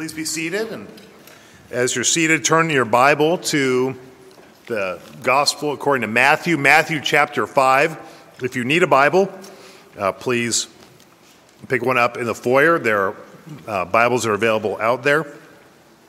Please 0.00 0.14
be 0.14 0.24
seated. 0.24 0.72
And 0.72 0.88
as 1.70 1.94
you're 1.94 2.04
seated, 2.04 2.42
turn 2.42 2.70
your 2.70 2.86
Bible 2.86 3.36
to 3.36 3.94
the 4.64 4.98
Gospel 5.22 5.74
according 5.74 6.00
to 6.00 6.06
Matthew, 6.06 6.56
Matthew 6.56 7.02
chapter 7.02 7.46
5. 7.46 8.38
If 8.42 8.56
you 8.56 8.64
need 8.64 8.82
a 8.82 8.86
Bible, 8.86 9.30
uh, 9.98 10.12
please 10.12 10.68
pick 11.68 11.84
one 11.84 11.98
up 11.98 12.16
in 12.16 12.24
the 12.24 12.34
foyer. 12.34 12.78
There 12.78 13.08
are 13.08 13.16
uh, 13.68 13.84
Bibles 13.84 14.22
that 14.22 14.30
are 14.30 14.32
available 14.32 14.78
out 14.80 15.02
there. 15.02 15.26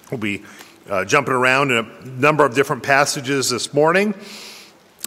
We'll 0.10 0.22
be 0.22 0.46
uh, 0.90 1.04
jumping 1.04 1.34
around 1.34 1.72
in 1.72 1.78
a 1.80 2.06
number 2.06 2.46
of 2.46 2.56
different 2.56 2.84
passages 2.84 3.50
this 3.50 3.74
morning 3.74 4.14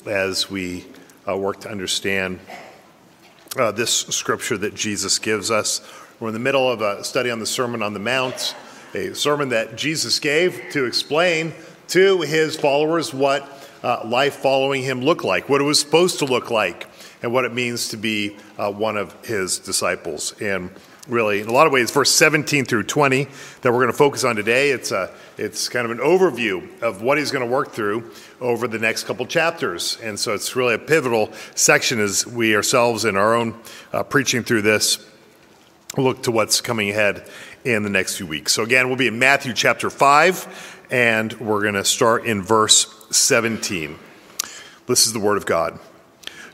as 0.04 0.50
we 0.50 0.84
uh, 1.26 1.34
work 1.38 1.60
to 1.60 1.70
understand 1.70 2.38
uh, 3.56 3.72
this 3.72 3.90
scripture 3.90 4.58
that 4.58 4.74
Jesus 4.74 5.18
gives 5.18 5.50
us. 5.50 5.80
We're 6.20 6.28
in 6.28 6.34
the 6.34 6.38
middle 6.38 6.70
of 6.70 6.82
a 6.82 7.02
study 7.02 7.30
on 7.30 7.38
the 7.38 7.46
Sermon 7.46 7.82
on 7.82 7.94
the 7.94 7.98
Mount 7.98 8.54
a 8.94 9.14
sermon 9.14 9.48
that 9.50 9.76
Jesus 9.76 10.18
gave 10.18 10.70
to 10.70 10.84
explain 10.84 11.52
to 11.88 12.20
his 12.22 12.56
followers 12.56 13.12
what 13.12 13.50
uh, 13.82 14.00
life 14.04 14.36
following 14.36 14.82
him 14.82 15.02
looked 15.02 15.24
like, 15.24 15.48
what 15.48 15.60
it 15.60 15.64
was 15.64 15.80
supposed 15.80 16.20
to 16.20 16.24
look 16.24 16.50
like, 16.50 16.86
and 17.22 17.32
what 17.32 17.44
it 17.44 17.52
means 17.52 17.88
to 17.88 17.96
be 17.96 18.36
uh, 18.58 18.70
one 18.70 18.96
of 18.96 19.14
his 19.26 19.58
disciples. 19.58 20.40
And 20.40 20.70
really, 21.08 21.40
in 21.40 21.48
a 21.48 21.52
lot 21.52 21.66
of 21.66 21.72
ways, 21.72 21.90
verse 21.90 22.10
17 22.10 22.64
through 22.64 22.84
20 22.84 23.24
that 23.60 23.72
we're 23.72 23.80
going 23.80 23.90
to 23.90 23.92
focus 23.92 24.24
on 24.24 24.36
today, 24.36 24.70
it's, 24.70 24.90
a, 24.90 25.10
it's 25.36 25.68
kind 25.68 25.84
of 25.84 25.90
an 25.90 25.98
overview 25.98 26.82
of 26.82 27.02
what 27.02 27.18
he's 27.18 27.30
going 27.30 27.44
to 27.44 27.50
work 27.50 27.72
through 27.72 28.10
over 28.40 28.66
the 28.68 28.78
next 28.78 29.04
couple 29.04 29.26
chapters. 29.26 29.98
And 30.02 30.18
so 30.18 30.32
it's 30.32 30.56
really 30.56 30.74
a 30.74 30.78
pivotal 30.78 31.32
section 31.54 32.00
as 32.00 32.26
we 32.26 32.56
ourselves 32.56 33.04
in 33.04 33.16
our 33.16 33.34
own 33.34 33.54
uh, 33.92 34.02
preaching 34.02 34.44
through 34.44 34.62
this 34.62 35.04
look 35.96 36.22
to 36.24 36.30
what's 36.32 36.60
coming 36.60 36.90
ahead 36.90 37.28
in 37.64 37.82
the 37.82 37.90
next 37.90 38.16
few 38.16 38.26
weeks. 38.26 38.52
So, 38.52 38.62
again, 38.62 38.88
we'll 38.88 38.96
be 38.96 39.06
in 39.06 39.18
Matthew 39.18 39.54
chapter 39.54 39.88
5, 39.90 40.86
and 40.90 41.32
we're 41.34 41.62
going 41.62 41.74
to 41.74 41.84
start 41.84 42.26
in 42.26 42.42
verse 42.42 43.06
17. 43.10 43.98
This 44.86 45.06
is 45.06 45.12
the 45.12 45.20
word 45.20 45.38
of 45.38 45.46
God. 45.46 45.78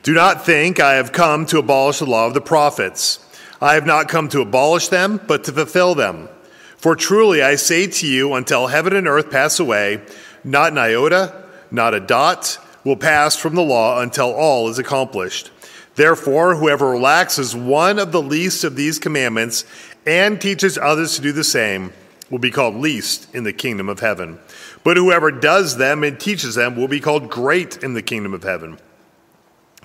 Do 0.03 0.15
not 0.15 0.47
think 0.47 0.81
I 0.81 0.95
have 0.95 1.13
come 1.13 1.47
to 1.47 1.59
abolish 1.59 1.99
the 1.99 2.07
law 2.07 2.27
of 2.27 2.35
the 2.35 2.41
prophets. 2.41 3.19
I 3.61 3.75
have 3.75 3.85
not 3.85 4.09
come 4.09 4.29
to 4.29 4.41
abolish 4.41 4.89
them, 4.89 5.21
but 5.27 5.45
to 5.45 5.53
fulfill 5.53 5.95
them. 5.95 6.29
For 6.77 6.97
truly 6.97 7.43
I 7.43 7.57
say 7.57 7.89
to 7.89 8.07
you, 8.07 8.33
until 8.35 8.69
heaven 8.69 8.95
and 8.95 9.07
earth 9.07 9.31
pass 9.31 9.61
away, 9.61 10.01
not 10.45 10.73
an 10.73 10.79
iota, 10.79 11.45
not 11.71 11.93
a 11.93 12.01
dot 12.01 12.59
will 12.85 12.97
pass 12.97 13.37
from 13.37 13.55
the 13.55 13.63
law 13.63 14.01
until 14.01 14.33
all 14.33 14.69
is 14.69 14.79
accomplished. 14.79 15.51
Therefore, 15.97 16.57
whoever 16.57 16.91
relaxes 16.91 17.55
one 17.55 17.99
of 17.99 18.13
the 18.13 18.23
least 18.23 18.65
of 18.65 18.77
these 18.77 18.99
commandments 18.99 19.65
and 20.07 20.41
teaches 20.41 20.79
others 20.79 21.17
to 21.17 21.23
do 21.23 21.33
the 21.33 21.45
same 21.45 21.93
will 22.31 22.39
be 22.39 22.51
called 22.51 22.77
least 22.77 23.33
in 23.35 23.45
the 23.45 23.53
kingdom 23.53 23.89
of 23.89 24.01
heaven. 24.01 24.39
But 24.85 24.97
whoever 24.97 25.31
does 25.31 25.77
them 25.77 26.05
and 26.05 26.19
teaches 26.19 26.55
them 26.55 26.77
will 26.77 26.89
be 26.89 27.01
called 27.01 27.29
great 27.29 27.83
in 27.83 27.95
the 27.95 28.03
kingdom 28.03 28.33
of 28.33 28.45
heaven. 28.45 28.79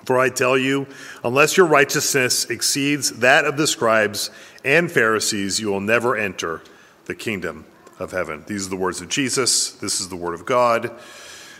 For 0.04 0.18
I 0.18 0.28
tell 0.28 0.56
you, 0.56 0.86
unless 1.24 1.56
your 1.56 1.66
righteousness 1.66 2.44
exceeds 2.48 3.18
that 3.18 3.44
of 3.44 3.56
the 3.56 3.66
scribes 3.66 4.30
and 4.64 4.90
Pharisees, 4.90 5.58
you 5.58 5.68
will 5.68 5.80
never 5.80 6.16
enter 6.16 6.62
the 7.06 7.14
kingdom 7.16 7.66
of 7.98 8.12
heaven. 8.12 8.44
These 8.46 8.66
are 8.66 8.70
the 8.70 8.76
words 8.76 9.00
of 9.00 9.08
Jesus. 9.08 9.72
This 9.72 10.00
is 10.00 10.08
the 10.08 10.16
word 10.16 10.34
of 10.34 10.46
God. 10.46 10.92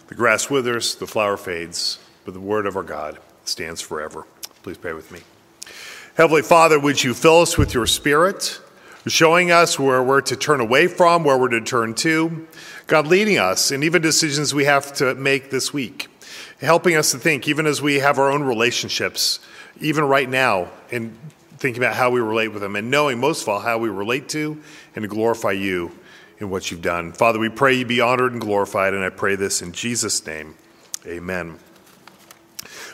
The 0.07 0.15
grass 0.15 0.49
withers, 0.49 0.95
the 0.95 1.09
flower 1.09 1.37
fades, 1.37 1.99
but 2.25 2.35
the 2.35 2.41
word 2.41 2.67
of 2.67 2.77
our 2.77 2.85
God 2.85 3.19
stands 3.45 3.81
forever. 3.81 4.27
Please 4.67 4.79
pray 4.79 4.95
with 4.95 5.13
me. 5.13 5.21
Heavenly 6.17 6.43
Father, 6.43 6.81
would 6.81 7.05
you 7.05 7.15
fill 7.15 7.43
us 7.43 7.57
with 7.57 7.73
your 7.73 7.87
Spirit, 7.87 8.61
showing 9.07 9.53
us 9.53 9.79
where 9.79 10.03
we're 10.03 10.23
to 10.23 10.35
turn 10.35 10.59
away 10.59 10.89
from, 10.89 11.23
where 11.23 11.39
we're 11.39 11.51
to 11.51 11.61
turn 11.61 11.95
to. 11.95 12.49
God, 12.89 13.07
leading 13.07 13.39
us 13.39 13.71
in 13.71 13.85
even 13.85 14.03
decisions 14.03 14.53
we 14.53 14.65
have 14.65 14.93
to 14.95 15.15
make 15.15 15.51
this 15.51 15.73
week, 15.73 16.09
helping 16.61 16.97
us 16.97 17.13
to 17.13 17.19
think, 17.19 17.47
even 17.47 17.65
as 17.65 17.81
we 17.81 18.01
have 18.01 18.19
our 18.19 18.29
own 18.29 18.43
relationships, 18.43 19.39
even 19.81 20.03
right 20.03 20.29
now, 20.29 20.67
and 20.91 21.17
thinking 21.59 21.81
about 21.81 21.95
how 21.95 22.11
we 22.11 22.19
relate 22.19 22.49
with 22.49 22.63
them, 22.63 22.75
and 22.75 22.91
knowing 22.91 23.21
most 23.21 23.43
of 23.43 23.49
all 23.49 23.61
how 23.61 23.79
we 23.79 23.89
relate 23.89 24.29
to 24.31 24.61
and 24.97 25.05
to 25.05 25.09
glorify 25.09 25.53
you 25.53 25.97
in 26.41 26.51
what 26.51 26.73
you've 26.73 26.83
done. 26.83 27.13
Father, 27.13 27.39
we 27.39 27.51
pray 27.51 27.73
you 27.75 27.87
be 27.87 28.01
honored 28.01 28.33
and 28.33 28.41
glorified, 28.41 28.95
and 28.95 29.05
I 29.05 29.11
pray 29.11 29.37
this 29.37 29.63
in 29.63 29.71
Jesus' 29.71 30.27
name. 30.27 30.57
Amen. 31.07 31.61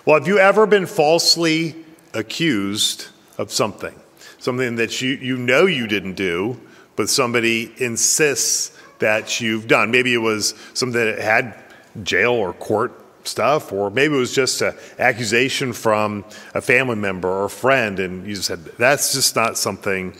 Well, 0.05 0.19
have 0.19 0.27
you 0.27 0.39
ever 0.39 0.67
been 0.67 0.87
falsely 0.87 1.77
accused 2.13 3.07
of 3.39 3.53
something, 3.53 3.95
something 4.39 4.75
that 4.77 5.01
you, 5.01 5.11
you 5.11 5.37
know 5.37 5.67
you 5.67 5.87
didn't 5.87 6.15
do, 6.15 6.61
but 6.97 7.09
somebody 7.09 7.73
insists 7.79 8.77
that 8.99 9.41
you've 9.41 9.69
done. 9.69 9.91
Maybe 9.91 10.13
it 10.13 10.19
was 10.19 10.55
something 10.75 11.05
that 11.05 11.19
had 11.21 11.55
jail 12.03 12.33
or 12.33 12.53
court 12.53 12.93
stuff, 13.25 13.73
or 13.73 13.91
maybe 13.91 14.15
it 14.15 14.19
was 14.19 14.35
just 14.35 14.61
an 14.61 14.75
accusation 14.99 15.73
from 15.73 16.25
a 16.55 16.61
family 16.61 16.97
member 16.97 17.29
or 17.29 17.45
a 17.45 17.51
friend, 17.51 18.01
and 18.01 18.27
you 18.27 18.35
said, 18.37 18.65
That's 18.79 19.13
just 19.13 19.37
not 19.37 19.57
something 19.57 20.17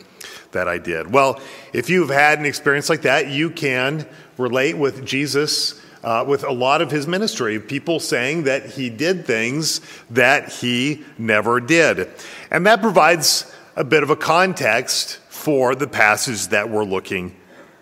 that 0.51 0.69
I 0.69 0.77
did. 0.77 1.11
Well, 1.11 1.41
if 1.73 1.89
you've 1.89 2.09
had 2.09 2.39
an 2.39 2.45
experience 2.45 2.89
like 2.89 3.01
that, 3.01 3.27
you 3.27 3.49
can 3.49 4.07
relate 4.37 4.77
with 4.77 5.05
Jesus. 5.05 5.81
Uh, 6.03 6.25
with 6.27 6.43
a 6.43 6.51
lot 6.51 6.81
of 6.81 6.91
his 6.91 7.07
ministry, 7.07 7.59
people 7.59 7.97
saying 7.97 8.43
that 8.43 8.65
he 8.65 8.89
did 8.89 9.25
things 9.25 9.79
that 10.09 10.49
he 10.49 11.01
never 11.17 11.61
did. 11.61 12.09
And 12.51 12.65
that 12.67 12.81
provides 12.81 13.49
a 13.77 13.85
bit 13.85 14.03
of 14.03 14.09
a 14.09 14.15
context 14.15 15.17
for 15.29 15.75
the 15.75 15.87
passage 15.87 16.49
that 16.49 16.69
we're 16.69 16.83
looking 16.83 17.33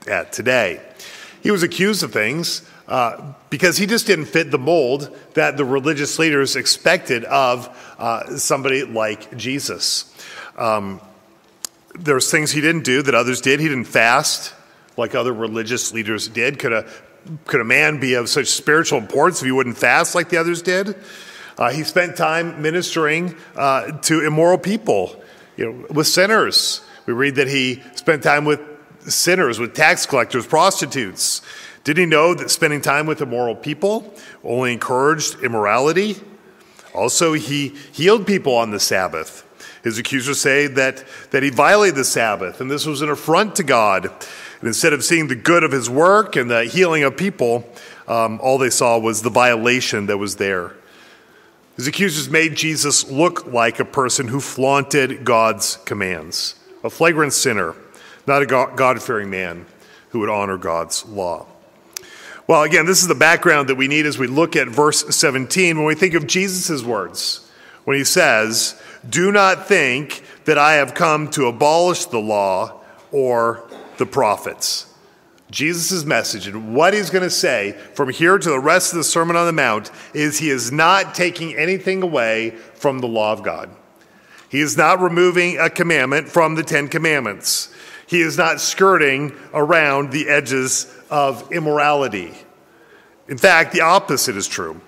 at 0.08 0.32
today. 0.32 0.80
He 1.42 1.52
was 1.52 1.64
accused 1.64 2.04
of 2.04 2.14
things 2.14 2.62
uh, 2.88 3.34
because 3.50 3.78
he 3.78 3.86
just 3.86 4.06
didn't 4.06 4.26
fit 4.26 4.52
the 4.52 4.58
mold 4.58 5.16
that 5.34 5.58
the 5.58 5.66
religious 5.66 6.20
leaders 6.20 6.56
expected 6.56 7.24
of 7.26 7.70
uh, 7.98 8.38
somebody 8.38 8.84
like 8.84 9.36
Jesus. 9.38 10.14
Um, 10.58 11.02
there's 11.98 12.30
things 12.30 12.52
he 12.52 12.62
didn't 12.62 12.84
do 12.84 13.02
that 13.02 13.16
others 13.16 13.42
did. 13.42 13.60
He 13.60 13.68
didn't 13.68 13.86
fast 13.86 14.54
like 14.98 15.16
other 15.16 15.34
religious 15.34 15.94
leaders 15.94 16.28
did. 16.28 16.60
Could 16.60 16.74
a, 16.74 16.90
could 17.46 17.62
a 17.62 17.66
man 17.66 18.00
be 18.00 18.14
of 18.16 18.30
such 18.30 18.48
spiritual 18.48 19.00
importance 19.00 19.42
if 19.42 19.46
he 19.46 19.52
wouldn't 19.52 19.78
fast 19.78 20.16
like 20.16 20.30
the 20.30 20.38
others 20.38 20.62
did? 20.62 20.96
Uh, 21.58 21.72
he 21.72 21.84
spent 21.84 22.16
time 22.16 22.62
ministering 22.62 23.36
uh, 23.56 23.92
to 24.00 24.26
immoral 24.26 24.58
people, 24.58 25.22
you 25.58 25.72
know, 25.72 25.86
with 25.92 26.08
sinners. 26.08 26.82
We 27.06 27.14
read 27.14 27.36
that 27.36 27.48
he 27.48 27.84
spent 27.96 28.24
time 28.24 28.46
with 28.46 28.60
sinners, 29.02 29.60
with 29.60 29.74
tax 29.74 30.06
collectors, 30.06 30.46
prostitutes. 30.46 31.42
Did 31.84 31.98
he 31.98 32.06
know 32.06 32.34
that 32.34 32.50
spending 32.52 32.82
time 32.82 33.06
with 33.06 33.22
immoral 33.22 33.56
people 33.56 34.14
only 34.44 34.74
encouraged 34.74 35.44
immorality? 35.44 36.18
Also, 36.94 37.34
he 37.34 37.70
healed 37.92 38.28
people 38.28 38.56
on 38.56 38.72
the 38.72 38.80
Sabbath. 38.80 39.48
His 39.84 39.98
accusers 39.98 40.40
say 40.40 40.68
that, 40.68 41.04
that 41.32 41.42
he 41.42 41.50
violated 41.50 41.96
the 41.96 42.04
Sabbath, 42.04 42.62
and 42.62 42.70
this 42.70 42.86
was 42.86 43.02
an 43.02 43.10
affront 43.10 43.56
to 43.56 43.64
God. 43.64 44.12
And 44.62 44.68
instead 44.68 44.94
of 44.94 45.04
seeing 45.04 45.28
the 45.28 45.36
good 45.36 45.64
of 45.64 45.72
his 45.72 45.90
work 45.90 46.36
and 46.36 46.50
the 46.50 46.66
healing 46.66 47.04
of 47.04 47.18
people, 47.18 47.68
um, 48.08 48.40
all 48.42 48.60
they 48.60 48.70
saw 48.70 49.00
was 49.00 49.24
the 49.24 49.32
violation 49.32 50.06
that 50.06 50.20
was 50.20 50.36
there. 50.36 50.74
His 51.78 51.88
accusers 51.88 52.30
made 52.30 52.56
Jesus 52.56 53.10
look 53.10 53.48
like 53.48 53.80
a 53.80 53.86
person 53.86 54.28
who 54.28 54.40
flaunted 54.40 55.24
God's 55.24 55.78
commands, 55.78 56.54
a 56.84 56.92
flagrant 56.92 57.34
sinner, 57.34 57.74
not 58.28 58.44
a 58.44 58.46
God 58.46 59.02
fearing 59.02 59.32
man 59.32 59.66
who 60.10 60.20
would 60.20 60.30
honor 60.30 60.58
God's 60.58 61.06
law. 61.08 61.48
Well, 62.46 62.62
again, 62.62 62.86
this 62.86 63.02
is 63.02 63.08
the 63.08 63.16
background 63.16 63.70
that 63.70 63.76
we 63.76 63.88
need 63.88 64.06
as 64.06 64.20
we 64.20 64.28
look 64.28 64.56
at 64.56 64.68
verse 64.68 65.16
17 65.16 65.78
when 65.78 65.86
we 65.88 65.96
think 65.96 66.14
of 66.14 66.28
Jesus' 66.28 66.84
words, 66.84 67.50
when 67.86 67.98
he 67.98 68.04
says, 68.04 68.80
Do 69.10 69.32
not 69.32 69.68
think 69.68 70.22
that 70.46 70.60
I 70.60 70.74
have 70.74 70.94
come 70.94 71.32
to 71.32 71.48
abolish 71.48 72.06
the 72.06 72.20
law 72.20 72.82
or 73.12 73.71
the 74.02 74.06
prophets. 74.08 74.92
Jesus' 75.52 76.06
message 76.06 76.48
and 76.48 76.74
what 76.74 76.96
he's 76.96 77.12
going 77.12 77.24
to 77.24 77.30
say 77.30 77.74
from 77.94 78.10
here 78.10 78.40
to 78.40 78.50
the 78.50 78.60
rest 78.60 78.94
of 78.94 78.98
the 78.98 79.04
Sermon 79.04 79.36
on 79.36 79.46
the 79.46 79.54
Mount 79.54 79.92
is 80.16 80.40
he 80.40 80.50
is 80.50 80.72
not 80.72 81.14
taking 81.14 81.56
anything 81.56 82.02
away 82.02 82.52
from 82.74 82.98
the 82.98 83.08
law 83.08 83.32
of 83.32 83.44
God. 83.44 83.70
He 84.50 84.60
is 84.60 84.76
not 84.76 85.02
removing 85.02 85.60
a 85.60 85.70
commandment 85.70 86.30
from 86.30 86.56
the 86.56 86.64
Ten 86.64 86.88
Commandments. 86.88 87.72
He 88.08 88.22
is 88.22 88.40
not 88.40 88.60
skirting 88.60 89.34
around 89.54 90.12
the 90.12 90.28
edges 90.30 90.92
of 91.12 91.52
immorality. 91.52 92.34
In 93.28 93.38
fact, 93.38 93.72
the 93.72 93.82
opposite 93.82 94.36
is 94.36 94.48
true. 94.48 94.82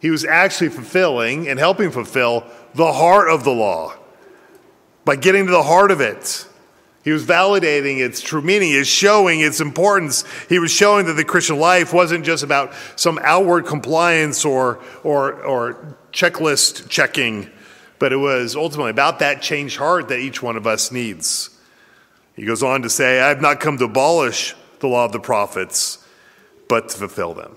He 0.00 0.10
was 0.10 0.24
actually 0.24 0.70
fulfilling 0.70 1.48
and 1.48 1.58
helping 1.58 1.90
fulfill 1.90 2.46
the 2.74 2.92
heart 2.92 3.28
of 3.28 3.42
the 3.42 3.50
law 3.50 3.94
by 5.04 5.16
getting 5.16 5.46
to 5.46 5.52
the 5.52 5.64
heart 5.64 5.90
of 5.90 6.00
it. 6.00 6.46
He 7.02 7.12
was 7.12 7.24
validating 7.24 7.98
its 8.00 8.20
true 8.20 8.42
meaning, 8.42 8.76
was 8.76 8.86
showing 8.86 9.40
its 9.40 9.60
importance. 9.60 10.24
He 10.48 10.58
was 10.58 10.70
showing 10.70 11.06
that 11.06 11.14
the 11.14 11.24
Christian 11.24 11.58
life 11.58 11.94
wasn't 11.94 12.24
just 12.26 12.42
about 12.42 12.74
some 12.96 13.18
outward 13.22 13.66
compliance 13.66 14.44
or, 14.44 14.80
or, 15.02 15.42
or 15.42 15.96
checklist 16.12 16.90
checking, 16.90 17.50
but 17.98 18.12
it 18.12 18.16
was 18.16 18.54
ultimately 18.54 18.90
about 18.90 19.20
that 19.20 19.40
changed 19.40 19.78
heart 19.78 20.08
that 20.08 20.18
each 20.18 20.42
one 20.42 20.56
of 20.56 20.66
us 20.66 20.92
needs. 20.92 21.50
He 22.36 22.44
goes 22.44 22.62
on 22.62 22.82
to 22.82 22.90
say, 22.90 23.20
I 23.20 23.28
have 23.28 23.40
not 23.40 23.60
come 23.60 23.78
to 23.78 23.84
abolish 23.84 24.54
the 24.80 24.88
law 24.88 25.06
of 25.06 25.12
the 25.12 25.20
prophets, 25.20 26.04
but 26.68 26.90
to 26.90 26.98
fulfill 26.98 27.34
them. 27.34 27.56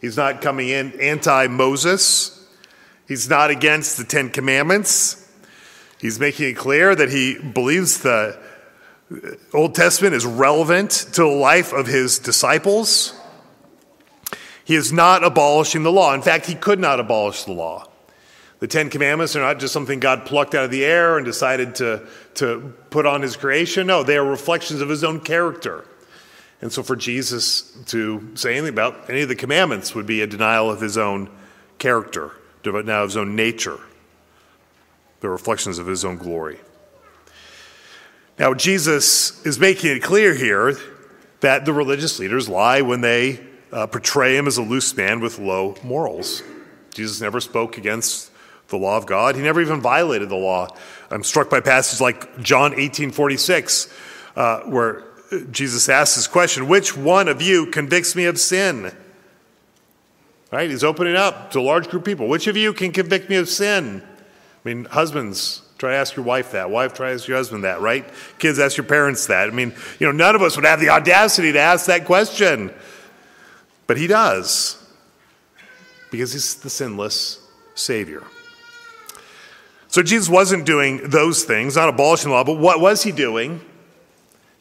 He's 0.00 0.16
not 0.16 0.40
coming 0.40 0.68
in 0.68 0.98
anti 1.00 1.46
Moses. 1.48 2.46
He's 3.06 3.28
not 3.28 3.50
against 3.50 3.98
the 3.98 4.04
Ten 4.04 4.30
Commandments. 4.30 5.21
He's 6.02 6.18
making 6.18 6.48
it 6.48 6.56
clear 6.56 6.94
that 6.96 7.10
he 7.10 7.38
believes 7.38 8.00
the 8.00 8.36
Old 9.54 9.76
Testament 9.76 10.14
is 10.14 10.26
relevant 10.26 10.90
to 10.90 11.22
the 11.22 11.26
life 11.28 11.72
of 11.72 11.86
his 11.86 12.18
disciples. 12.18 13.14
He 14.64 14.74
is 14.74 14.92
not 14.92 15.22
abolishing 15.22 15.84
the 15.84 15.92
law. 15.92 16.12
In 16.12 16.20
fact, 16.20 16.46
he 16.46 16.56
could 16.56 16.80
not 16.80 16.98
abolish 16.98 17.44
the 17.44 17.52
law. 17.52 17.88
The 18.58 18.66
Ten 18.66 18.90
Commandments 18.90 19.36
are 19.36 19.40
not 19.42 19.60
just 19.60 19.72
something 19.72 20.00
God 20.00 20.26
plucked 20.26 20.56
out 20.56 20.64
of 20.64 20.72
the 20.72 20.84
air 20.84 21.18
and 21.18 21.24
decided 21.24 21.76
to, 21.76 22.04
to 22.34 22.74
put 22.90 23.06
on 23.06 23.22
his 23.22 23.36
creation. 23.36 23.86
No, 23.86 24.02
they 24.02 24.16
are 24.16 24.24
reflections 24.24 24.80
of 24.80 24.88
his 24.88 25.04
own 25.04 25.20
character. 25.20 25.84
And 26.60 26.72
so 26.72 26.82
for 26.82 26.96
Jesus 26.96 27.76
to 27.86 28.28
say 28.34 28.52
anything 28.52 28.70
about 28.70 29.08
any 29.08 29.22
of 29.22 29.28
the 29.28 29.36
commandments 29.36 29.94
would 29.94 30.06
be 30.06 30.20
a 30.22 30.26
denial 30.26 30.68
of 30.68 30.80
his 30.80 30.98
own 30.98 31.30
character, 31.78 32.32
now 32.64 33.02
of 33.02 33.10
his 33.10 33.16
own 33.16 33.36
nature, 33.36 33.78
the 35.22 35.30
reflections 35.30 35.78
of 35.78 35.86
his 35.86 36.04
own 36.04 36.16
glory. 36.16 36.58
Now, 38.38 38.54
Jesus 38.54 39.44
is 39.46 39.58
making 39.58 39.96
it 39.96 40.02
clear 40.02 40.34
here 40.34 40.76
that 41.40 41.64
the 41.64 41.72
religious 41.72 42.18
leaders 42.18 42.48
lie 42.48 42.82
when 42.82 43.00
they 43.00 43.40
uh, 43.72 43.86
portray 43.86 44.36
him 44.36 44.46
as 44.46 44.58
a 44.58 44.62
loose 44.62 44.96
man 44.96 45.20
with 45.20 45.38
low 45.38 45.76
morals. 45.84 46.42
Jesus 46.92 47.20
never 47.20 47.40
spoke 47.40 47.78
against 47.78 48.30
the 48.68 48.76
law 48.76 48.96
of 48.96 49.06
God. 49.06 49.36
He 49.36 49.42
never 49.42 49.60
even 49.60 49.80
violated 49.80 50.28
the 50.28 50.36
law. 50.36 50.68
I'm 51.10 51.22
struck 51.22 51.48
by 51.48 51.60
passages 51.60 52.00
like 52.00 52.42
John 52.42 52.74
18 52.74 53.12
46, 53.12 53.92
uh, 54.34 54.60
where 54.62 55.04
Jesus 55.50 55.88
asks 55.88 56.16
this 56.16 56.26
question 56.26 56.68
Which 56.68 56.96
one 56.96 57.28
of 57.28 57.40
you 57.40 57.66
convicts 57.66 58.16
me 58.16 58.24
of 58.24 58.40
sin? 58.40 58.92
Right? 60.50 60.68
He's 60.68 60.84
opening 60.84 61.16
up 61.16 61.52
to 61.52 61.60
a 61.60 61.62
large 61.62 61.88
group 61.88 62.02
of 62.02 62.06
people. 62.06 62.28
Which 62.28 62.46
of 62.46 62.56
you 62.56 62.72
can 62.72 62.92
convict 62.92 63.30
me 63.30 63.36
of 63.36 63.48
sin? 63.48 64.02
I 64.64 64.68
mean, 64.68 64.84
husbands, 64.84 65.62
try 65.78 65.90
to 65.90 65.96
ask 65.96 66.14
your 66.14 66.24
wife 66.24 66.52
that. 66.52 66.70
Wife, 66.70 66.94
try 66.94 67.08
to 67.08 67.14
ask 67.14 67.26
your 67.26 67.36
husband 67.36 67.64
that, 67.64 67.80
right? 67.80 68.04
Kids, 68.38 68.58
ask 68.58 68.76
your 68.76 68.86
parents 68.86 69.26
that. 69.26 69.48
I 69.48 69.52
mean, 69.52 69.74
you 69.98 70.06
know, 70.06 70.12
none 70.12 70.36
of 70.36 70.42
us 70.42 70.56
would 70.56 70.64
have 70.64 70.80
the 70.80 70.90
audacity 70.90 71.52
to 71.52 71.58
ask 71.58 71.86
that 71.86 72.04
question. 72.04 72.72
But 73.86 73.96
he 73.96 74.06
does 74.06 74.78
because 76.10 76.32
he's 76.32 76.54
the 76.56 76.70
sinless 76.70 77.40
Savior. 77.74 78.22
So 79.88 80.02
Jesus 80.02 80.28
wasn't 80.28 80.64
doing 80.64 81.08
those 81.08 81.44
things, 81.44 81.76
not 81.76 81.88
abolishing 81.88 82.30
the 82.30 82.36
law, 82.36 82.44
but 82.44 82.58
what 82.58 82.80
was 82.80 83.02
he 83.02 83.12
doing? 83.12 83.60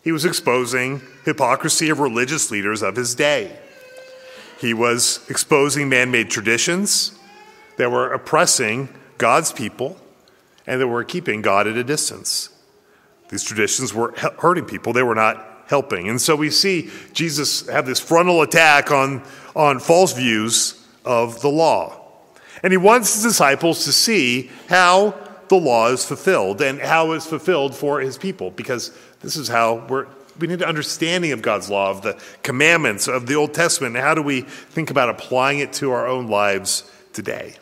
He 0.03 0.11
was 0.11 0.25
exposing 0.25 1.01
hypocrisy 1.23 1.89
of 1.89 1.99
religious 1.99 2.51
leaders 2.51 2.81
of 2.81 2.95
his 2.95 3.13
day. 3.15 3.57
He 4.59 4.73
was 4.73 5.19
exposing 5.29 5.87
man 5.87 6.11
made 6.11 6.29
traditions 6.29 7.17
that 7.77 7.91
were 7.91 8.11
oppressing 8.11 8.89
God's 9.21 9.51
people 9.51 9.97
and 10.65 10.81
that 10.81 10.87
were 10.87 11.03
keeping 11.03 11.43
God 11.43 11.67
at 11.67 11.77
a 11.77 11.83
distance. 11.83 12.49
These 13.29 13.43
traditions 13.43 13.93
were 13.93 14.13
hurting 14.39 14.65
people, 14.65 14.93
they 14.93 15.03
were 15.03 15.15
not 15.15 15.65
helping. 15.67 16.09
And 16.09 16.19
so 16.19 16.35
we 16.35 16.49
see 16.49 16.89
Jesus 17.13 17.67
have 17.67 17.85
this 17.85 17.99
frontal 17.99 18.41
attack 18.41 18.89
on, 18.89 19.23
on 19.55 19.79
false 19.79 20.13
views 20.13 20.83
of 21.05 21.39
the 21.41 21.49
law. 21.49 22.01
And 22.63 22.73
he 22.73 22.77
wants 22.77 23.13
his 23.13 23.23
disciples 23.23 23.85
to 23.85 23.91
see 23.91 24.49
how 24.67 25.13
the 25.49 25.55
law 25.55 25.89
is 25.89 26.03
fulfilled 26.03 26.59
and 26.61 26.79
how 26.79 27.11
it's 27.11 27.27
fulfilled 27.27 27.75
for 27.75 27.99
his 27.99 28.17
people, 28.17 28.49
because 28.49 28.91
this 29.19 29.37
is 29.37 29.47
how 29.47 29.85
we're, 29.87 30.07
we 30.39 30.47
need 30.47 30.61
an 30.61 30.67
understanding 30.67 31.31
of 31.31 31.43
God's 31.43 31.69
law, 31.69 31.91
of 31.91 32.01
the 32.01 32.19
commandments 32.41 33.07
of 33.07 33.27
the 33.27 33.35
Old 33.35 33.53
Testament, 33.53 33.95
and 33.95 34.03
how 34.03 34.15
do 34.15 34.23
we 34.23 34.41
think 34.41 34.89
about 34.89 35.09
applying 35.09 35.59
it 35.59 35.73
to 35.73 35.91
our 35.91 36.07
own 36.07 36.27
lives 36.27 36.89
today. 37.13 37.55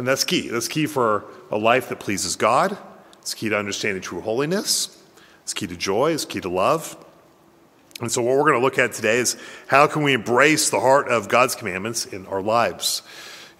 And 0.00 0.08
that's 0.08 0.24
key. 0.24 0.48
That's 0.48 0.66
key 0.66 0.86
for 0.86 1.26
a 1.50 1.58
life 1.58 1.90
that 1.90 2.00
pleases 2.00 2.34
God. 2.34 2.78
It's 3.18 3.34
key 3.34 3.50
to 3.50 3.58
understanding 3.58 4.00
true 4.00 4.22
holiness. 4.22 4.98
It's 5.42 5.52
key 5.52 5.66
to 5.66 5.76
joy. 5.76 6.12
It's 6.12 6.24
key 6.24 6.40
to 6.40 6.48
love. 6.48 6.96
And 8.00 8.10
so, 8.10 8.22
what 8.22 8.38
we're 8.38 8.50
going 8.50 8.58
to 8.58 8.64
look 8.64 8.78
at 8.78 8.94
today 8.94 9.18
is 9.18 9.36
how 9.66 9.86
can 9.86 10.02
we 10.02 10.14
embrace 10.14 10.70
the 10.70 10.80
heart 10.80 11.08
of 11.08 11.28
God's 11.28 11.54
commandments 11.54 12.06
in 12.06 12.24
our 12.28 12.40
lives. 12.40 13.02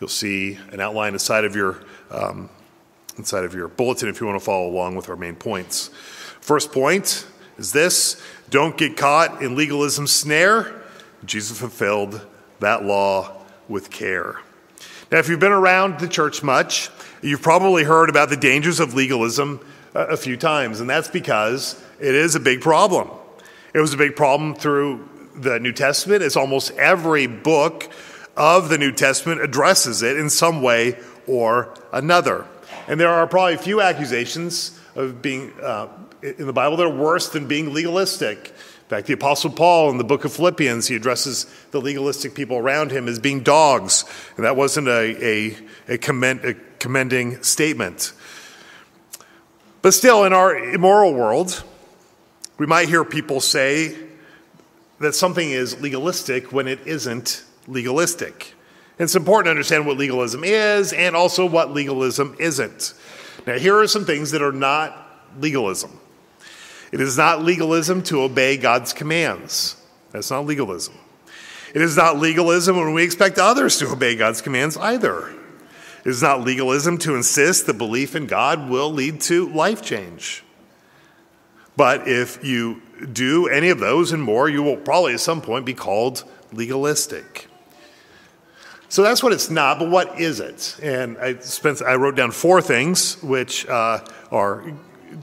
You'll 0.00 0.08
see 0.08 0.58
an 0.72 0.81
outline 0.81 1.12
inside 1.12 1.44
of 1.44 1.54
your 1.54 1.84
um, 2.10 2.48
inside 3.19 3.44
of 3.44 3.52
your 3.52 3.69
bulletin 3.69 4.08
if 4.08 4.19
you 4.19 4.26
want 4.26 4.38
to 4.38 4.44
follow 4.44 4.66
along 4.66 4.96
with 4.96 5.10
our 5.10 5.16
main 5.16 5.37
points. 5.37 5.88
First 6.40 6.72
point 6.72 7.26
is 7.58 7.72
this: 7.72 8.19
don't 8.48 8.78
get 8.78 8.96
caught 8.96 9.42
in 9.42 9.56
legalism's 9.56 10.10
snare. 10.10 10.72
Jesus 11.22 11.58
fulfilled 11.58 12.26
that 12.60 12.82
law 12.82 13.42
with 13.69 13.90
care. 13.90 14.40
Now, 15.10 15.18
if 15.18 15.28
you've 15.28 15.40
been 15.40 15.50
around 15.50 15.98
the 15.98 16.06
church 16.06 16.44
much, 16.44 16.88
you've 17.20 17.42
probably 17.42 17.82
heard 17.82 18.08
about 18.08 18.28
the 18.28 18.36
dangers 18.36 18.78
of 18.78 18.94
legalism 18.94 19.58
a 19.92 20.16
few 20.16 20.36
times, 20.36 20.78
and 20.78 20.88
that's 20.88 21.08
because 21.08 21.82
it 21.98 22.14
is 22.14 22.36
a 22.36 22.40
big 22.40 22.60
problem. 22.60 23.10
It 23.74 23.80
was 23.80 23.92
a 23.92 23.96
big 23.96 24.14
problem 24.14 24.54
through 24.54 25.08
the 25.34 25.58
New 25.58 25.72
Testament. 25.72 26.22
It's 26.22 26.36
almost 26.36 26.70
every 26.76 27.26
book 27.26 27.90
of 28.36 28.68
the 28.68 28.78
New 28.78 28.92
Testament 28.92 29.40
addresses 29.40 30.02
it 30.02 30.16
in 30.16 30.30
some 30.30 30.62
way 30.62 30.96
or 31.26 31.74
another. 31.92 32.46
And 32.86 33.00
there 33.00 33.08
are 33.08 33.26
probably 33.26 33.54
a 33.54 33.58
few 33.58 33.80
accusations 33.80 34.78
of 34.94 35.20
being 35.20 35.52
uh, 35.60 35.88
in 36.22 36.46
the 36.46 36.52
Bible 36.52 36.76
that 36.76 36.86
are 36.86 36.96
worse 36.96 37.30
than 37.30 37.48
being 37.48 37.74
legalistic. 37.74 38.54
In 38.90 38.96
fact, 38.96 39.06
the 39.06 39.12
Apostle 39.12 39.50
Paul 39.50 39.90
in 39.90 39.98
the 39.98 40.04
book 40.04 40.25
of 40.25 40.32
Philippians, 40.32 40.88
he 40.88 40.96
addresses 40.96 41.46
the 41.70 41.81
legalistic 41.81 42.34
people 42.34 42.56
around 42.56 42.90
him 42.90 43.06
as 43.06 43.20
being 43.20 43.44
dogs, 43.44 44.04
and 44.37 44.44
that 44.44 44.56
wasn't 44.56 44.88
a, 44.88 45.25
a, 45.25 45.56
a, 45.94 45.96
commend, 45.96 46.44
a 46.44 46.54
commending 46.81 47.40
statement. 47.44 48.12
But 49.81 49.94
still, 49.94 50.25
in 50.25 50.32
our 50.32 50.56
immoral 50.56 51.14
world, 51.14 51.62
we 52.58 52.66
might 52.66 52.88
hear 52.88 53.04
people 53.04 53.40
say 53.40 53.96
that 54.98 55.14
something 55.14 55.48
is 55.48 55.81
legalistic 55.81 56.52
when 56.52 56.66
it 56.66 56.81
isn't 56.84 57.44
legalistic. 57.69 58.54
It's 58.98 59.14
important 59.14 59.46
to 59.46 59.50
understand 59.50 59.87
what 59.87 59.98
legalism 59.98 60.42
is 60.42 60.92
and 60.92 61.14
also 61.14 61.46
what 61.46 61.72
legalism 61.72 62.34
isn't. 62.40 62.94
Now, 63.46 63.56
here 63.56 63.78
are 63.78 63.87
some 63.87 64.04
things 64.04 64.32
that 64.32 64.42
are 64.42 64.50
not 64.50 65.31
legalism. 65.38 66.00
It 66.92 67.00
is 67.00 67.16
not 67.16 67.42
legalism 67.42 68.02
to 68.04 68.22
obey 68.22 68.56
God's 68.56 68.92
commands. 68.92 69.76
That's 70.10 70.31
not 70.31 70.46
legalism. 70.46 70.94
It 71.73 71.82
is 71.82 71.97
not 71.97 72.18
legalism 72.18 72.76
when 72.76 72.92
we 72.94 73.04
expect 73.04 73.38
others 73.38 73.78
to 73.78 73.88
obey 73.90 74.16
God's 74.16 74.42
commands 74.42 74.76
either. 74.76 75.30
It 76.04 76.09
is 76.09 76.23
not 76.23 76.40
legalism 76.40 76.99
to 76.99 77.14
insist 77.14 77.66
that 77.66 77.78
belief 77.78 78.16
in 78.16 78.26
God 78.26 78.68
will 78.68 78.90
lead 78.90 79.20
to 79.23 79.49
life 79.50 79.82
change. 79.82 80.42
But 81.76 82.09
if 82.09 82.44
you 82.44 82.82
do 83.12 83.47
any 83.47 83.70
of 83.70 83.78
those 83.78 84.12
and 84.12 84.23
more, 84.23 84.49
you 84.49 84.62
will 84.62 84.76
probably 84.76 85.14
at 85.14 85.20
some 85.20 85.40
point 85.40 85.64
be 85.64 85.75
called 85.75 86.25
legalistic. 86.52 87.47
So 88.88 89.02
that's 89.02 89.23
what 89.23 89.32
it's 89.32 89.50
not, 89.50 89.78
but 89.78 89.88
what 89.88 90.18
is 90.18 90.40
it? 90.40 90.76
And 90.82 91.16
I 91.18 91.37
spent 91.38 91.80
I 91.80 91.94
wrote 91.94 92.16
down 92.16 92.32
four 92.32 92.61
things 92.61 93.23
which 93.23 93.68
uh, 93.68 94.04
are 94.32 94.64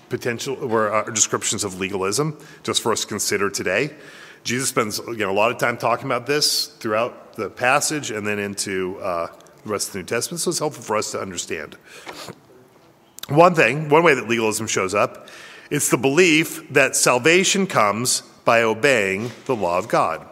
potential 0.09 0.55
were 0.55 0.93
uh, 0.93 1.03
descriptions 1.09 1.63
of 1.63 1.79
legalism 1.79 2.37
just 2.63 2.81
for 2.81 2.91
us 2.91 3.01
to 3.01 3.07
consider 3.07 3.49
today. 3.49 3.95
Jesus 4.43 4.69
spends 4.69 4.99
you 4.99 5.17
know, 5.17 5.31
a 5.31 5.33
lot 5.33 5.51
of 5.51 5.57
time 5.57 5.77
talking 5.77 6.05
about 6.05 6.25
this 6.25 6.67
throughout 6.67 7.33
the 7.33 7.49
passage 7.49 8.11
and 8.11 8.25
then 8.25 8.39
into 8.39 8.97
uh, 8.99 9.27
the 9.63 9.69
rest 9.69 9.87
of 9.87 9.93
the 9.93 9.99
New 9.99 10.05
Testament, 10.05 10.39
so 10.41 10.49
it's 10.49 10.59
helpful 10.59 10.83
for 10.83 10.95
us 10.95 11.11
to 11.11 11.19
understand. 11.19 11.75
One 13.27 13.55
thing, 13.55 13.89
one 13.89 14.03
way 14.03 14.13
that 14.13 14.29
legalism 14.29 14.67
shows 14.67 14.93
up, 14.93 15.27
it's 15.69 15.89
the 15.89 15.97
belief 15.97 16.71
that 16.71 16.95
salvation 16.95 17.67
comes 17.67 18.21
by 18.45 18.61
obeying 18.61 19.31
the 19.45 19.55
law 19.55 19.77
of 19.77 19.89
God. 19.89 20.25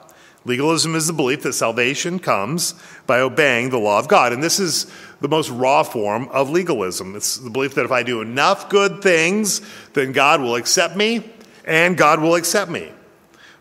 Legalism 0.46 0.96
is 0.96 1.08
the 1.08 1.14
belief 1.14 1.42
that 1.44 1.54
salvation 1.54 2.20
comes 2.20 2.76
by 3.08 3.20
obeying 3.20 3.70
the 3.70 3.80
law 3.80 4.00
of 4.00 4.08
God. 4.08 4.32
And 4.32 4.42
this 4.42 4.60
is 4.60 4.90
the 5.25 5.29
most 5.36 5.50
raw 5.50 5.82
form 5.82 6.27
of 6.29 6.51
legalism. 6.51 7.15
It's 7.15 7.38
the 7.38 7.50
belief 7.50 7.74
that 7.75 7.86
if 7.86 7.91
I 7.91 8.03
do 8.03 8.22
enough 8.22 8.70
good 8.70 9.01
things, 9.01 9.60
then 9.94 10.12
God 10.12 10.39
will 10.39 10.53
accept 10.53 10.96
me 10.96 11.27
and 11.65 11.98
God 11.98 12.20
will 12.20 12.36
accept 12.36 12.70
me. 12.70 12.91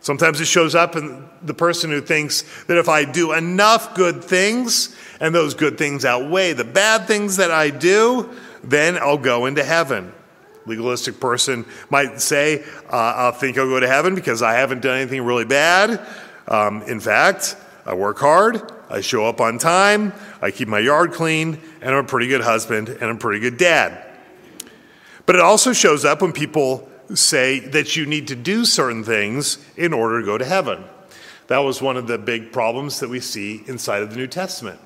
Sometimes 0.02 0.42
it 0.42 0.44
shows 0.44 0.75
up 0.75 0.94
in 0.94 1.26
the 1.40 1.54
person 1.54 1.88
who 1.88 2.02
thinks 2.02 2.42
that 2.64 2.76
if 2.76 2.90
I 2.90 3.06
do 3.06 3.33
enough 3.33 3.94
good 3.94 4.23
things 4.23 4.94
and 5.21 5.35
those 5.35 5.54
good 5.54 5.78
things 5.78 6.04
outweigh 6.04 6.52
the 6.52 6.64
bad 6.64 7.06
things 7.06 7.38
that 7.38 7.50
I 7.50 7.71
do, 7.71 8.28
then 8.62 8.99
I'll 8.99 9.16
go 9.16 9.47
into 9.47 9.64
heaven. 9.64 10.12
Legalistic 10.66 11.18
person 11.18 11.64
might 11.88 12.21
say, 12.21 12.62
uh, 12.90 13.33
I 13.33 13.38
think 13.38 13.56
I'll 13.56 13.71
go 13.71 13.80
to 13.80 13.88
heaven 13.88 14.14
because 14.14 14.42
I 14.42 14.52
haven't 14.52 14.83
done 14.83 14.99
anything 14.99 15.23
really 15.23 15.47
bad. 15.47 16.06
Um, 16.47 16.83
in 16.83 17.00
fact, 17.00 17.56
I 17.87 17.94
work 17.94 18.18
hard, 18.18 18.71
I 18.95 19.01
show 19.01 19.27
up 19.27 19.41
on 19.41 19.59
time, 19.59 20.13
I 20.41 20.53
keep 20.53 20.69
my 20.69 20.79
yard 20.79 21.15
clean, 21.15 21.59
and 21.81 21.91
I'm 21.91 22.05
a 22.05 22.07
pretty 22.07 22.29
good 22.29 22.43
husband 22.43 22.89
and 22.89 23.03
I'm 23.03 23.17
a 23.17 23.19
pretty 23.19 23.41
good 23.41 23.59
dad. 23.59 24.01
But 25.27 25.35
it 25.35 25.43
also 25.43 25.73
shows 25.73 26.05
up 26.05 26.23
when 26.23 26.33
people 26.33 26.89
say 27.13 27.59
that 27.59 27.97
you 27.97 28.07
need 28.07 28.29
to 28.29 28.37
do 28.37 28.65
certain 28.65 29.03
things 29.03 29.59
in 29.77 29.93
order 29.93 30.21
to 30.21 30.25
go 30.25 30.39
to 30.39 30.45
heaven. 30.45 30.85
That 31.49 31.59
was 31.59 31.83
one 31.83 31.97
of 31.97 32.07
the 32.07 32.19
big 32.19 32.53
problems 32.53 33.01
that 33.01 33.11
we 33.11 33.19
see 33.19 33.65
inside 33.67 34.03
of 34.03 34.11
the 34.11 34.17
New 34.17 34.29
Testament. 34.29 34.79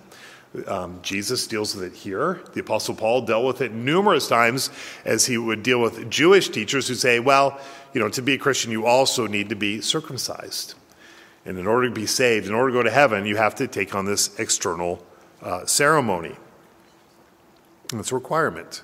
Um, 0.66 1.00
Jesus 1.02 1.46
deals 1.46 1.74
with 1.74 1.84
it 1.84 1.92
here. 1.94 2.40
The 2.54 2.60
Apostle 2.60 2.94
Paul 2.94 3.20
dealt 3.26 3.44
with 3.44 3.60
it 3.60 3.72
numerous 3.72 4.26
times 4.26 4.70
as 5.04 5.26
he 5.26 5.36
would 5.36 5.62
deal 5.62 5.82
with 5.82 6.08
Jewish 6.08 6.48
teachers 6.48 6.88
who 6.88 6.94
say, 6.94 7.20
well, 7.20 7.60
you 7.92 8.00
know, 8.00 8.08
to 8.08 8.22
be 8.22 8.32
a 8.32 8.38
Christian, 8.38 8.72
you 8.72 8.86
also 8.86 9.26
need 9.26 9.50
to 9.50 9.54
be 9.54 9.82
circumcised. 9.82 10.76
And 11.44 11.58
in 11.58 11.66
order 11.66 11.88
to 11.88 11.94
be 11.94 12.06
saved, 12.06 12.46
in 12.46 12.54
order 12.54 12.70
to 12.70 12.78
go 12.78 12.82
to 12.82 12.90
heaven, 12.90 13.24
you 13.24 13.36
have 13.36 13.54
to 13.56 13.66
take 13.66 13.94
on 13.94 14.04
this 14.04 14.38
external 14.38 15.04
uh, 15.42 15.64
ceremony. 15.66 16.36
And 17.90 18.00
it's 18.00 18.12
a 18.12 18.14
requirement. 18.14 18.82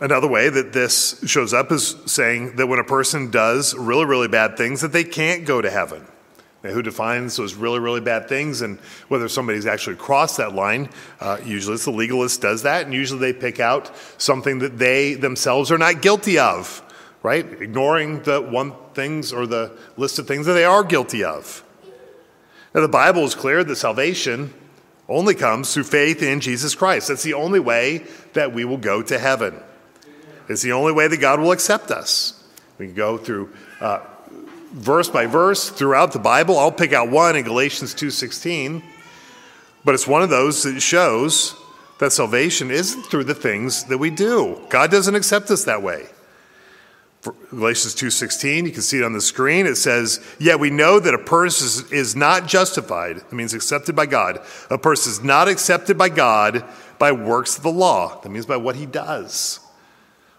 Another 0.00 0.28
way 0.28 0.48
that 0.48 0.72
this 0.72 1.22
shows 1.26 1.52
up 1.52 1.72
is 1.72 1.96
saying 2.06 2.56
that 2.56 2.66
when 2.66 2.78
a 2.78 2.84
person 2.84 3.30
does 3.30 3.74
really, 3.74 4.04
really 4.04 4.28
bad 4.28 4.56
things, 4.56 4.80
that 4.82 4.92
they 4.92 5.04
can't 5.04 5.44
go 5.44 5.60
to 5.60 5.70
heaven. 5.70 6.06
Now, 6.62 6.70
who 6.70 6.82
defines 6.82 7.36
those 7.36 7.54
really, 7.54 7.78
really 7.78 8.00
bad 8.00 8.28
things 8.28 8.62
and 8.62 8.78
whether 9.08 9.28
somebody's 9.28 9.66
actually 9.66 9.96
crossed 9.96 10.36
that 10.38 10.54
line? 10.54 10.90
Uh, 11.20 11.38
usually 11.44 11.74
it's 11.74 11.84
the 11.84 11.92
legalist 11.92 12.40
does 12.40 12.62
that, 12.62 12.84
and 12.84 12.92
usually 12.92 13.20
they 13.20 13.32
pick 13.32 13.60
out 13.60 13.92
something 14.18 14.58
that 14.58 14.76
they 14.76 15.14
themselves 15.14 15.70
are 15.70 15.78
not 15.78 16.02
guilty 16.02 16.38
of, 16.38 16.82
right? 17.22 17.44
Ignoring 17.60 18.22
the 18.22 18.40
one 18.40 18.72
things 18.94 19.32
or 19.32 19.46
the 19.46 19.76
list 19.96 20.18
of 20.18 20.26
things 20.26 20.46
that 20.46 20.52
they 20.52 20.64
are 20.64 20.84
guilty 20.84 21.24
of. 21.24 21.64
Now, 22.74 22.82
the 22.82 22.88
Bible 22.88 23.24
is 23.24 23.34
clear 23.34 23.64
that 23.64 23.76
salvation 23.76 24.52
only 25.08 25.34
comes 25.34 25.72
through 25.72 25.84
faith 25.84 26.22
in 26.22 26.40
Jesus 26.40 26.74
Christ. 26.74 27.08
That's 27.08 27.22
the 27.22 27.34
only 27.34 27.60
way 27.60 28.04
that 28.34 28.52
we 28.52 28.64
will 28.64 28.76
go 28.76 29.02
to 29.02 29.18
heaven. 29.18 29.58
It's 30.48 30.62
the 30.62 30.72
only 30.72 30.92
way 30.92 31.08
that 31.08 31.16
God 31.16 31.40
will 31.40 31.52
accept 31.52 31.90
us. 31.90 32.34
We 32.78 32.86
can 32.86 32.94
go 32.94 33.16
through 33.16 33.52
uh, 33.80 34.00
verse 34.72 35.08
by 35.08 35.26
verse 35.26 35.70
throughout 35.70 36.12
the 36.12 36.18
Bible. 36.18 36.58
I'll 36.58 36.72
pick 36.72 36.92
out 36.92 37.10
one 37.10 37.36
in 37.36 37.44
Galatians 37.44 37.94
2:16, 37.94 38.82
but 39.84 39.94
it's 39.94 40.06
one 40.06 40.22
of 40.22 40.30
those 40.30 40.62
that 40.62 40.80
shows 40.80 41.54
that 41.98 42.12
salvation 42.12 42.70
isn't 42.70 43.04
through 43.06 43.24
the 43.24 43.34
things 43.34 43.84
that 43.84 43.98
we 43.98 44.10
do. 44.10 44.60
God 44.68 44.90
doesn't 44.90 45.14
accept 45.14 45.50
us 45.50 45.64
that 45.64 45.82
way. 45.82 46.06
Galatians 47.50 47.94
2:16, 47.94 48.66
you 48.66 48.72
can 48.72 48.82
see 48.82 48.98
it 48.98 49.04
on 49.04 49.12
the 49.12 49.20
screen. 49.20 49.66
It 49.66 49.76
says, 49.76 50.20
"Yet 50.38 50.60
we 50.60 50.70
know 50.70 50.98
that 51.00 51.14
a 51.14 51.18
person 51.18 51.86
is 51.90 52.14
not 52.14 52.46
justified, 52.46 53.16
that 53.16 53.32
means 53.32 53.54
accepted 53.54 53.96
by 53.96 54.06
God. 54.06 54.40
A 54.70 54.78
person 54.78 55.12
is 55.12 55.22
not 55.22 55.48
accepted 55.48 55.96
by 55.98 56.08
God 56.08 56.64
by 56.98 57.12
works 57.12 57.56
of 57.56 57.62
the 57.62 57.70
law, 57.70 58.20
that 58.22 58.28
means 58.28 58.46
by 58.46 58.56
what 58.56 58.76
he 58.76 58.86
does." 58.86 59.60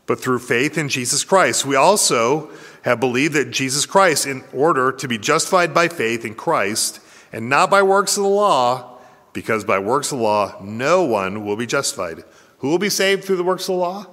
but 0.09 0.19
through 0.19 0.39
faith 0.39 0.75
in 0.75 0.89
Jesus 0.89 1.23
Christ. 1.23 1.67
We 1.67 1.75
also 1.75 2.49
have 2.81 2.99
believed 2.99 3.35
that 3.35 3.51
Jesus 3.51 3.85
Christ, 3.85 4.25
in 4.25 4.43
order 4.51 4.91
to 4.91 5.07
be 5.07 5.19
justified 5.19 5.71
by 5.71 5.87
faith 5.87 6.25
in 6.25 6.33
Christ 6.33 6.99
and 7.31 7.47
not 7.47 7.69
by 7.69 7.83
works 7.83 8.17
of 8.17 8.23
the 8.23 8.29
law, 8.29 8.97
because 9.33 9.63
by 9.63 9.77
works 9.77 10.11
of 10.11 10.17
the 10.17 10.23
law 10.23 10.55
no 10.63 11.03
one 11.03 11.45
will 11.45 11.55
be 11.55 11.67
justified. 11.67 12.23
Who 12.57 12.69
will 12.69 12.79
be 12.79 12.89
saved 12.89 13.23
through 13.23 13.35
the 13.35 13.43
works 13.43 13.69
of 13.69 13.75
the 13.75 13.81
law? 13.81 14.07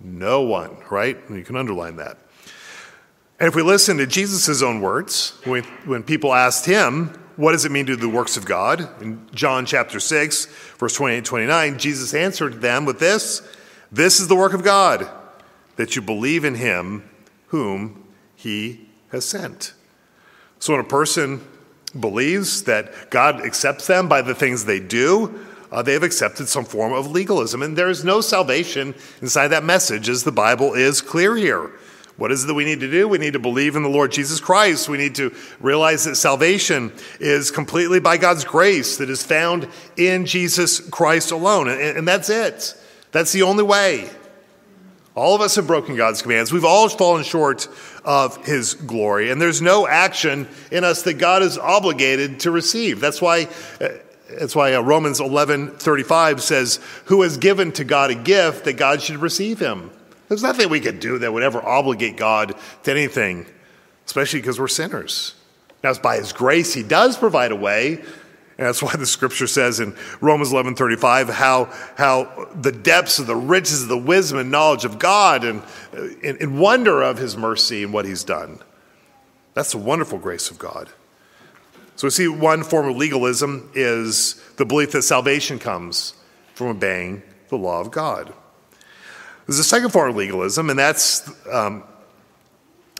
No 0.00 0.42
one, 0.42 0.76
right? 0.90 1.18
You 1.30 1.44
can 1.44 1.56
underline 1.56 1.96
that. 1.96 2.18
And 3.38 3.48
if 3.48 3.54
we 3.54 3.62
listen 3.62 3.96
to 3.98 4.06
Jesus' 4.06 4.62
own 4.62 4.80
words, 4.80 5.38
when, 5.44 6.02
people 6.02 6.34
asked 6.34 6.66
him, 6.66 7.18
what 7.36 7.52
does 7.52 7.64
it 7.64 7.72
mean 7.72 7.86
to 7.86 7.96
do 7.96 8.00
the 8.02 8.08
works 8.08 8.36
of 8.36 8.44
God? 8.44 9.02
In 9.02 9.26
John 9.34 9.64
chapter 9.64 9.98
6, 9.98 10.44
verse 10.78 10.94
28 10.94 11.24
29, 11.24 11.78
Jesus 11.78 12.12
answered 12.12 12.60
them 12.60 12.84
with 12.84 12.98
this 12.98 13.40
This 13.90 14.20
is 14.20 14.28
the 14.28 14.36
work 14.36 14.52
of 14.52 14.62
God 14.62 15.08
that 15.76 15.96
you 15.96 16.02
believe 16.02 16.44
in 16.44 16.56
him 16.56 17.08
whom 17.46 18.06
he 18.36 18.88
has 19.10 19.24
sent. 19.24 19.72
So 20.58 20.74
when 20.74 20.84
a 20.84 20.88
person 20.88 21.46
believes 21.98 22.64
that 22.64 23.10
God 23.10 23.40
accepts 23.40 23.86
them 23.86 24.06
by 24.06 24.20
the 24.20 24.34
things 24.34 24.64
they 24.64 24.80
do, 24.80 25.46
uh, 25.70 25.82
they 25.82 25.92
have 25.92 26.02
accepted 26.02 26.48
some 26.48 26.64
form 26.64 26.92
of 26.92 27.10
legalism. 27.10 27.62
And 27.62 27.76
there 27.76 27.90
is 27.90 28.04
no 28.04 28.20
salvation 28.20 28.94
inside 29.20 29.48
that 29.48 29.64
message, 29.64 30.08
as 30.08 30.24
the 30.24 30.32
Bible 30.32 30.74
is 30.74 31.00
clear 31.00 31.36
here. 31.36 31.70
What 32.16 32.32
is 32.32 32.44
it 32.44 32.48
that 32.48 32.54
we 32.54 32.66
need 32.66 32.80
to 32.80 32.90
do? 32.90 33.08
We 33.08 33.16
need 33.16 33.32
to 33.32 33.38
believe 33.38 33.76
in 33.76 33.82
the 33.82 33.88
Lord 33.88 34.12
Jesus 34.12 34.40
Christ. 34.40 34.90
We 34.90 34.98
need 34.98 35.14
to 35.14 35.34
realize 35.58 36.04
that 36.04 36.16
salvation 36.16 36.92
is 37.18 37.50
completely 37.50 37.98
by 37.98 38.18
God's 38.18 38.44
grace, 38.44 38.98
that 38.98 39.08
is 39.08 39.24
found 39.24 39.68
in 39.96 40.26
Jesus 40.26 40.86
Christ 40.90 41.30
alone. 41.30 41.68
And, 41.68 41.80
and 41.80 42.06
that's 42.06 42.28
it. 42.28 42.74
That's 43.12 43.32
the 43.32 43.42
only 43.42 43.64
way. 43.64 44.10
All 45.14 45.34
of 45.34 45.40
us 45.40 45.56
have 45.56 45.66
broken 45.66 45.96
God's 45.96 46.20
commands. 46.20 46.52
We've 46.52 46.64
all 46.64 46.88
fallen 46.90 47.24
short 47.24 47.68
of 48.04 48.44
his 48.44 48.74
glory. 48.74 49.30
And 49.30 49.40
there's 49.40 49.62
no 49.62 49.86
action 49.86 50.46
in 50.70 50.84
us 50.84 51.02
that 51.02 51.14
God 51.14 51.42
is 51.42 51.56
obligated 51.56 52.40
to 52.40 52.50
receive. 52.50 53.00
That's 53.00 53.22
why. 53.22 53.48
That's 54.38 54.54
why 54.54 54.74
uh, 54.74 54.80
Romans 54.80 55.20
11 55.20 55.78
35 55.78 56.42
says, 56.42 56.80
Who 57.06 57.22
has 57.22 57.36
given 57.36 57.72
to 57.72 57.84
God 57.84 58.10
a 58.10 58.14
gift 58.14 58.64
that 58.64 58.74
God 58.74 59.02
should 59.02 59.18
receive 59.18 59.58
him? 59.58 59.90
There's 60.28 60.42
nothing 60.42 60.68
we 60.68 60.80
could 60.80 61.00
do 61.00 61.18
that 61.18 61.32
would 61.32 61.42
ever 61.42 61.64
obligate 61.64 62.16
God 62.16 62.54
to 62.84 62.90
anything, 62.90 63.46
especially 64.06 64.40
because 64.40 64.60
we're 64.60 64.68
sinners. 64.68 65.34
Now, 65.82 65.90
it's 65.90 65.98
by 65.98 66.16
his 66.16 66.32
grace, 66.32 66.72
he 66.74 66.82
does 66.82 67.16
provide 67.16 67.52
a 67.52 67.56
way 67.56 68.02
and 68.60 68.68
that's 68.68 68.82
why 68.82 68.94
the 68.94 69.06
scripture 69.06 69.48
says 69.48 69.80
in 69.80 69.96
Romans 70.20 70.52
11 70.52 70.76
35 70.76 71.30
how, 71.30 71.72
how 71.96 72.48
the 72.54 72.70
depths 72.70 73.18
of 73.18 73.26
the 73.26 73.34
riches 73.34 73.82
of 73.82 73.88
the 73.88 73.98
wisdom 73.98 74.38
and 74.38 74.50
knowledge 74.50 74.84
of 74.84 74.98
God 74.98 75.42
and, 75.42 75.62
in 76.22 76.58
wonder 76.58 77.02
of 77.02 77.18
his 77.18 77.36
mercy 77.36 77.82
and 77.82 77.92
what 77.92 78.04
he's 78.04 78.22
done. 78.22 78.60
That's 79.54 79.72
the 79.72 79.78
wonderful 79.78 80.18
grace 80.18 80.50
of 80.50 80.58
God. 80.58 80.90
So 82.00 82.06
we 82.06 82.12
see 82.12 82.28
one 82.28 82.64
form 82.64 82.88
of 82.88 82.96
legalism 82.96 83.70
is 83.74 84.42
the 84.56 84.64
belief 84.64 84.92
that 84.92 85.02
salvation 85.02 85.58
comes 85.58 86.14
from 86.54 86.68
obeying 86.68 87.22
the 87.50 87.58
law 87.58 87.78
of 87.78 87.90
God. 87.90 88.32
There's 89.46 89.58
a 89.58 89.64
second 89.64 89.90
form 89.90 90.08
of 90.08 90.16
legalism, 90.16 90.70
and 90.70 90.78
that's 90.78 91.28
um, 91.52 91.84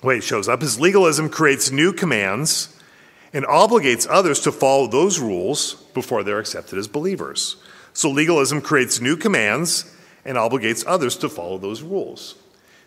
the 0.03 0.07
way 0.07 0.19
it 0.19 0.23
shows 0.23 0.51
up 0.51 0.63
is 0.63 0.79
legalism 0.79 1.31
creates 1.31 1.71
new 1.71 1.95
commands 1.95 2.79
and 3.33 3.47
obligates 3.47 4.07
others 4.11 4.39
to 4.41 4.53
follow 4.53 4.87
those 4.87 5.19
rules 5.19 5.77
before 5.95 6.23
they're 6.23 6.39
accepted 6.39 6.79
as 6.79 6.87
believers. 6.87 7.57
So 7.95 8.11
legalism 8.11 8.61
creates 8.61 9.01
new 9.01 9.17
commands 9.17 9.97
and 10.27 10.37
obligates 10.37 10.85
others 10.87 11.17
to 11.17 11.31
follow 11.31 11.57
those 11.57 11.81
rules. 11.81 12.35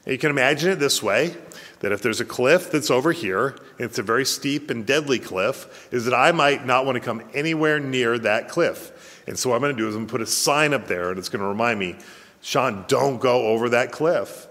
And 0.05 0.12
you 0.12 0.20
can 0.20 0.29
imagine 0.29 0.70
it 0.70 0.75
this 0.75 1.01
way 1.01 1.36
that 1.84 1.92
if 1.92 2.02
there's 2.02 2.22
a 2.22 2.25
cliff 2.25 2.72
that's 2.72 2.90
over 2.90 3.12
here, 3.12 3.50
and 3.78 3.82
it's 3.82 4.00
a 4.00 4.04
very 4.04 4.24
steep 4.24 4.70
and 4.70 4.86
deadly 4.86 5.20
cliff, 5.20 5.90
is 5.92 6.06
that 6.06 6.13
I 6.13 6.32
might 6.32 6.66
not 6.66 6.86
want 6.86 6.96
to 6.96 7.02
come 7.02 7.22
anywhere 7.34 7.78
near 7.78 8.18
that 8.20 8.48
cliff. 8.48 9.22
And 9.28 9.38
so 9.38 9.50
what 9.50 9.58
I'm 9.58 9.62
going 9.63 9.75
to 9.75 9.82
do 9.82 9.90
is 9.90 9.96
I'm 9.96 10.04
going 10.04 10.08
to 10.08 10.12
put 10.13 10.22
a 10.22 10.25
sign 10.25 10.74
up 10.74 10.88
there, 10.88 11.10
and 11.10 11.20
it's 11.20 11.28
going 11.28 11.42
to 11.42 11.46
remind 11.46 11.78
me, 11.80 11.98
Sean, 12.40 12.86
don't 12.88 13.20
go 13.20 13.48
over 13.48 13.68
that 13.70 13.92
cliff. 13.92 14.48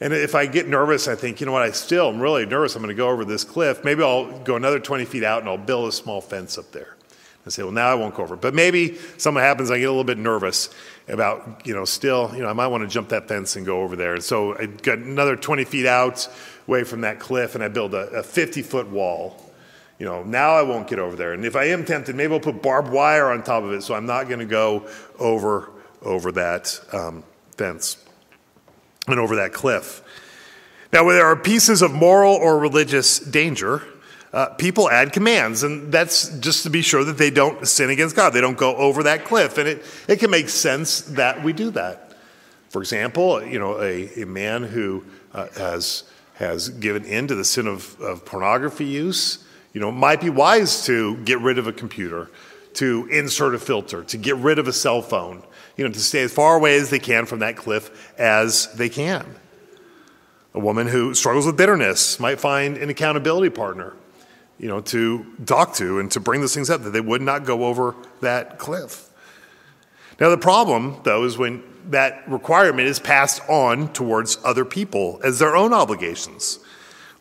And 0.00 0.12
if 0.12 0.34
I 0.34 0.46
get 0.46 0.66
nervous, 0.66 1.06
I 1.06 1.14
think, 1.14 1.40
you 1.40 1.46
know 1.46 1.52
what, 1.52 1.62
I 1.62 1.70
still 1.70 2.08
am 2.08 2.20
really 2.20 2.44
nervous. 2.44 2.74
I'm 2.74 2.82
going 2.82 2.88
to 2.88 2.98
go 2.98 3.10
over 3.10 3.24
this 3.24 3.44
cliff. 3.44 3.84
Maybe 3.84 4.02
I'll 4.02 4.40
go 4.40 4.56
another 4.56 4.80
20 4.80 5.04
feet 5.04 5.22
out 5.22 5.42
and 5.42 5.48
I'll 5.48 5.56
build 5.56 5.88
a 5.88 5.92
small 5.92 6.20
fence 6.20 6.58
up 6.58 6.72
there. 6.72 6.96
I 7.46 7.48
say, 7.50 7.62
well, 7.62 7.72
now 7.72 7.88
I 7.88 7.94
won't 7.94 8.14
go 8.14 8.24
over. 8.24 8.34
But 8.34 8.54
maybe 8.54 8.96
something 9.18 9.40
happens, 9.40 9.70
I 9.70 9.78
get 9.78 9.84
a 9.84 9.90
little 9.90 10.02
bit 10.02 10.18
nervous 10.18 10.68
about, 11.06 11.64
you 11.64 11.74
know, 11.74 11.84
still, 11.84 12.32
you 12.34 12.42
know, 12.42 12.48
I 12.48 12.52
might 12.52 12.66
want 12.66 12.82
to 12.82 12.88
jump 12.88 13.10
that 13.10 13.28
fence 13.28 13.54
and 13.54 13.64
go 13.64 13.82
over 13.82 13.94
there. 13.94 14.14
And 14.14 14.24
so 14.24 14.58
I 14.58 14.66
got 14.66 14.98
another 14.98 15.36
20 15.36 15.64
feet 15.64 15.86
out 15.86 16.28
away 16.66 16.84
from 16.84 17.02
that 17.02 17.18
cliff 17.18 17.54
and 17.54 17.62
I 17.62 17.68
build 17.68 17.94
a 17.94 18.22
50 18.22 18.62
foot 18.62 18.88
wall. 18.88 19.42
You 19.98 20.04
know, 20.04 20.22
now 20.22 20.50
I 20.50 20.62
won't 20.62 20.88
get 20.88 20.98
over 20.98 21.16
there. 21.16 21.32
And 21.32 21.44
if 21.44 21.56
I 21.56 21.66
am 21.66 21.84
tempted, 21.84 22.14
maybe 22.14 22.34
I'll 22.34 22.40
put 22.40 22.62
barbed 22.62 22.90
wire 22.90 23.30
on 23.30 23.42
top 23.42 23.62
of 23.62 23.72
it 23.72 23.82
so 23.82 23.94
I'm 23.94 24.06
not 24.06 24.28
going 24.28 24.40
to 24.40 24.46
go 24.46 24.86
over, 25.18 25.70
over 26.02 26.32
that 26.32 26.78
um, 26.92 27.24
fence 27.56 27.96
and 29.08 29.18
over 29.18 29.36
that 29.36 29.52
cliff. 29.52 30.02
Now, 30.92 31.04
when 31.04 31.16
there 31.16 31.26
are 31.26 31.36
pieces 31.36 31.82
of 31.82 31.92
moral 31.92 32.34
or 32.34 32.58
religious 32.58 33.18
danger, 33.18 33.82
uh, 34.32 34.50
people 34.50 34.90
add 34.90 35.12
commands, 35.12 35.62
and 35.62 35.92
that's 35.92 36.28
just 36.40 36.62
to 36.64 36.70
be 36.70 36.82
sure 36.82 37.04
that 37.04 37.16
they 37.16 37.30
don't 37.30 37.66
sin 37.66 37.90
against 37.90 38.14
God. 38.14 38.30
They 38.30 38.40
don't 38.40 38.58
go 38.58 38.76
over 38.76 39.04
that 39.04 39.24
cliff, 39.24 39.58
and 39.58 39.68
it, 39.68 39.84
it 40.08 40.18
can 40.18 40.30
make 40.30 40.48
sense 40.48 41.00
that 41.02 41.42
we 41.42 41.52
do 41.52 41.70
that. 41.70 42.14
For 42.68 42.82
example, 42.82 43.42
you 43.42 43.58
know, 43.58 43.80
a, 43.80 44.22
a 44.22 44.26
man 44.26 44.62
who 44.62 45.04
uh, 45.32 45.48
has, 45.56 46.04
has 46.36 46.68
given 46.68 47.04
in 47.04 47.26
to 47.28 47.34
the 47.34 47.44
sin 47.44 47.66
of, 47.66 47.98
of 48.00 48.24
pornography 48.24 48.84
use, 48.84 49.44
you 49.72 49.80
know, 49.80 49.90
might 49.90 50.20
be 50.20 50.30
wise 50.30 50.84
to 50.84 51.16
get 51.18 51.40
rid 51.40 51.58
of 51.58 51.66
a 51.66 51.72
computer, 51.72 52.30
to 52.74 53.08
insert 53.10 53.54
a 53.54 53.58
filter, 53.58 54.04
to 54.04 54.18
get 54.18 54.36
rid 54.36 54.58
of 54.58 54.68
a 54.68 54.72
cell 54.72 55.00
phone, 55.00 55.42
you 55.76 55.84
know, 55.86 55.92
to 55.92 56.00
stay 56.00 56.22
as 56.22 56.32
far 56.32 56.56
away 56.56 56.76
as 56.76 56.90
they 56.90 56.98
can 56.98 57.24
from 57.24 57.38
that 57.38 57.56
cliff 57.56 58.12
as 58.18 58.72
they 58.74 58.88
can. 58.88 59.26
A 60.52 60.60
woman 60.60 60.86
who 60.86 61.14
struggles 61.14 61.46
with 61.46 61.56
bitterness 61.56 62.20
might 62.20 62.40
find 62.40 62.76
an 62.76 62.90
accountability 62.90 63.50
partner, 63.50 63.94
you 64.58 64.68
know, 64.68 64.80
to 64.82 65.26
talk 65.46 65.74
to 65.74 66.00
and 66.00 66.10
to 66.12 66.20
bring 66.20 66.40
those 66.42 66.54
things 66.54 66.68
up 66.68 66.82
that 66.82 66.90
they 66.90 67.00
would 67.00 67.22
not 67.22 67.44
go 67.44 67.64
over 67.64 67.94
that 68.20 68.58
cliff. 68.58 69.08
Now, 70.20 70.30
the 70.30 70.38
problem, 70.38 71.00
though, 71.02 71.24
is 71.24 71.36
when 71.36 71.62
that 71.90 72.28
requirement 72.28 72.88
is 72.88 72.98
passed 72.98 73.42
on 73.48 73.92
towards 73.92 74.38
other 74.44 74.64
people 74.64 75.20
as 75.24 75.38
their 75.38 75.56
own 75.56 75.72
obligations. 75.72 76.58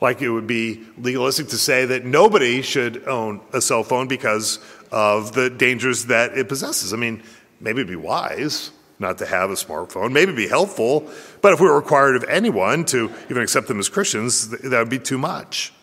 Like 0.01 0.21
it 0.21 0.29
would 0.29 0.47
be 0.47 0.83
legalistic 0.97 1.47
to 1.49 1.57
say 1.57 1.85
that 1.85 2.05
nobody 2.05 2.61
should 2.61 3.07
own 3.07 3.41
a 3.53 3.61
cell 3.61 3.83
phone 3.83 4.07
because 4.07 4.59
of 4.91 5.33
the 5.33 5.49
dangers 5.49 6.05
that 6.05 6.37
it 6.37 6.49
possesses. 6.49 6.93
I 6.93 6.97
mean, 6.97 7.23
maybe 7.59 7.81
it'd 7.81 7.89
be 7.89 7.95
wise 7.95 8.71
not 8.97 9.17
to 9.17 9.25
have 9.25 9.49
a 9.49 9.55
smartphone, 9.55 10.11
maybe 10.11 10.31
it'd 10.31 10.35
be 10.37 10.47
helpful, 10.47 11.09
but 11.41 11.51
if 11.51 11.59
we 11.59 11.67
were 11.67 11.75
required 11.75 12.15
of 12.15 12.23
anyone 12.29 12.85
to 12.85 13.11
even 13.29 13.43
accept 13.43 13.67
them 13.67 13.77
as 13.77 13.89
Christians, 13.89 14.47
that 14.49 14.79
would 14.79 14.89
be 14.89 14.99
too 14.99 15.17
much. 15.17 15.73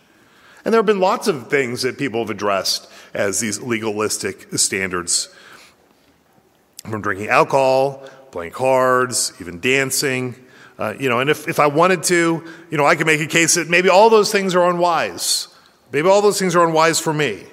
And 0.65 0.73
there 0.73 0.79
have 0.79 0.87
been 0.87 1.01
lots 1.01 1.29
of 1.29 1.51
things 1.51 1.83
that 1.83 1.99
people 1.99 2.21
have 2.21 2.31
addressed 2.31 2.89
as 3.13 3.41
these 3.41 3.61
legalistic 3.61 4.57
standards 4.59 5.29
from 6.89 7.03
drinking 7.03 7.29
alcohol, 7.29 8.09
playing 8.33 8.51
cards, 8.51 9.33
even 9.41 9.61
dancing. 9.61 10.35
Uh, 10.79 10.95
you 10.99 11.09
know, 11.09 11.21
and 11.21 11.31
if, 11.31 11.47
if 11.47 11.61
I 11.61 11.69
wanted 11.69 12.03
to, 12.05 12.45
you 12.71 12.77
know, 12.77 12.85
I 12.85 12.97
could 12.97 13.07
make 13.07 13.21
a 13.21 13.27
case 13.27 13.55
that 13.55 13.69
maybe 13.69 13.89
all 13.89 14.11
those 14.11 14.33
things 14.33 14.57
are 14.57 14.69
unwise. 14.69 15.47
Maybe 15.93 16.09
all 16.09 16.23
those 16.23 16.39
things 16.39 16.57
are 16.57 16.67
unwise 16.67 16.99
for 16.99 17.13
me. 17.13 17.45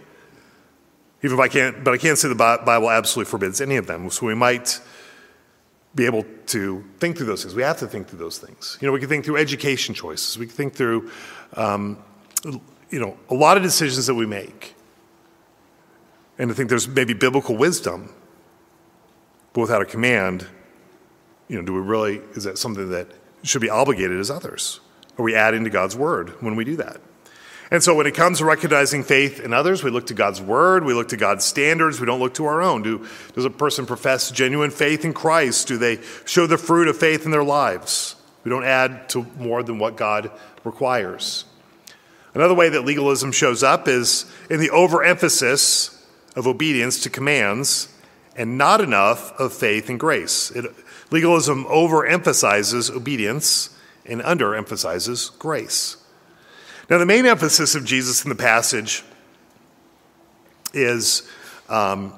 Even 1.22 1.38
if 1.38 1.40
I 1.40 1.50
can't, 1.50 1.84
but 1.84 1.94
I 1.94 1.98
can't 1.98 2.18
say 2.18 2.30
the 2.30 2.36
Bible 2.36 2.90
absolutely 2.90 3.30
forbids 3.30 3.60
any 3.60 3.76
of 3.76 3.86
them. 3.86 4.10
So 4.10 4.26
we 4.26 4.34
might 4.34 4.80
be 5.94 6.06
able 6.06 6.24
to 6.48 6.84
think 7.00 7.18
through 7.18 7.26
those 7.26 7.44
things. 7.44 7.54
We 7.54 7.64
have 7.64 7.78
to 7.80 7.88
think 7.88 8.08
through 8.08 8.20
those 8.20 8.38
things. 8.38 8.78
You 8.80 8.88
know, 8.88 8.94
we 8.94 9.00
can 9.00 9.10
think 9.10 9.26
through 9.26 9.38
education 9.38 9.94
choices. 9.94 10.38
We 10.38 10.46
can 10.46 10.56
think 10.56 10.74
through, 10.76 11.12
um, 11.54 12.02
you 12.90 13.00
know, 13.00 13.18
a 13.30 13.34
lot 13.34 13.58
of 13.58 13.64
decisions 13.64 14.08
that 14.08 14.16
we 14.16 14.26
make. 14.26 14.76
And 16.38 16.50
I 16.50 16.54
think 16.54 16.70
there's 16.70 16.88
maybe 16.88 17.14
biblical 17.14 17.58
wisdom, 17.58 18.14
but 19.52 19.62
without 19.62 19.82
a 19.82 19.86
command, 19.86 20.48
you 21.50 21.58
know, 21.58 21.66
do 21.66 21.74
we 21.74 21.82
really, 21.82 22.22
is 22.34 22.46
that 22.46 22.58
something 22.58 22.90
that 22.92 23.08
should 23.44 23.62
be 23.62 23.70
obligated 23.70 24.20
as 24.20 24.32
others? 24.32 24.80
Are 25.18 25.24
we 25.24 25.36
adding 25.36 25.66
to 25.66 25.70
God's 25.70 25.98
word 25.98 26.42
when 26.42 26.56
we 26.56 26.64
do 26.64 26.78
that? 26.78 27.02
And 27.72 27.84
so 27.84 27.94
when 27.94 28.08
it 28.08 28.16
comes 28.16 28.40
to 28.40 28.46
recognizing 28.46 29.04
faith 29.04 29.40
in 29.40 29.54
others, 29.54 29.84
we 29.84 29.92
look 29.92 30.08
to 30.08 30.14
God's 30.14 30.42
word, 30.42 30.84
we 30.86 30.94
look 30.94 31.10
to 31.10 31.18
God's 31.18 31.46
standards, 31.46 32.00
we 32.00 32.06
don't 32.06 32.20
look 32.20 32.34
to 32.36 32.46
our 32.46 32.62
own. 32.62 32.82
Do, 32.82 33.06
does 33.36 33.46
a 33.46 33.50
person 33.50 33.86
profess 33.86 34.32
genuine 34.32 34.72
faith 34.72 35.06
in 35.06 35.14
Christ? 35.14 35.68
Do 35.68 35.78
they 35.78 36.00
show 36.26 36.48
the 36.48 36.58
fruit 36.58 36.88
of 36.88 36.98
faith 36.98 37.26
in 37.26 37.32
their 37.32 37.44
lives? 37.44 38.16
We 38.44 38.50
don't 38.50 38.64
add 38.64 39.10
to 39.10 39.26
more 39.38 39.62
than 39.62 39.78
what 39.78 39.98
God 39.98 40.32
requires. 40.64 41.46
Another 42.34 42.56
way 42.56 42.70
that 42.70 42.86
legalism 42.86 43.32
shows 43.32 43.62
up 43.62 43.88
is 43.88 44.26
in 44.50 44.60
the 44.60 44.70
overemphasis 44.70 46.08
of 46.36 46.48
obedience 46.48 47.02
to 47.04 47.10
commands 47.10 47.90
and 48.36 48.58
not 48.58 48.82
enough 48.82 49.38
of 49.40 49.54
faith 49.54 49.90
and 49.90 50.00
grace. 50.00 50.50
It, 50.52 50.66
legalism 51.12 51.66
overemphasizes 51.66 52.94
obedience 52.96 53.76
and 54.06 54.22
underemphasizes 54.22 55.38
grace. 55.38 55.98
Now, 56.90 56.98
the 56.98 57.06
main 57.06 57.26
emphasis 57.26 57.76
of 57.76 57.86
Jesus 57.86 58.24
in 58.24 58.30
the 58.30 58.36
passage 58.36 59.04
is, 60.74 61.30
um, 61.68 62.14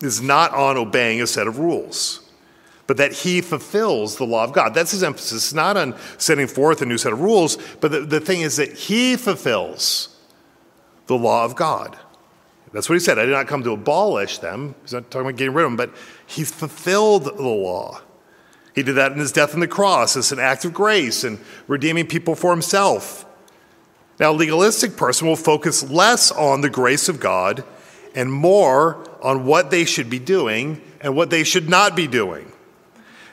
is 0.00 0.20
not 0.20 0.52
on 0.54 0.76
obeying 0.76 1.20
a 1.20 1.26
set 1.26 1.46
of 1.46 1.58
rules, 1.58 2.20
but 2.86 2.96
that 2.98 3.12
he 3.12 3.40
fulfills 3.40 4.16
the 4.16 4.24
law 4.24 4.44
of 4.44 4.52
God. 4.52 4.74
That's 4.74 4.92
his 4.92 5.02
emphasis, 5.02 5.44
it's 5.44 5.54
not 5.54 5.76
on 5.76 5.96
setting 6.18 6.46
forth 6.46 6.82
a 6.82 6.86
new 6.86 6.98
set 6.98 7.12
of 7.12 7.20
rules, 7.20 7.58
but 7.80 7.90
the, 7.90 8.00
the 8.00 8.20
thing 8.20 8.42
is 8.42 8.56
that 8.56 8.72
he 8.72 9.16
fulfills 9.16 10.16
the 11.06 11.16
law 11.16 11.44
of 11.44 11.56
God. 11.56 11.98
That's 12.72 12.88
what 12.88 12.94
he 12.94 13.00
said. 13.00 13.18
I 13.18 13.26
did 13.26 13.32
not 13.32 13.48
come 13.48 13.62
to 13.64 13.72
abolish 13.72 14.38
them. 14.38 14.74
He's 14.82 14.94
not 14.94 15.10
talking 15.10 15.28
about 15.28 15.36
getting 15.36 15.52
rid 15.52 15.64
of 15.64 15.70
them, 15.70 15.76
but 15.76 15.90
he 16.26 16.44
fulfilled 16.44 17.24
the 17.24 17.32
law. 17.42 18.00
He 18.74 18.82
did 18.82 18.94
that 18.94 19.12
in 19.12 19.18
his 19.18 19.32
death 19.32 19.54
on 19.54 19.60
the 19.60 19.68
cross 19.68 20.16
as 20.16 20.32
an 20.32 20.38
act 20.38 20.64
of 20.64 20.72
grace 20.72 21.24
and 21.24 21.38
redeeming 21.66 22.06
people 22.06 22.34
for 22.34 22.50
himself. 22.50 23.26
Now, 24.18 24.30
a 24.30 24.32
legalistic 24.32 24.96
person 24.96 25.26
will 25.26 25.36
focus 25.36 25.88
less 25.90 26.30
on 26.30 26.60
the 26.60 26.70
grace 26.70 27.08
of 27.08 27.20
God 27.20 27.64
and 28.14 28.32
more 28.32 29.08
on 29.22 29.44
what 29.44 29.70
they 29.70 29.84
should 29.84 30.08
be 30.08 30.18
doing 30.18 30.80
and 31.00 31.16
what 31.16 31.30
they 31.30 31.44
should 31.44 31.68
not 31.68 31.96
be 31.96 32.06
doing. 32.06 32.52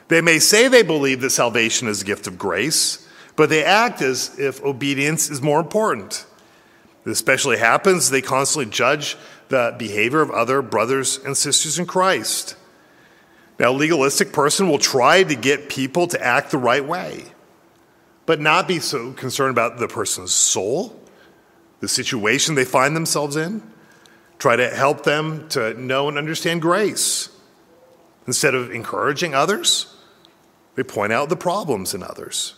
They 0.08 0.20
may 0.20 0.38
say 0.40 0.68
they 0.68 0.82
believe 0.82 1.20
that 1.20 1.30
salvation 1.30 1.86
is 1.86 2.02
a 2.02 2.04
gift 2.04 2.26
of 2.26 2.38
grace, 2.38 3.06
but 3.36 3.48
they 3.48 3.64
act 3.64 4.02
as 4.02 4.38
if 4.38 4.62
obedience 4.64 5.30
is 5.30 5.40
more 5.40 5.60
important. 5.60 6.26
This 7.04 7.18
especially 7.18 7.58
happens, 7.58 8.10
they 8.10 8.20
constantly 8.20 8.70
judge 8.70 9.16
the 9.48 9.74
behavior 9.78 10.20
of 10.20 10.30
other 10.30 10.62
brothers 10.62 11.18
and 11.24 11.36
sisters 11.36 11.78
in 11.78 11.86
Christ. 11.86 12.56
Now, 13.60 13.70
a 13.70 13.76
legalistic 13.76 14.32
person 14.32 14.68
will 14.68 14.80
try 14.80 15.22
to 15.22 15.36
get 15.36 15.68
people 15.68 16.08
to 16.08 16.20
act 16.20 16.50
the 16.50 16.58
right 16.58 16.84
way 16.84 17.26
but 18.30 18.40
not 18.40 18.68
be 18.68 18.78
so 18.78 19.10
concerned 19.10 19.50
about 19.50 19.78
the 19.78 19.88
person's 19.88 20.32
soul, 20.32 20.96
the 21.80 21.88
situation 21.88 22.54
they 22.54 22.64
find 22.64 22.94
themselves 22.94 23.34
in. 23.34 23.60
Try 24.38 24.54
to 24.54 24.70
help 24.70 25.02
them 25.02 25.48
to 25.48 25.74
know 25.74 26.08
and 26.08 26.16
understand 26.16 26.62
grace. 26.62 27.28
Instead 28.28 28.54
of 28.54 28.70
encouraging 28.70 29.34
others, 29.34 29.92
they 30.76 30.84
point 30.84 31.12
out 31.12 31.28
the 31.28 31.34
problems 31.34 31.92
in 31.92 32.04
others. 32.04 32.54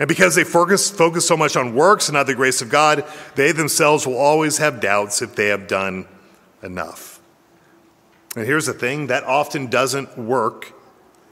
And 0.00 0.08
because 0.08 0.34
they 0.34 0.42
focus, 0.42 0.90
focus 0.90 1.24
so 1.24 1.36
much 1.36 1.54
on 1.54 1.76
works 1.76 2.08
and 2.08 2.14
not 2.14 2.26
the 2.26 2.34
grace 2.34 2.60
of 2.60 2.68
God, 2.68 3.04
they 3.36 3.52
themselves 3.52 4.08
will 4.08 4.18
always 4.18 4.58
have 4.58 4.80
doubts 4.80 5.22
if 5.22 5.36
they 5.36 5.50
have 5.50 5.68
done 5.68 6.08
enough. 6.64 7.19
And 8.36 8.46
here's 8.46 8.66
the 8.66 8.72
thing 8.72 9.08
that 9.08 9.24
often 9.24 9.66
doesn't 9.66 10.16
work 10.16 10.72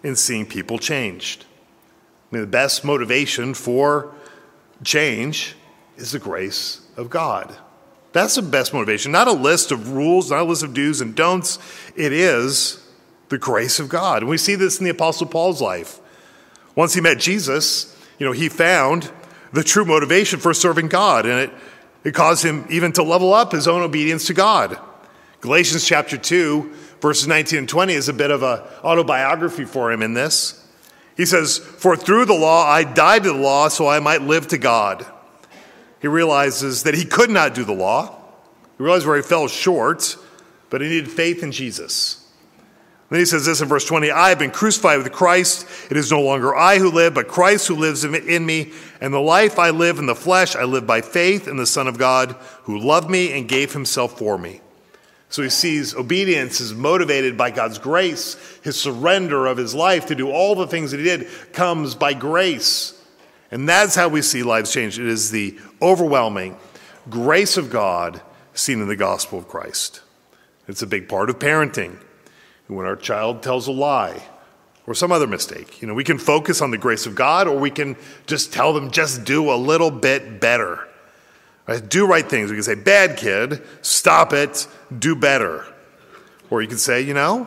in 0.03 0.17
seeing 0.17 0.47
people 0.47 0.79
changed. 0.79 1.45
I 2.31 2.37
mean, 2.37 2.41
the 2.43 2.51
best 2.51 2.85
motivation 2.85 3.55
for 3.55 4.13
change 4.85 5.55
is 5.97 6.13
the 6.13 6.19
grace 6.19 6.81
of 6.97 7.11
God. 7.11 7.57
That's 8.13 8.35
the 8.35 8.43
best 8.43 8.73
motivation. 8.73 9.13
Not 9.13 9.29
a 9.29 9.33
list 9.33 9.71
of 9.71 9.93
rules, 9.93 10.31
not 10.31 10.41
a 10.41 10.45
list 10.45 10.63
of 10.63 10.75
do's 10.75 11.01
and 11.01 11.15
don'ts. 11.15 11.59
It 11.95 12.13
is 12.13 12.85
the 13.29 13.39
grace 13.39 13.79
of 13.79 13.89
God. 13.89 14.23
And 14.23 14.31
we 14.31 14.39
see 14.39 14.55
this 14.55 14.79
in 14.79 14.85
the 14.85 14.91
Apostle 14.91 15.27
Paul's 15.27 15.61
life. 15.61 16.01
Once 16.75 16.95
he 16.95 17.01
met 17.01 17.19
Jesus, 17.19 17.97
you 18.19 18.27
know, 18.27 18.33
he 18.33 18.49
found 18.49 19.11
the 19.53 19.65
true 19.65 19.85
motivation 19.85 20.39
for 20.39 20.53
serving 20.55 20.89
God, 20.89 21.27
and 21.27 21.41
it, 21.41 21.51
it 22.05 22.15
caused 22.15 22.45
him 22.45 22.67
even 22.71 22.93
to 22.93 23.03
level 23.03 23.33
up 23.33 23.53
his 23.53 23.69
own 23.69 23.83
obedience 23.83 24.27
to 24.27 24.35
God. 24.35 24.79
Galatians 25.41 25.85
chapter 25.85 26.17
2, 26.17 26.73
verses 27.01 27.27
19 27.27 27.61
and 27.61 27.69
20 27.69 27.93
is 27.93 28.09
a 28.09 28.13
bit 28.13 28.31
of 28.31 28.43
an 28.43 28.61
autobiography 28.83 29.65
for 29.65 29.93
him 29.93 30.03
in 30.03 30.15
this. 30.15 30.65
He 31.17 31.27
says, 31.27 31.59
For 31.59 31.97
through 31.97 32.27
the 32.27 32.35
law 32.35 32.67
I 32.67 32.85
died 32.85 33.25
to 33.25 33.33
the 33.33 33.39
law 33.39 33.69
so 33.69 33.89
I 33.89 34.01
might 34.01 34.23
live 34.23 34.49
to 34.49 34.59
God. 34.59 35.07
He 36.01 36.09
realizes 36.09 36.85
that 36.85 36.95
he 36.95 37.05
could 37.05 37.31
not 37.31 37.55
do 37.55 37.65
the 37.65 37.73
law. 37.73 38.17
He 38.77 38.85
realized 38.85 39.07
where 39.07 39.17
he 39.17 39.23
fell 39.23 39.49
short, 39.49 40.17
but 40.71 40.81
he 40.81 40.89
needed 40.89 41.11
faith 41.11 41.43
in 41.43 41.51
Jesus. 41.51 42.25
Then 43.11 43.21
he 43.21 43.25
says 43.25 43.47
this 43.47 43.61
in 43.61 43.69
verse 43.69 43.87
20 43.87 44.11
I 44.11 44.29
have 44.29 44.39
been 44.39 44.51
crucified 44.51 44.99
with 44.99 45.13
Christ. 45.13 45.67
It 45.91 45.97
is 45.97 46.11
no 46.11 46.21
longer 46.21 46.55
I 46.55 46.79
who 46.79 46.91
live, 46.91 47.15
but 47.15 47.27
Christ 47.27 47.67
who 47.69 47.75
lives 47.75 48.05
in 48.05 48.47
me. 48.47 48.73
And 49.01 49.15
the 49.15 49.21
life 49.21 49.59
I 49.59 49.71
live 49.71 49.99
in 49.99 50.07
the 50.07 50.15
flesh, 50.15 50.55
I 50.55 50.65
live 50.65 50.87
by 50.87 51.01
faith 51.01 51.49
in 51.49 51.57
the 51.57 51.67
Son 51.67 51.89
of 51.89 51.99
God 51.99 52.33
who 52.65 52.79
loved 52.79 53.11
me 53.11 53.33
and 53.33 53.49
gave 53.49 53.73
himself 53.73 54.19
for 54.19 54.37
me. 54.37 54.61
So 55.31 55.43
he 55.43 55.51
sees 55.51 55.95
obedience 55.95 56.61
is 56.61 56.73
motivated 56.73 57.37
by 57.37 57.51
God's 57.51 57.79
grace. 57.79 58.37
His 58.63 58.81
surrender 58.81 59.47
of 59.47 59.59
his 59.59 59.75
life 59.75 60.07
to 60.07 60.15
do 60.15 60.31
all 60.31 60.55
the 60.55 60.67
things 60.67 60.91
that 60.91 60.99
he 60.99 61.05
did 61.05 61.29
comes 61.53 61.95
by 61.95 62.15
grace. 62.15 62.95
And 63.51 63.69
that's 63.69 63.95
how 63.95 64.09
we 64.09 64.23
see 64.23 64.43
lives 64.43 64.73
change. 64.73 64.99
It 64.99 65.07
is 65.07 65.31
the 65.31 65.59
overwhelming 65.83 66.57
grace 67.11 67.57
of 67.57 67.71
God 67.71 68.21
seen 68.55 68.81
in 68.81 68.89
the 68.89 68.97
gospel 68.97 69.39
of 69.39 69.49
Christ. 69.49 70.03
It's 70.67 70.83
a 70.83 70.87
big 70.87 71.09
part 71.09 71.31
of 71.31 71.39
parenting. 71.39 71.99
When 72.67 72.85
our 72.85 72.97
child 72.97 73.43
tells 73.43 73.67
a 73.67 73.73
lie 73.73 74.23
or 74.87 74.95
some 74.95 75.11
other 75.11 75.27
mistake, 75.27 75.81
you 75.81 75.89
know, 75.89 75.95
we 75.95 76.05
can 76.05 76.19
focus 76.19 76.61
on 76.61 76.71
the 76.71 76.77
grace 76.77 77.07
of 77.07 77.15
God 77.15 77.49
or 77.49 77.59
we 77.59 77.71
can 77.71 77.97
just 78.27 78.53
tell 78.53 78.75
them 78.75 78.91
just 78.91 79.25
do 79.25 79.51
a 79.51 79.57
little 79.57 79.91
bit 79.91 80.41
better. 80.41 80.88
Right? 81.69 81.87
Do 81.87 82.07
right 82.07 82.27
things. 82.27 82.51
We 82.51 82.57
can 82.57 82.63
say, 82.63 82.75
bad 82.75 83.19
kid, 83.19 83.63
stop 83.83 84.33
it, 84.33 84.67
do 84.99 85.15
better. 85.15 85.67
Or 86.49 86.63
you 86.63 86.69
can 86.69 86.79
say, 86.79 87.03
you 87.03 87.13
know, 87.13 87.47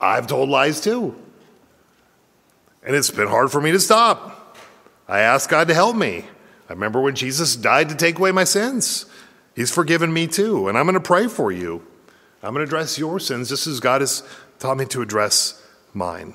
I've 0.00 0.26
told 0.26 0.48
lies 0.48 0.80
too. 0.80 1.14
And 2.82 2.96
it's 2.96 3.10
been 3.10 3.28
hard 3.28 3.52
for 3.52 3.60
me 3.60 3.70
to 3.70 3.78
stop. 3.78 4.56
I 5.06 5.20
asked 5.20 5.48
God 5.48 5.68
to 5.68 5.74
help 5.74 5.94
me. 5.94 6.24
I 6.68 6.72
remember 6.72 7.00
when 7.00 7.14
Jesus 7.14 7.54
died 7.54 7.88
to 7.90 7.94
take 7.94 8.18
away 8.18 8.32
my 8.32 8.44
sins. 8.44 9.06
He's 9.54 9.72
forgiven 9.72 10.12
me 10.12 10.26
too, 10.26 10.68
and 10.68 10.76
I'm 10.76 10.84
going 10.84 10.94
to 10.94 11.00
pray 11.00 11.28
for 11.28 11.52
you. 11.52 11.86
I'm 12.42 12.52
going 12.52 12.66
to 12.66 12.68
address 12.68 12.98
your 12.98 13.20
sins 13.20 13.48
just 13.48 13.66
as 13.66 13.78
God 13.78 14.00
has 14.00 14.24
taught 14.58 14.76
me 14.76 14.86
to 14.86 15.02
address 15.02 15.64
mine. 15.94 16.34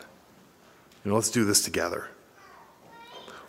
And 1.03 1.13
let's 1.13 1.31
do 1.31 1.43
this 1.43 1.61
together. 1.61 2.07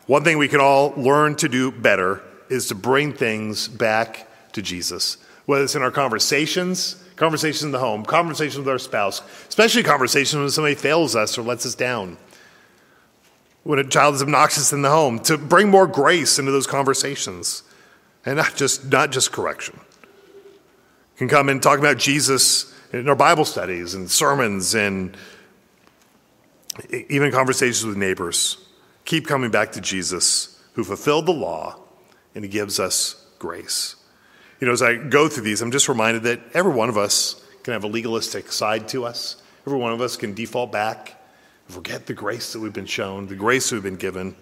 One 0.07 0.25
thing 0.25 0.39
we 0.39 0.49
can 0.49 0.61
all 0.61 0.95
learn 0.97 1.37
to 1.37 1.49
do 1.49 1.71
better 1.71 2.23
is 2.49 2.69
to 2.69 2.75
bring 2.75 3.13
things 3.13 3.69
back 3.69 4.29
to 4.53 4.63
Jesus, 4.63 5.19
whether 5.47 5.65
it's 5.65 5.75
in 5.75 5.83
our 5.83 5.91
conversations, 5.91 7.03
conversations 7.17 7.63
in 7.63 7.73
the 7.73 7.79
home, 7.79 8.05
conversations 8.05 8.59
with 8.59 8.69
our 8.69 8.79
spouse, 8.79 9.23
especially 9.49 9.83
conversations 9.83 10.39
when 10.41 10.51
somebody 10.51 10.75
fails 10.75 11.17
us 11.17 11.39
or 11.39 11.43
lets 11.43 11.65
us 11.67 11.75
down. 11.75 12.17
when 13.67 13.81
a 13.81 13.85
child 13.85 14.15
is 14.15 14.23
obnoxious 14.23 14.73
in 14.73 14.83
the 14.83 14.91
home, 14.91 15.19
to 15.19 15.37
bring 15.37 15.69
more 15.69 15.89
grace 15.89 16.39
into 16.39 16.53
those 16.53 16.69
conversations 16.69 17.65
and 18.25 18.37
not 18.37 18.55
just, 18.55 18.85
not 18.93 19.11
just 19.11 19.33
correction. 19.33 19.81
Can 21.17 21.29
come 21.29 21.49
and 21.49 21.61
talk 21.61 21.81
about 21.81 21.99
Jesus 21.99 22.73
in 22.93 23.09
our 23.09 23.17
Bible 23.17 23.45
studies 23.45 23.95
and 23.95 24.09
sermons 24.09 24.77
and 24.77 25.17
even 27.09 27.33
conversations 27.33 27.85
with 27.85 27.97
neighbors. 27.97 28.57
Keep 29.05 29.27
coming 29.27 29.51
back 29.51 29.73
to 29.73 29.81
Jesus, 29.81 30.63
who 30.75 30.85
fulfilled 30.85 31.27
the 31.27 31.33
law, 31.33 31.77
and 32.37 32.45
he 32.45 32.49
gives 32.49 32.79
us 32.79 33.27
grace. 33.41 33.97
You 34.61 34.69
know, 34.69 34.73
as 34.73 34.83
I 34.83 34.95
go 34.95 35.29
through 35.29 35.43
these, 35.43 35.61
I'm 35.61 35.73
just 35.73 35.89
reminded 35.89 36.23
that 36.23 36.41
every 36.55 36.73
one 36.73 36.89
of 36.89 36.97
us 36.97 37.45
can 37.65 37.73
have 37.73 37.83
a 37.83 37.89
legalistic 37.89 38.53
side 38.53 38.87
to 38.89 39.05
us. 39.05 39.43
Every 39.67 39.79
one 39.79 39.93
of 39.93 40.01
us 40.01 40.17
can 40.17 40.35
default 40.35 40.71
back 40.71 41.17
forget 41.69 42.07
the 42.07 42.15
grace 42.15 42.53
that 42.53 42.61
we've 42.61 42.73
been 42.73 42.87
shown, 42.87 43.27
the 43.27 43.35
grace 43.35 43.73
we've 43.73 43.83
been 43.83 43.97
given, 43.97 44.37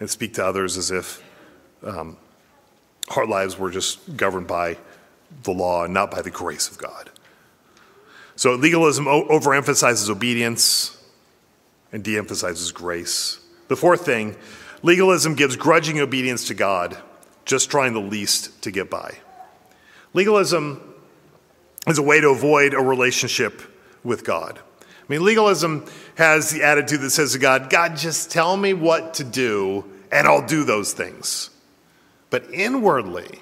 and 0.00 0.08
speak 0.08 0.34
to 0.34 0.44
others 0.44 0.76
as 0.76 0.90
if 0.90 1.22
um, 1.82 2.16
our 3.16 3.26
lives 3.26 3.58
were 3.58 3.70
just 3.70 4.16
governed 4.16 4.46
by 4.46 4.76
the 5.42 5.50
law 5.50 5.84
and 5.84 5.92
not 5.92 6.10
by 6.10 6.22
the 6.22 6.30
grace 6.30 6.70
of 6.70 6.78
God. 6.78 7.10
So 8.36 8.54
legalism 8.54 9.06
overemphasizes 9.06 10.08
obedience 10.08 11.02
and 11.92 12.04
de 12.04 12.16
emphasizes 12.16 12.70
grace. 12.70 13.40
The 13.66 13.76
fourth 13.76 14.04
thing 14.04 14.36
legalism 14.82 15.34
gives 15.34 15.56
grudging 15.56 15.98
obedience 15.98 16.46
to 16.48 16.54
God, 16.54 16.96
just 17.48 17.70
trying 17.70 17.94
the 17.94 18.00
least 18.00 18.62
to 18.62 18.70
get 18.70 18.88
by. 18.88 19.18
Legalism 20.12 20.94
is 21.88 21.98
a 21.98 22.02
way 22.02 22.20
to 22.20 22.28
avoid 22.28 22.74
a 22.74 22.80
relationship 22.80 23.62
with 24.04 24.24
God. 24.24 24.60
I 24.80 24.84
mean, 25.08 25.24
legalism 25.24 25.86
has 26.16 26.50
the 26.50 26.62
attitude 26.62 27.00
that 27.00 27.10
says 27.10 27.32
to 27.32 27.38
God, 27.38 27.70
God, 27.70 27.96
just 27.96 28.30
tell 28.30 28.56
me 28.56 28.74
what 28.74 29.14
to 29.14 29.24
do 29.24 29.84
and 30.12 30.28
I'll 30.28 30.46
do 30.46 30.64
those 30.64 30.92
things. 30.92 31.48
But 32.30 32.52
inwardly, 32.52 33.40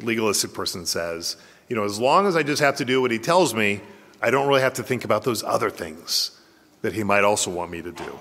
a 0.00 0.04
legalistic 0.04 0.54
person 0.54 0.86
says, 0.86 1.36
you 1.68 1.74
know, 1.74 1.84
as 1.84 1.98
long 1.98 2.26
as 2.26 2.36
I 2.36 2.44
just 2.44 2.62
have 2.62 2.76
to 2.76 2.84
do 2.84 3.00
what 3.00 3.10
he 3.10 3.18
tells 3.18 3.52
me, 3.52 3.80
I 4.22 4.30
don't 4.30 4.46
really 4.46 4.60
have 4.60 4.74
to 4.74 4.84
think 4.84 5.04
about 5.04 5.24
those 5.24 5.42
other 5.42 5.70
things 5.70 6.38
that 6.82 6.92
he 6.92 7.02
might 7.02 7.24
also 7.24 7.50
want 7.50 7.72
me 7.72 7.82
to 7.82 7.90
do. 7.90 8.20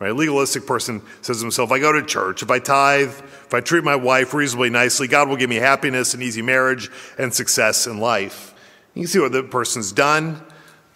Right? 0.00 0.10
A 0.10 0.14
legalistic 0.14 0.66
person 0.66 1.02
says 1.20 1.36
to 1.38 1.44
himself, 1.44 1.70
I 1.70 1.78
go 1.78 1.92
to 1.92 2.02
church, 2.02 2.42
if 2.42 2.50
I 2.50 2.58
tithe, 2.58 3.10
if 3.10 3.52
I 3.52 3.60
treat 3.60 3.84
my 3.84 3.96
wife 3.96 4.32
reasonably 4.32 4.70
nicely, 4.70 5.06
God 5.06 5.28
will 5.28 5.36
give 5.36 5.50
me 5.50 5.56
happiness 5.56 6.14
and 6.14 6.22
easy 6.22 6.40
marriage 6.40 6.90
and 7.18 7.32
success 7.32 7.86
in 7.86 8.00
life. 8.00 8.54
You 8.94 9.02
can 9.02 9.08
see 9.08 9.18
what 9.18 9.32
the 9.32 9.42
person's 9.42 9.92
done. 9.92 10.42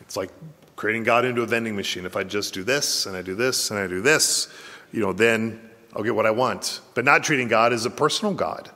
It's 0.00 0.16
like 0.16 0.30
creating 0.74 1.04
God 1.04 1.26
into 1.26 1.42
a 1.42 1.46
vending 1.46 1.76
machine. 1.76 2.06
If 2.06 2.16
I 2.16 2.24
just 2.24 2.54
do 2.54 2.64
this 2.64 3.04
and 3.04 3.14
I 3.14 3.20
do 3.20 3.34
this 3.34 3.70
and 3.70 3.78
I 3.78 3.86
do 3.86 4.00
this, 4.00 4.48
you 4.90 5.00
know, 5.00 5.12
then 5.12 5.60
I'll 5.94 6.02
get 6.02 6.14
what 6.14 6.26
I 6.26 6.30
want. 6.30 6.80
But 6.94 7.04
not 7.04 7.22
treating 7.22 7.46
God 7.46 7.74
as 7.74 7.84
a 7.84 7.90
personal 7.90 8.32
God. 8.32 8.70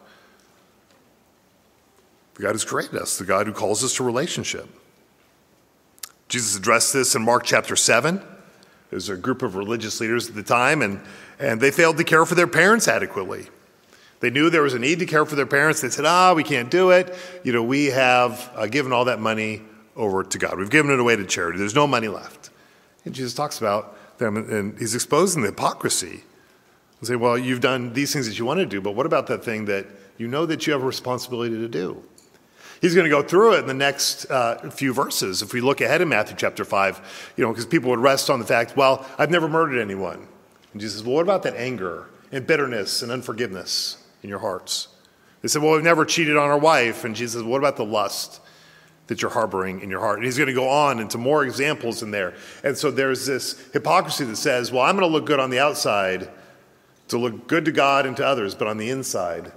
The 2.35 2.43
God 2.43 2.53
who's 2.53 2.67
created 2.67 2.97
us, 2.97 3.17
the 3.17 3.25
God 3.25 3.47
who 3.47 3.55
calls 3.55 3.83
us 3.83 3.95
to 3.95 4.05
relationship. 4.05 4.69
Jesus 6.29 6.55
addressed 6.55 6.93
this 6.93 7.15
in 7.15 7.23
Mark 7.23 7.45
chapter 7.45 7.77
7. 7.77 8.23
There's 8.91 9.09
a 9.09 9.17
group 9.17 9.43
of 9.43 9.55
religious 9.55 10.01
leaders 10.01 10.29
at 10.29 10.35
the 10.35 10.43
time, 10.43 10.83
and, 10.83 11.01
and 11.39 11.61
they 11.61 11.71
failed 11.71 11.99
to 11.99 12.05
care 12.05 12.25
for 12.25 12.35
their 12.35 12.47
parents 12.47 12.89
adequately. 12.89 13.49
They 14.21 14.31
knew 14.31 14.51
there 14.51 14.63
was 14.63 14.75
a 14.75 14.79
need 14.79 14.99
to 14.99 15.07
care 15.07 15.25
for 15.25 15.37
their 15.37 15.47
parents. 15.47 15.81
They 15.81 15.91
said, 15.91 16.05
ah, 16.05 16.35
we 16.35 16.43
can't 16.43 16.71
do 16.71 16.91
it. 16.91 17.15
You 17.45 17.53
know, 17.53 17.63
we 17.63 17.87
have 17.87 18.51
uh, 18.55 18.67
given 18.67 18.93
all 18.93 19.05
that 19.05 19.21
money 19.21 19.63
over 19.95 20.25
to 20.25 20.39
God. 20.39 20.59
We've 20.59 20.71
given 20.71 20.91
it 20.91 20.99
away 20.99 21.17
to 21.17 21.25
charity. 21.25 21.59
There's 21.59 21.75
no 21.75 21.87
money 21.87 22.09
left. 22.09 22.51
And 23.05 23.15
Jesus 23.15 23.35
talks 23.35 23.59
about 23.59 24.19
them, 24.19 24.37
and 24.37 24.79
he's 24.79 24.95
exposing 24.95 25.43
the 25.43 25.49
hypocrisy. 25.49 26.25
And 26.99 27.07
say, 27.07 27.15
well, 27.15 27.39
you've 27.39 27.61
done 27.61 27.93
these 27.93 28.13
things 28.13 28.27
that 28.27 28.39
you 28.39 28.45
want 28.45 28.59
to 28.59 28.67
do, 28.67 28.81
but 28.81 28.97
what 28.97 29.07
about 29.07 29.29
that 29.29 29.45
thing 29.45 29.67
that 29.67 29.87
you 30.17 30.27
know 30.27 30.47
that 30.47 30.67
you 30.67 30.73
have 30.73 30.83
a 30.83 30.87
responsibility 30.87 31.55
to 31.55 31.69
do? 31.69 32.03
He's 32.81 32.95
going 32.95 33.05
to 33.05 33.11
go 33.11 33.23
through 33.23 33.55
it 33.55 33.61
in 33.61 33.67
the 33.67 33.75
next 33.75 34.31
uh, 34.31 34.71
few 34.71 34.93
verses. 34.93 35.43
If 35.43 35.53
we 35.53 35.61
look 35.61 35.81
ahead 35.81 36.01
in 36.01 36.09
Matthew 36.09 36.37
chapter 36.37 36.65
5, 36.65 37.33
you 37.37 37.45
know, 37.45 37.51
because 37.51 37.67
people 37.67 37.91
would 37.91 37.99
rest 37.99 38.31
on 38.31 38.39
the 38.39 38.45
fact, 38.45 38.77
well, 38.77 39.07
I've 39.19 39.31
never 39.31 39.49
murdered 39.49 39.81
anyone. 39.81 40.29
And 40.73 40.81
Jesus 40.81 40.99
says, 40.99 41.07
well, 41.07 41.17
what 41.17 41.23
about 41.23 41.43
that 41.43 41.57
anger 41.57 42.09
and 42.31 42.47
bitterness 42.47 43.03
and 43.03 43.11
unforgiveness 43.11 44.05
in 44.23 44.29
your 44.29 44.39
hearts? 44.39 44.89
They 45.43 45.49
said, 45.49 45.63
well, 45.63 45.73
we've 45.73 45.83
never 45.83 46.05
cheated 46.05 46.37
on 46.37 46.49
our 46.49 46.59
wife. 46.59 47.05
And 47.05 47.15
Jesus 47.15 47.41
says, 47.41 47.43
what 47.43 47.59
about 47.59 47.77
the 47.77 47.85
lust 47.85 48.41
that 49.07 49.23
you're 49.23 49.31
harboring 49.31 49.81
in 49.81 49.91
your 49.91 50.01
heart? 50.01 50.19
And 50.19 50.25
he's 50.25 50.37
going 50.37 50.49
to 50.49 50.55
go 50.55 50.69
on 50.69 51.01
into 51.01 51.19
more 51.19 51.45
examples 51.45 52.03
in 52.03 52.11
there. 52.11 52.35
And 52.63 52.77
so 52.77 52.91
there's 52.91 53.27
this 53.27 53.59
hypocrisy 53.73 54.25
that 54.25 54.37
says, 54.37 54.71
well, 54.71 54.83
I'm 54.83 54.97
going 54.97 55.09
to 55.09 55.13
look 55.13 55.27
good 55.27 55.41
on 55.41 55.51
the 55.51 55.59
outside 55.59 56.29
to 57.09 57.19
look 57.19 57.49
good 57.49 57.65
to 57.65 57.73
God 57.73 58.07
and 58.07 58.17
to 58.19 58.27
others, 58.27 58.55
but 58.55 58.69
on 58.69 58.77
the 58.77 58.91
inside, 58.91 59.53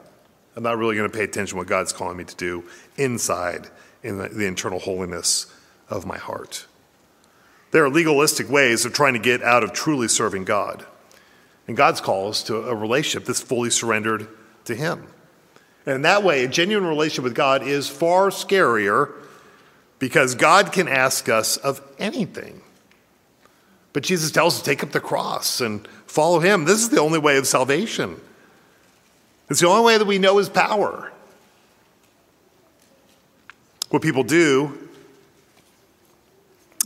I'm 0.55 0.63
not 0.63 0.77
really 0.77 0.95
going 0.95 1.09
to 1.09 1.17
pay 1.17 1.23
attention 1.23 1.55
to 1.55 1.57
what 1.57 1.67
God's 1.67 1.93
calling 1.93 2.17
me 2.17 2.23
to 2.25 2.35
do 2.35 2.63
inside 2.97 3.69
in 4.03 4.17
the, 4.17 4.29
the 4.29 4.45
internal 4.45 4.79
holiness 4.79 5.53
of 5.89 6.05
my 6.05 6.17
heart. 6.17 6.65
There 7.71 7.85
are 7.85 7.89
legalistic 7.89 8.49
ways 8.49 8.85
of 8.85 8.93
trying 8.93 9.13
to 9.13 9.19
get 9.19 9.41
out 9.41 9.63
of 9.63 9.71
truly 9.71 10.07
serving 10.07 10.43
God. 10.43 10.85
And 11.67 11.77
God's 11.77 12.01
call 12.01 12.29
is 12.29 12.43
to 12.43 12.57
a 12.57 12.75
relationship 12.75 13.25
that's 13.25 13.41
fully 13.41 13.69
surrendered 13.69 14.27
to 14.65 14.75
Him. 14.75 15.07
And 15.85 15.95
in 15.95 16.01
that 16.01 16.23
way, 16.23 16.43
a 16.43 16.47
genuine 16.47 16.87
relationship 16.87 17.23
with 17.23 17.35
God 17.35 17.63
is 17.63 17.87
far 17.87 18.29
scarier 18.29 19.13
because 19.99 20.35
God 20.35 20.73
can 20.73 20.87
ask 20.87 21.29
us 21.29 21.57
of 21.57 21.81
anything. 21.97 22.61
But 23.93 24.03
Jesus 24.03 24.31
tells 24.31 24.55
us 24.55 24.59
to 24.59 24.65
take 24.65 24.83
up 24.83 24.91
the 24.91 24.99
cross 24.99 25.61
and 25.61 25.87
follow 26.05 26.39
Him. 26.39 26.65
This 26.65 26.81
is 26.81 26.89
the 26.89 26.99
only 26.99 27.19
way 27.19 27.37
of 27.37 27.47
salvation. 27.47 28.19
It's 29.51 29.59
the 29.59 29.67
only 29.67 29.83
way 29.83 29.97
that 29.97 30.05
we 30.05 30.17
know 30.17 30.37
His 30.37 30.47
power. 30.47 31.11
What 33.89 34.01
people 34.01 34.23
do 34.23 34.87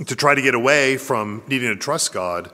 to 0.03 0.15
try 0.15 0.33
to 0.33 0.41
get 0.41 0.55
away 0.55 0.97
from 0.97 1.43
needing 1.47 1.69
to 1.69 1.75
trust 1.75 2.11
God 2.11 2.49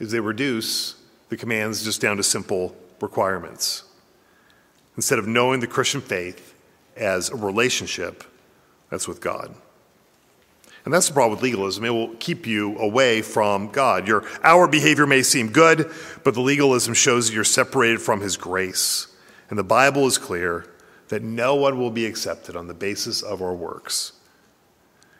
is 0.00 0.10
they 0.10 0.18
reduce 0.18 0.94
the 1.28 1.36
commands 1.36 1.84
just 1.84 2.00
down 2.00 2.16
to 2.16 2.22
simple 2.22 2.74
requirements. 3.02 3.82
Instead 4.96 5.18
of 5.18 5.26
knowing 5.26 5.60
the 5.60 5.66
Christian 5.66 6.00
faith 6.00 6.54
as 6.96 7.28
a 7.28 7.36
relationship 7.36 8.24
that's 8.88 9.06
with 9.06 9.20
God. 9.20 9.54
And 10.86 10.94
that's 10.94 11.08
the 11.08 11.12
problem 11.12 11.32
with 11.32 11.42
legalism. 11.42 11.84
It 11.84 11.90
will 11.90 12.14
keep 12.14 12.46
you 12.46 12.78
away 12.78 13.20
from 13.20 13.70
God. 13.72 14.08
Your 14.08 14.24
our 14.42 14.66
behavior 14.66 15.06
may 15.06 15.22
seem 15.22 15.52
good, 15.52 15.90
but 16.22 16.32
the 16.32 16.40
legalism 16.40 16.94
shows 16.94 17.30
you're 17.30 17.44
separated 17.44 18.00
from 18.00 18.22
his 18.22 18.38
grace. 18.38 19.08
And 19.50 19.58
the 19.58 19.64
Bible 19.64 20.06
is 20.06 20.18
clear 20.18 20.66
that 21.08 21.22
no 21.22 21.54
one 21.54 21.78
will 21.78 21.90
be 21.90 22.06
accepted 22.06 22.56
on 22.56 22.66
the 22.66 22.74
basis 22.74 23.22
of 23.22 23.42
our 23.42 23.54
works. 23.54 24.12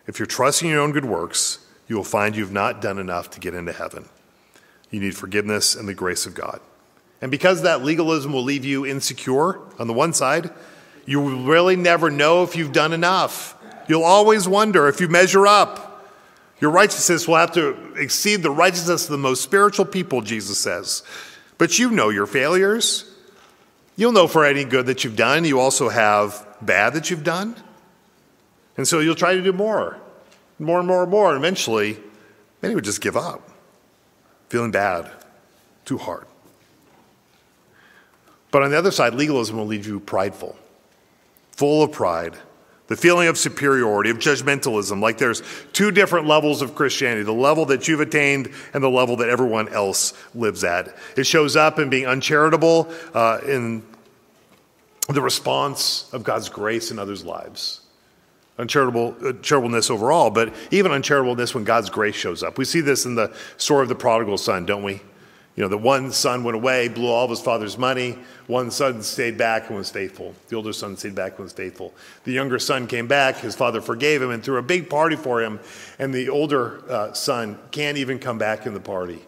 If 0.07 0.19
you're 0.19 0.27
trusting 0.27 0.69
your 0.69 0.81
own 0.81 0.93
good 0.93 1.05
works, 1.05 1.59
you 1.87 1.97
will 1.97 2.05
find 2.05 2.35
you've 2.35 2.53
not 2.53 2.81
done 2.81 2.99
enough 2.99 3.31
to 3.31 3.41
get 3.41 3.55
into 3.55 3.73
heaven. 3.73 4.07
You 4.91 5.01
need 5.01 5.17
forgiveness 5.17 5.75
and 5.75 5.89
the 5.89 5.95
grace 5.95 6.27
of 6.27 6.35
God. 6.35 6.61
And 7.21 7.31
because 7.31 7.63
that 7.63 7.83
legalism 7.83 8.33
will 8.33 8.43
leave 8.43 8.65
you 8.65 8.87
insecure 8.87 9.61
on 9.79 9.87
the 9.87 9.93
one 9.93 10.13
side, 10.13 10.51
you 11.07 11.21
will 11.21 11.45
really 11.45 11.77
never 11.77 12.11
know 12.11 12.43
if 12.43 12.57
you've 12.57 12.73
done 12.73 12.93
enough. 12.93 13.57
You'll 13.89 14.05
always 14.05 14.49
wonder 14.49 14.89
if 14.89 15.01
you 15.01 15.09
measure 15.09 15.47
up. 15.47 16.07
Your 16.61 16.71
righteousness 16.71 17.29
will 17.29 17.37
have 17.37 17.53
to 17.53 17.95
exceed 17.97 18.43
the 18.43 18.51
righteousness 18.51 19.05
of 19.05 19.11
the 19.11 19.19
most 19.19 19.43
spiritual 19.43 19.85
people, 19.85 20.23
Jesus 20.23 20.59
says. 20.59 21.03
But 21.59 21.79
you 21.79 21.91
know 21.91 22.09
your 22.09 22.27
failures. 22.27 23.11
You'll 23.97 24.13
know 24.13 24.27
for 24.27 24.45
any 24.45 24.65
good 24.65 24.87
that 24.87 25.05
you've 25.05 25.17
done, 25.17 25.45
you 25.45 25.61
also 25.61 25.89
have 25.89 26.47
bad 26.61 26.95
that 26.95 27.11
you've 27.11 27.25
done. 27.25 27.55
And 28.77 28.89
so 28.89 28.99
you'll 28.99 29.15
try 29.15 29.35
to 29.35 29.43
do 29.43 29.53
more, 29.53 29.99
more 30.59 30.79
and 30.79 30.89
more 30.89 31.03
and 31.03 31.11
more. 31.11 31.29
And 31.29 31.39
eventually, 31.39 31.99
many 32.61 32.75
would 32.75 32.85
just 32.85 33.01
give 33.01 33.17
up, 33.17 33.49
feeling 34.49 34.73
bad, 34.73 35.11
too 35.85 35.99
hard. 35.99 36.27
But 38.51 38.63
on 38.63 38.71
the 38.71 38.79
other 38.79 38.91
side, 38.91 39.15
legalism 39.15 39.57
will 39.57 39.67
leave 39.67 39.87
you 39.87 40.01
prideful, 40.01 40.57
full 41.53 41.83
of 41.83 41.93
pride, 41.93 42.37
the 42.87 42.97
feeling 42.97 43.29
of 43.29 43.39
superiority, 43.39 44.11
of 44.11 44.19
judgmentalism, 44.19 45.01
like 45.01 45.17
there's 45.17 45.43
two 45.73 45.91
different 45.91 46.27
levels 46.27 46.61
of 46.61 46.75
Christianity 46.75 47.23
the 47.23 47.33
level 47.33 47.65
that 47.67 47.89
you've 47.89 48.01
attained 48.01 48.51
and 48.75 48.85
the 48.85 48.91
level 48.91 49.17
that 49.17 49.31
everyone 49.31 49.69
else 49.69 50.13
lives 50.35 50.65
at. 50.65 50.95
It 51.17 51.25
shows 51.25 51.57
up 51.57 51.79
in 51.79 51.89
being 51.89 52.07
uncharitable, 52.07 52.93
uh, 53.15 53.41
in 53.47 53.83
the 55.09 55.23
response 55.23 56.13
of 56.13 56.25
God's 56.25 56.49
grace 56.49 56.91
in 56.91 56.99
others' 56.99 57.25
lives. 57.25 57.81
Uncharitable, 58.59 59.17
uh, 59.25 59.33
overall, 59.91 60.31
but 60.31 60.55
even 60.71 60.93
uncharitableness 60.93 61.55
when 61.55 61.65
God's 61.65 61.91
grace 61.91 62.15
shows 62.15 62.43
up. 62.43 62.57
We 62.57 62.65
see 62.65 62.81
this 62.81 63.05
in 63.05 63.15
the 63.15 63.35
story 63.57 63.83
of 63.83 63.89
the 63.89 63.95
prodigal 63.95 64.39
son, 64.39 64.65
don't 64.65 64.83
we? 64.83 65.01
You 65.57 65.63
know, 65.63 65.69
the 65.69 65.79
one 65.79 66.11
son 66.11 66.43
went 66.43 66.57
away, 66.57 66.89
blew 66.89 67.09
all 67.09 67.25
of 67.25 67.31
his 67.31 67.41
father's 67.41 67.79
money. 67.79 68.19
One 68.49 68.73
son 68.73 69.03
stayed 69.05 69.39
back 69.39 69.69
and 69.69 69.79
was 69.79 69.89
faithful. 69.89 70.35
The 70.49 70.57
older 70.57 70.73
son 70.73 70.97
stayed 70.97 71.15
back 71.15 71.33
and 71.33 71.45
was 71.45 71.53
faithful. 71.53 71.95
The 72.25 72.33
younger 72.33 72.59
son 72.59 72.89
came 72.89 73.07
back. 73.07 73.37
His 73.37 73.55
father 73.55 73.81
forgave 73.81 74.21
him 74.21 74.31
and 74.31 74.43
threw 74.43 74.57
a 74.59 74.63
big 74.63 74.91
party 74.91 75.15
for 75.15 75.41
him. 75.41 75.61
And 76.01 76.13
the 76.13 76.29
older 76.29 76.83
uh, 76.91 77.13
son 77.13 77.59
can't 77.71 77.99
even 77.99 78.19
come 78.19 78.37
back 78.37 78.67
in 78.67 78.75
the 78.75 78.81
party 78.81 79.21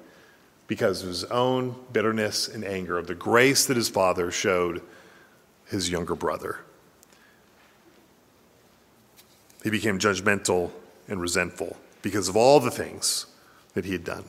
because 0.67 1.03
of 1.03 1.09
his 1.09 1.23
own 1.25 1.77
bitterness 1.93 2.49
and 2.49 2.65
anger 2.65 2.99
of 2.99 3.07
the 3.07 3.15
grace 3.15 3.67
that 3.67 3.77
his 3.77 3.89
father 3.89 4.33
showed 4.33 4.83
his 5.67 5.89
younger 5.91 6.17
brother. 6.17 6.59
He 9.63 9.71
became 9.71 10.01
judgmental 10.01 10.73
and 11.09 11.21
resentful 11.21 11.77
because 12.03 12.29
of 12.29 12.37
all 12.37 12.59
the 12.59 12.71
things 12.71 13.27
that 13.75 13.85
he 13.85 13.93
had 13.93 14.05
done. 14.05 14.25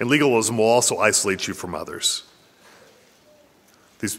And 0.00 0.08
legalism 0.08 0.58
will 0.58 0.64
also 0.64 0.98
isolate 0.98 1.46
you 1.46 1.54
from 1.54 1.74
others. 1.74 2.24
These, 4.00 4.18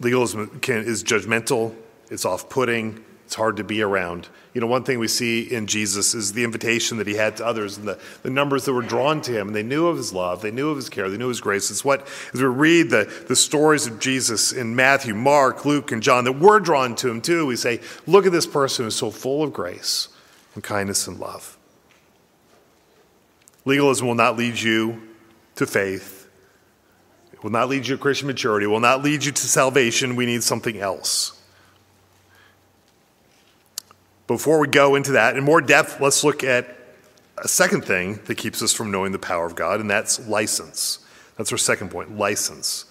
legalism 0.00 0.60
can, 0.60 0.78
is 0.78 1.04
judgmental, 1.04 1.74
it's 2.10 2.24
off 2.24 2.48
putting, 2.48 3.04
it's 3.24 3.36
hard 3.36 3.58
to 3.58 3.64
be 3.64 3.80
around. 3.80 4.28
You 4.54 4.60
know, 4.60 4.66
one 4.66 4.82
thing 4.82 4.98
we 4.98 5.06
see 5.06 5.42
in 5.42 5.68
Jesus 5.68 6.14
is 6.14 6.32
the 6.32 6.42
invitation 6.42 6.98
that 6.98 7.06
he 7.06 7.14
had 7.14 7.36
to 7.36 7.46
others 7.46 7.78
and 7.78 7.86
the, 7.86 8.00
the 8.24 8.30
numbers 8.30 8.64
that 8.64 8.72
were 8.72 8.82
drawn 8.82 9.22
to 9.22 9.30
him. 9.30 9.46
And 9.46 9.54
they 9.54 9.62
knew 9.62 9.86
of 9.86 9.96
his 9.96 10.12
love, 10.12 10.42
they 10.42 10.50
knew 10.50 10.70
of 10.70 10.76
his 10.76 10.88
care, 10.88 11.08
they 11.08 11.16
knew 11.16 11.28
his 11.28 11.40
grace. 11.40 11.70
It's 11.70 11.84
what, 11.84 12.08
as 12.34 12.40
we 12.40 12.46
read 12.48 12.90
the, 12.90 13.04
the 13.28 13.36
stories 13.36 13.86
of 13.86 14.00
Jesus 14.00 14.50
in 14.50 14.74
Matthew, 14.74 15.14
Mark, 15.14 15.64
Luke, 15.64 15.92
and 15.92 16.02
John, 16.02 16.24
that 16.24 16.40
we're 16.40 16.58
drawn 16.58 16.96
to 16.96 17.08
him 17.08 17.20
too. 17.20 17.46
We 17.46 17.54
say, 17.54 17.80
look 18.08 18.26
at 18.26 18.32
this 18.32 18.48
person 18.48 18.86
who's 18.86 18.96
so 18.96 19.12
full 19.12 19.44
of 19.44 19.52
grace 19.52 20.08
and 20.56 20.64
kindness 20.64 21.06
and 21.06 21.20
love. 21.20 21.56
Legalism 23.64 24.06
will 24.06 24.14
not 24.14 24.36
lead 24.36 24.58
you 24.58 25.08
to 25.56 25.66
faith, 25.66 26.28
it 27.32 27.42
will 27.42 27.50
not 27.50 27.68
lead 27.68 27.86
you 27.86 27.96
to 27.96 28.02
Christian 28.02 28.26
maturity, 28.26 28.64
it 28.64 28.68
will 28.68 28.80
not 28.80 29.02
lead 29.02 29.24
you 29.24 29.32
to 29.32 29.46
salvation. 29.46 30.16
We 30.16 30.26
need 30.26 30.42
something 30.42 30.78
else. 30.78 31.40
Before 34.26 34.60
we 34.60 34.68
go 34.68 34.94
into 34.94 35.12
that 35.12 35.36
in 35.36 35.42
more 35.42 35.60
depth, 35.60 36.00
let's 36.00 36.22
look 36.22 36.44
at 36.44 36.76
a 37.38 37.48
second 37.48 37.84
thing 37.84 38.20
that 38.26 38.36
keeps 38.36 38.62
us 38.62 38.72
from 38.72 38.90
knowing 38.90 39.12
the 39.12 39.18
power 39.18 39.44
of 39.44 39.56
God, 39.56 39.80
and 39.80 39.90
that's 39.90 40.26
license. 40.28 41.00
That's 41.36 41.50
our 41.52 41.58
second 41.58 41.90
point 41.90 42.16
license. 42.16 42.84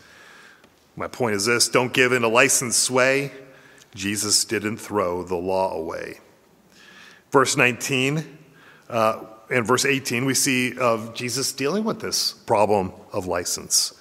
My 0.96 1.08
point 1.08 1.36
is 1.36 1.46
this 1.46 1.70
don't 1.70 1.94
give 1.94 2.12
in 2.12 2.24
a 2.24 2.28
license 2.28 2.76
sway. 2.76 3.32
Jesus 3.96 4.44
didn't 4.44 4.78
throw 4.78 5.24
the 5.24 5.36
law 5.36 5.74
away. 5.74 6.20
Verse 7.32 7.56
19 7.56 8.38
uh, 8.90 9.24
and 9.50 9.66
verse 9.66 9.86
18, 9.86 10.26
we 10.26 10.34
see 10.34 10.78
of 10.78 11.14
Jesus 11.14 11.52
dealing 11.52 11.84
with 11.84 12.00
this 12.00 12.34
problem 12.34 12.92
of 13.12 13.26
license. 13.26 13.94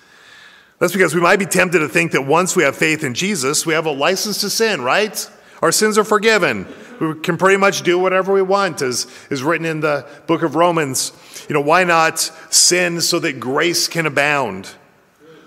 That's 0.78 0.92
because 0.92 1.14
we 1.14 1.20
might 1.20 1.38
be 1.38 1.46
tempted 1.46 1.80
to 1.80 1.88
think 1.88 2.12
that 2.12 2.26
once 2.26 2.54
we 2.54 2.62
have 2.62 2.76
faith 2.76 3.02
in 3.02 3.14
Jesus, 3.14 3.66
we 3.66 3.74
have 3.74 3.86
a 3.86 3.90
license 3.90 4.40
to 4.42 4.50
sin, 4.50 4.82
right? 4.82 5.28
Our 5.60 5.72
sins 5.72 5.98
are 5.98 6.04
forgiven. 6.04 6.66
We 7.00 7.14
can 7.14 7.36
pretty 7.36 7.56
much 7.56 7.82
do 7.82 7.98
whatever 7.98 8.32
we 8.32 8.42
want, 8.42 8.80
as 8.82 9.06
is 9.30 9.42
written 9.42 9.66
in 9.66 9.80
the 9.80 10.06
book 10.26 10.42
of 10.42 10.54
Romans. 10.54 11.12
You 11.48 11.54
know, 11.54 11.60
why 11.60 11.84
not 11.84 12.18
sin 12.50 13.00
so 13.00 13.18
that 13.20 13.40
grace 13.40 13.88
can 13.88 14.06
abound? 14.06 14.68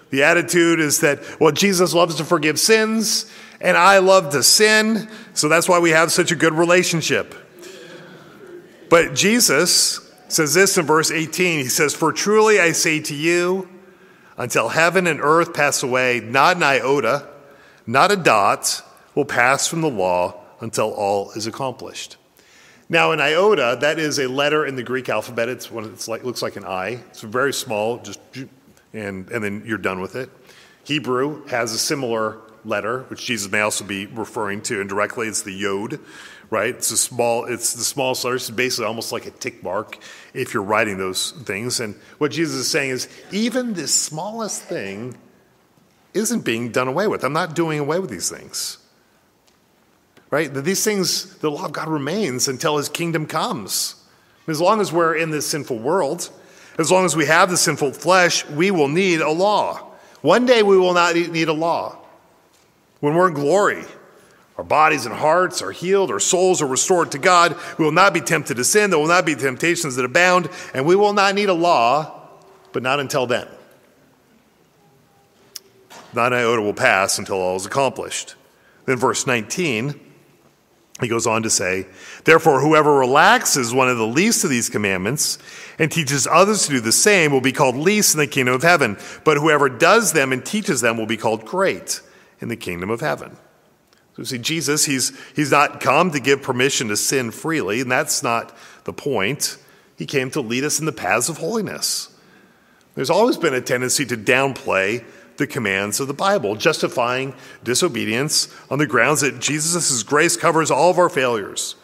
The 0.10 0.24
attitude 0.24 0.82
is 0.82 1.00
that, 1.00 1.40
well, 1.40 1.54
Jesus 1.54 1.94
loves 1.94 2.16
to 2.16 2.26
forgive 2.26 2.60
sins, 2.60 3.32
and 3.62 3.78
I 3.78 4.00
love 4.00 4.32
to 4.32 4.44
sin, 4.44 5.08
so 5.34 5.48
that's 5.48 5.70
why 5.70 5.80
we 5.80 5.92
have 5.92 6.12
such 6.12 6.32
a 6.32 6.36
good 6.36 6.54
relationship. 6.54 7.34
But 8.92 9.16
Jesus 9.16 10.12
says 10.28 10.54
this 10.54 10.78
in 10.78 10.86
verse 10.86 11.12
18 11.12 11.60
He 11.60 11.70
says, 11.70 11.96
For 11.96 12.12
truly 12.12 12.60
I 12.60 12.74
say 12.74 13.00
to 13.00 13.16
you, 13.16 13.70
until 14.38 14.68
heaven 14.68 15.08
and 15.08 15.22
earth 15.22 15.54
pass 15.54 15.82
away, 15.82 16.20
not 16.20 16.58
an 16.58 16.64
iota, 16.64 17.28
not 17.88 18.12
a 18.12 18.18
dot 18.18 18.84
will 19.16 19.26
pass 19.26 19.66
from 19.66 19.80
the 19.80 19.90
law 19.90 20.42
until 20.60 20.92
all 20.92 21.32
is 21.32 21.48
accomplished. 21.48 22.18
Now, 22.90 23.14
an 23.14 23.22
iota, 23.22 23.78
that 23.80 23.98
is 23.98 24.20
a 24.20 24.28
letter 24.28 24.66
in 24.66 24.76
the 24.76 24.84
Greek 24.84 25.08
alphabet. 25.08 25.48
It's 25.48 25.72
one 25.72 25.86
it's 25.86 26.10
like 26.10 26.26
looks 26.26 26.42
like 26.42 26.58
an 26.58 26.66
I. 26.66 27.00
It's 27.12 27.22
very 27.22 27.54
small, 27.54 28.00
just 28.00 28.20
and 28.94 29.30
and 29.30 29.42
then 29.42 29.64
you're 29.66 29.78
done 29.78 30.02
with 30.02 30.18
it. 30.18 30.30
Hebrew 30.84 31.46
has 31.48 31.72
a 31.72 31.80
similar 31.80 32.40
letter, 32.66 33.04
which 33.04 33.26
Jesus 33.26 33.50
may 33.50 33.62
also 33.62 33.86
be 33.86 34.08
referring 34.08 34.62
to 34.64 34.82
indirectly. 34.82 35.30
It's 35.30 35.44
the 35.44 35.54
yod, 35.54 36.00
right? 36.52 36.76
It's 36.76 36.92
a 36.92 36.98
small. 36.98 37.46
It's 37.46 37.74
the 37.74 37.84
smallest 37.84 38.24
letter. 38.24 38.36
It's 38.36 38.52
basically 38.52 38.86
almost 38.86 39.12
like 39.12 39.26
a 39.26 39.32
tick 39.32 39.64
mark 39.64 39.98
if 40.36 40.54
you're 40.54 40.62
writing 40.62 41.00
those 41.00 41.32
things. 41.32 41.80
And 41.80 41.96
what 42.20 42.32
Jesus 42.32 42.56
is 42.56 42.70
saying 42.70 42.92
is, 42.92 43.10
even 43.32 43.74
this 43.74 43.92
smallest 43.92 44.62
thing 44.62 45.18
isn't 46.14 46.46
being 46.46 46.72
done 46.72 46.88
away 46.88 47.08
with. 47.08 47.24
I'm 47.24 47.34
not 47.34 47.56
doing 47.56 47.80
away 47.80 47.98
with 47.98 48.12
these 48.12 48.30
things 48.30 48.78
right? 50.32 50.52
That 50.52 50.62
these 50.64 50.84
things, 50.84 51.36
the 51.38 51.52
law 51.52 51.66
of 51.66 51.74
God 51.74 51.90
remains 51.90 52.48
until 52.48 52.78
his 52.78 52.90
kingdom 52.90 53.28
comes. 53.28 53.96
As 54.48 54.60
long 54.60 54.82
as 54.82 54.92
we're 54.92 55.16
in 55.16 55.30
this 55.30 55.46
sinful 55.46 55.78
world, 55.78 56.30
as 56.80 56.90
long 56.90 57.06
as 57.06 57.16
we 57.16 57.26
have 57.26 57.50
the 57.50 57.58
sinful 57.58 57.94
flesh, 57.94 58.48
we 58.50 58.72
will 58.72 58.88
need 58.88 59.22
a 59.22 59.30
law. 59.30 59.92
One 60.22 60.46
day 60.46 60.64
we 60.64 60.78
will 60.78 60.94
not 60.94 61.16
need 61.16 61.48
a 61.48 61.54
law. 61.54 61.98
When 63.02 63.14
we're 63.14 63.28
in 63.28 63.34
glory, 63.34 63.84
our 64.58 64.64
bodies 64.64 65.06
and 65.06 65.16
hearts 65.16 65.62
are 65.62 65.72
healed, 65.72 66.12
our 66.12 66.20
souls 66.20 66.62
are 66.62 66.68
restored 66.68 67.12
to 67.12 67.18
God. 67.18 67.58
We 67.78 67.86
will 67.86 67.92
not 67.92 68.14
be 68.14 68.22
tempted 68.22 68.58
to 68.58 68.64
sin. 68.64 68.90
There 68.90 69.00
will 69.00 69.08
not 69.08 69.26
be 69.26 69.36
temptations 69.36 69.96
that 69.96 70.06
abound, 70.06 70.50
and 70.74 70.86
we 70.86 70.96
will 70.96 71.14
not 71.14 71.36
need 71.36 71.50
a 71.50 71.54
law, 71.54 72.30
but 72.74 72.84
not 72.84 73.00
until 73.00 73.26
then. 73.26 73.48
Not 76.14 76.34
an 76.34 76.40
iota 76.40 76.62
will 76.62 76.74
pass 76.74 77.18
until 77.18 77.38
all 77.38 77.56
is 77.56 77.66
accomplished. 77.66 78.36
Then, 78.86 78.98
verse 78.98 79.26
19 79.26 80.00
he 81.02 81.08
goes 81.08 81.26
on 81.26 81.44
to 81.44 81.50
say, 81.50 81.88
Therefore, 82.26 82.62
whoever 82.62 82.94
relaxes 82.94 83.74
one 83.74 83.90
of 83.90 83.98
the 83.98 84.06
least 84.06 84.44
of 84.44 84.52
these 84.52 84.70
commandments 84.70 85.40
and 85.80 85.92
teaches 85.92 86.28
others 86.28 86.68
to 86.68 86.74
do 86.74 86.80
the 86.80 86.92
same 86.92 87.32
will 87.32 87.42
be 87.42 87.52
called 87.52 87.76
least 87.76 88.14
in 88.14 88.20
the 88.20 88.28
kingdom 88.28 88.54
of 88.54 88.62
heaven. 88.62 88.98
But 89.24 89.38
whoever 89.38 89.68
does 89.68 90.14
them 90.14 90.32
and 90.32 90.46
teaches 90.46 90.82
them 90.82 90.98
will 90.98 91.08
be 91.08 91.18
called 91.18 91.46
great 91.46 92.02
in 92.40 92.50
the 92.50 92.56
kingdom 92.56 92.92
of 92.92 93.02
heaven. 93.02 93.36
So, 94.18 94.24
see, 94.24 94.38
Jesus, 94.38 94.86
he's, 94.86 95.18
he's 95.36 95.52
not 95.52 95.80
come 95.80 96.12
to 96.12 96.20
give 96.20 96.42
permission 96.42 96.90
to 96.90 96.98
sin 96.98 97.32
freely, 97.32 97.82
and 97.82 97.92
that's 97.92 98.22
not 98.24 98.56
the 98.84 98.94
point. 98.94 99.58
He 99.98 100.06
came 100.06 100.30
to 100.32 100.42
lead 100.42 100.64
us 100.64 100.80
in 100.80 100.86
the 100.86 100.92
paths 100.92 101.30
of 101.30 101.38
holiness. 101.38 102.10
There's 102.96 103.10
always 103.10 103.38
been 103.38 103.54
a 103.54 103.62
tendency 103.62 104.06
to 104.08 104.18
downplay 104.18 105.06
the 105.38 105.48
commands 105.48 106.00
of 106.00 106.08
the 106.08 106.14
Bible, 106.14 106.56
justifying 106.56 107.34
disobedience 107.64 108.54
on 108.70 108.80
the 108.80 108.86
grounds 108.86 109.22
that 109.22 109.40
Jesus' 109.40 110.04
grace 110.04 110.36
covers 110.36 110.70
all 110.70 110.90
of 110.90 111.00
our 111.00 111.10
failures. 111.10 111.76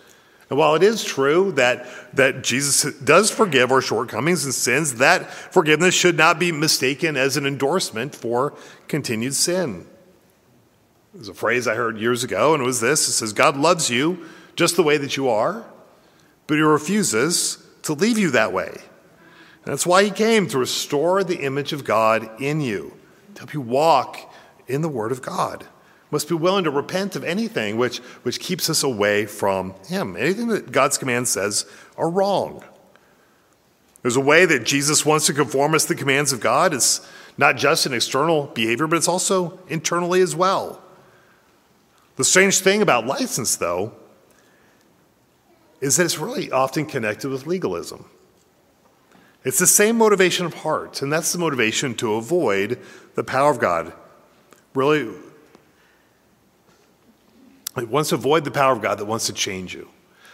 And 0.49 0.57
while 0.57 0.75
it 0.75 0.83
is 0.83 1.03
true 1.03 1.51
that, 1.53 1.87
that 2.15 2.43
Jesus 2.43 2.93
does 2.99 3.29
forgive 3.31 3.71
our 3.71 3.81
shortcomings 3.81 4.45
and 4.45 4.53
sins, 4.53 4.95
that 4.95 5.29
forgiveness 5.29 5.93
should 5.93 6.17
not 6.17 6.39
be 6.39 6.51
mistaken 6.51 7.17
as 7.17 7.35
an 7.35 7.45
endorsement 7.45 8.15
for 8.15 8.53
continued 8.87 9.33
sin. 9.33 9.85
There's 11.17 11.29
a 11.29 11.33
phrase 11.33 11.67
I 11.67 11.73
heard 11.73 11.97
years 11.97 12.23
ago, 12.23 12.53
and 12.53 12.61
it 12.61 12.65
was 12.65 12.79
this 12.79 13.07
it 13.07 13.13
says, 13.13 13.33
God 13.33 13.57
loves 13.57 13.89
you 13.89 14.23
just 14.55 14.75
the 14.75 14.83
way 14.83 14.99
that 14.99 15.17
you 15.17 15.29
are, 15.29 15.65
but 16.45 16.55
he 16.55 16.61
refuses 16.61 17.57
to 17.81 17.93
leave 17.93 18.19
you 18.19 18.29
that 18.31 18.53
way. 18.53 18.69
And 18.69 19.73
that's 19.73 19.87
why 19.87 20.03
he 20.03 20.11
came 20.11 20.45
to 20.49 20.59
restore 20.59 21.23
the 21.23 21.43
image 21.43 21.73
of 21.73 21.83
God 21.83 22.39
in 22.39 22.61
you 22.61 22.95
to 23.33 23.41
help 23.41 23.55
you 23.55 23.61
walk 23.61 24.31
in 24.67 24.83
the 24.83 24.89
Word 24.89 25.11
of 25.11 25.23
God. 25.23 25.65
Must 26.11 26.29
be 26.29 26.35
willing 26.35 26.65
to 26.65 26.71
repent 26.71 27.15
of 27.15 27.23
anything 27.23 27.77
which, 27.77 27.97
which 28.21 28.39
keeps 28.39 28.69
us 28.69 28.83
away 28.83 29.25
from 29.25 29.73
Him. 29.87 30.15
Anything 30.15 30.49
that 30.49 30.71
God's 30.71 30.99
command 30.99 31.27
says 31.27 31.65
are 31.97 32.11
wrong. 32.11 32.63
There's 34.03 34.15
a 34.15 34.21
way 34.21 34.45
that 34.45 34.65
Jesus 34.65 35.03
wants 35.03 35.25
to 35.25 35.33
conform 35.33 35.73
us 35.73 35.83
to 35.83 35.95
the 35.95 35.99
commands 35.99 36.31
of 36.31 36.41
God. 36.41 36.75
It's 36.75 37.05
not 37.39 37.57
just 37.57 37.87
an 37.87 37.93
external 37.93 38.45
behavior, 38.45 38.85
but 38.85 38.97
it's 38.97 39.07
also 39.07 39.59
internally 39.67 40.21
as 40.21 40.35
well. 40.35 40.83
The 42.17 42.23
strange 42.23 42.59
thing 42.59 42.81
about 42.81 43.05
license, 43.05 43.55
though, 43.55 43.93
is 45.79 45.97
that 45.97 46.05
it's 46.05 46.17
really 46.17 46.51
often 46.51 46.85
connected 46.85 47.29
with 47.29 47.45
legalism. 47.45 48.05
It's 49.43 49.59
the 49.59 49.67
same 49.67 49.97
motivation 49.97 50.45
of 50.45 50.55
heart, 50.55 51.01
and 51.01 51.13
that's 51.13 51.31
the 51.31 51.39
motivation 51.39 51.95
to 51.95 52.15
avoid 52.15 52.79
the 53.15 53.23
power 53.23 53.51
of 53.51 53.59
God. 53.59 53.93
Really, 54.73 55.07
it 57.77 57.87
wants 57.87 58.09
to 58.09 58.15
avoid 58.15 58.43
the 58.43 58.51
power 58.51 58.73
of 58.73 58.81
God 58.81 58.97
that 58.97 59.05
wants 59.05 59.27
to 59.27 59.33
change 59.33 59.75
you, 59.75 59.87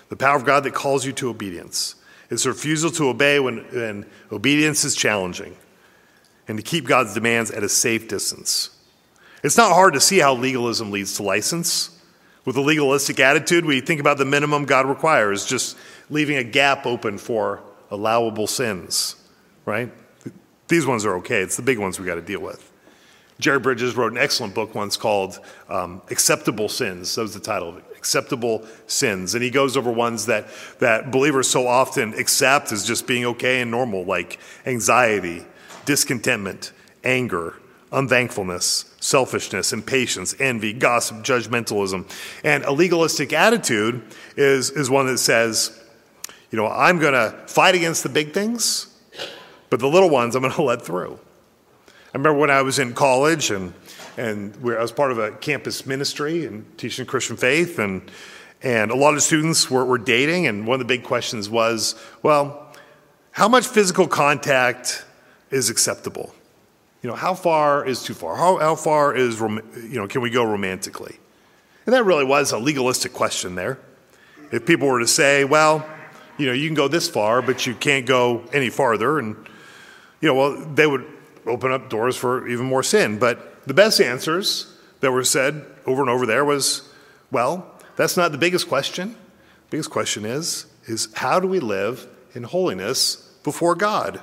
the 0.08 0.16
power 0.16 0.38
of 0.38 0.46
God 0.46 0.64
that 0.64 0.74
calls 0.74 1.06
you 1.06 1.12
to 1.14 1.30
obedience. 1.30 1.96
It's 2.30 2.46
a 2.46 2.50
refusal 2.50 2.90
to 2.92 3.10
obey 3.10 3.40
when, 3.40 3.58
when 3.72 4.06
obedience 4.32 4.86
is 4.86 4.96
challenging, 4.96 5.58
and 6.48 6.58
to 6.58 6.64
keep 6.64 6.88
God's 6.88 7.14
demands 7.14 7.52
at 7.52 7.62
a 7.62 7.70
safe 7.70 8.08
distance. 8.08 8.70
It's 9.44 9.58
not 9.58 9.74
hard 9.74 9.94
to 9.94 10.00
see 10.00 10.20
how 10.20 10.34
legalism 10.36 10.90
leads 10.90 11.18
to 11.18 11.24
license. 11.24 11.90
With 12.46 12.56
a 12.56 12.62
legalistic 12.62 13.20
attitude, 13.20 13.66
we 13.66 13.82
think 13.82 14.00
about 14.00 14.18
the 14.18 14.26
minimum 14.26 14.66
God 14.66 14.86
requires, 14.86 15.46
just 15.46 15.78
leaving 16.10 16.38
a 16.38 16.44
gap 16.44 16.86
open 16.86 17.18
for 17.18 17.62
allowable 17.92 18.48
sins, 18.48 19.18
right? 19.66 19.92
These 20.70 20.86
ones 20.86 21.06
are 21.06 21.16
okay. 21.18 21.42
It's 21.42 21.58
the 21.58 21.62
big 21.62 21.78
ones 21.78 22.00
we 22.00 22.06
got 22.06 22.16
to 22.16 22.22
deal 22.22 22.40
with. 22.40 22.72
Jerry 23.40 23.60
Bridges 23.60 23.96
wrote 23.96 24.14
an 24.14 24.18
excellent 24.18 24.54
book 24.54 24.76
once 24.76 24.96
called 24.96 25.40
um, 25.68 26.02
Acceptable 26.10 26.70
Sins. 26.70 27.16
That 27.16 27.24
was 27.24 27.34
the 27.34 27.40
title 27.40 27.70
of 27.70 27.78
it 27.78 27.84
Acceptable 27.98 28.66
Sins. 28.88 29.36
And 29.36 29.44
he 29.44 29.50
goes 29.50 29.76
over 29.76 29.92
ones 29.92 30.26
that, 30.28 30.48
that 30.80 31.12
believers 31.12 31.50
so 31.50 31.68
often 31.68 32.14
accept 32.14 32.72
as 32.72 32.86
just 32.86 33.08
being 33.08 33.26
okay 33.26 33.62
and 33.62 33.72
normal, 33.72 34.06
like 34.06 34.40
anxiety, 34.66 35.46
discontentment, 35.86 36.72
anger, 37.04 37.56
unthankfulness, 37.94 38.94
selfishness, 39.00 39.72
impatience, 39.72 40.36
envy, 40.40 40.74
gossip, 40.74 41.18
judgmentalism. 41.18 42.10
And 42.44 42.64
a 42.66 42.72
legalistic 42.72 43.32
attitude 43.32 44.02
is, 44.36 44.72
is 44.72 44.90
one 44.90 45.06
that 45.08 45.20
says, 45.20 45.80
you 46.52 46.58
know, 46.58 46.68
I'm 46.68 47.00
going 47.00 47.14
to 47.14 47.38
fight 47.48 47.76
against 47.76 48.04
the 48.04 48.10
big 48.10 48.34
things, 48.34 48.88
but 49.70 49.80
the 49.80 49.88
little 49.88 50.10
ones 50.10 50.36
I'm 50.36 50.42
going 50.42 50.54
to 50.56 50.64
let 50.64 50.82
through. 50.82 51.20
I 51.88 52.18
remember 52.18 52.40
when 52.40 52.50
I 52.50 52.62
was 52.62 52.78
in 52.78 52.94
college 52.94 53.50
and, 53.50 53.74
and 54.18 54.56
I 54.64 54.82
was 54.82 54.92
part 54.92 55.12
of 55.12 55.18
a 55.18 55.32
campus 55.32 55.86
ministry 55.86 56.46
and 56.46 56.78
teaching 56.78 57.06
Christian 57.06 57.38
faith, 57.38 57.80
and, 57.80 58.04
and 58.62 58.92
a 58.92 58.96
lot 58.96 59.16
of 59.16 59.24
students 59.24 59.72
were, 59.72 59.84
were 59.84 59.98
dating, 59.98 60.46
and 60.46 60.68
one 60.68 60.76
of 60.76 60.80
the 60.80 60.94
big 60.94 61.04
questions 61.04 61.50
was, 61.50 61.96
well, 62.22 62.72
how 63.32 63.48
much 63.48 63.66
physical 63.66 64.08
contact 64.08 65.06
is 65.50 65.72
acceptable? 65.72 66.36
You 67.04 67.10
know, 67.10 67.16
how 67.18 67.34
far 67.34 67.86
is 67.86 68.02
too 68.02 68.14
far? 68.14 68.38
How, 68.38 68.58
how 68.58 68.76
far 68.76 69.14
is, 69.14 69.40
you 69.42 70.00
know, 70.00 70.08
can 70.08 70.22
we 70.22 70.30
go 70.30 70.46
romantically? 70.46 71.18
And 71.86 71.94
that 71.94 72.06
really 72.06 72.24
was 72.24 72.54
a 72.54 72.58
legalistic 72.58 73.12
question 73.12 73.56
there. 73.56 73.78
If 74.54 74.66
people 74.66 74.88
were 74.88 75.02
to 75.02 75.08
say, 75.08 75.44
well, 75.44 75.86
you 76.38 76.46
know, 76.46 76.54
you 76.54 76.66
can 76.68 76.76
go 76.76 76.88
this 76.88 77.10
far, 77.10 77.42
but 77.42 77.68
you 77.68 77.76
can't 77.76 78.06
go 78.06 78.46
any 78.54 78.70
farther, 78.70 79.20
and, 79.20 79.36
you 80.22 80.30
know, 80.30 80.34
well, 80.34 80.66
they 80.74 80.88
would 80.88 81.06
open 81.46 81.74
up 81.74 81.90
doors 81.90 82.16
for 82.16 82.48
even 82.48 82.66
more 82.66 82.84
sin. 82.84 83.20
But 83.20 83.68
the 83.68 83.74
best 83.74 84.00
answers 84.00 84.74
that 85.02 85.12
were 85.12 85.26
said 85.26 85.66
over 85.86 86.02
and 86.02 86.10
over 86.10 86.26
there 86.26 86.46
was, 86.46 86.90
well, 87.32 87.70
that's 87.98 88.16
not 88.16 88.32
the 88.32 88.38
biggest 88.38 88.70
question. 88.70 89.10
The 89.10 89.72
biggest 89.72 89.90
question 89.90 90.24
is, 90.24 90.68
is 90.86 91.10
how 91.16 91.42
do 91.42 91.50
we 91.50 91.60
live 91.60 92.08
in 92.34 92.44
holiness 92.44 93.18
before 93.44 93.76
God? 93.76 94.22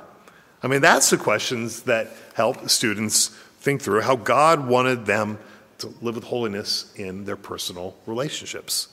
I 0.63 0.69
mean, 0.69 0.81
that's 0.81 1.11
the 1.11 1.17
questions 1.17 1.83
that 1.85 2.09
help 2.35 2.69
students 2.69 3.29
think 3.61 3.81
through 3.83 4.03
how 4.03 4.17
God 4.17 4.67
wanted 4.67 5.07
them 5.07 5.39
to 5.79 5.89
live 6.03 6.15
with 6.15 6.25
holiness 6.25 6.93
in 6.97 7.25
their 7.25 7.37
personal 7.37 7.97
relationships. 8.07 8.89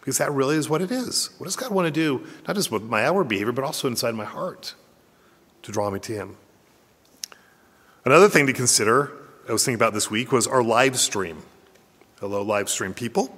Because 0.00 0.16
that 0.18 0.32
really 0.32 0.56
is 0.56 0.68
what 0.68 0.80
it 0.80 0.90
is. 0.90 1.28
What 1.36 1.44
does 1.44 1.56
God 1.56 1.70
want 1.72 1.86
to 1.86 1.90
do, 1.90 2.26
not 2.46 2.56
just 2.56 2.70
with 2.70 2.82
my 2.82 3.04
outward 3.04 3.28
behavior, 3.28 3.52
but 3.52 3.64
also 3.64 3.86
inside 3.86 4.14
my 4.14 4.24
heart 4.24 4.74
to 5.62 5.72
draw 5.72 5.90
me 5.90 6.00
to 6.00 6.12
Him? 6.12 6.36
Another 8.06 8.30
thing 8.30 8.46
to 8.46 8.54
consider, 8.54 9.12
I 9.46 9.52
was 9.52 9.62
thinking 9.62 9.78
about 9.78 9.92
this 9.92 10.10
week, 10.10 10.32
was 10.32 10.46
our 10.46 10.62
live 10.62 10.98
stream. 10.98 11.42
Hello, 12.18 12.40
live 12.40 12.70
stream 12.70 12.94
people. 12.94 13.36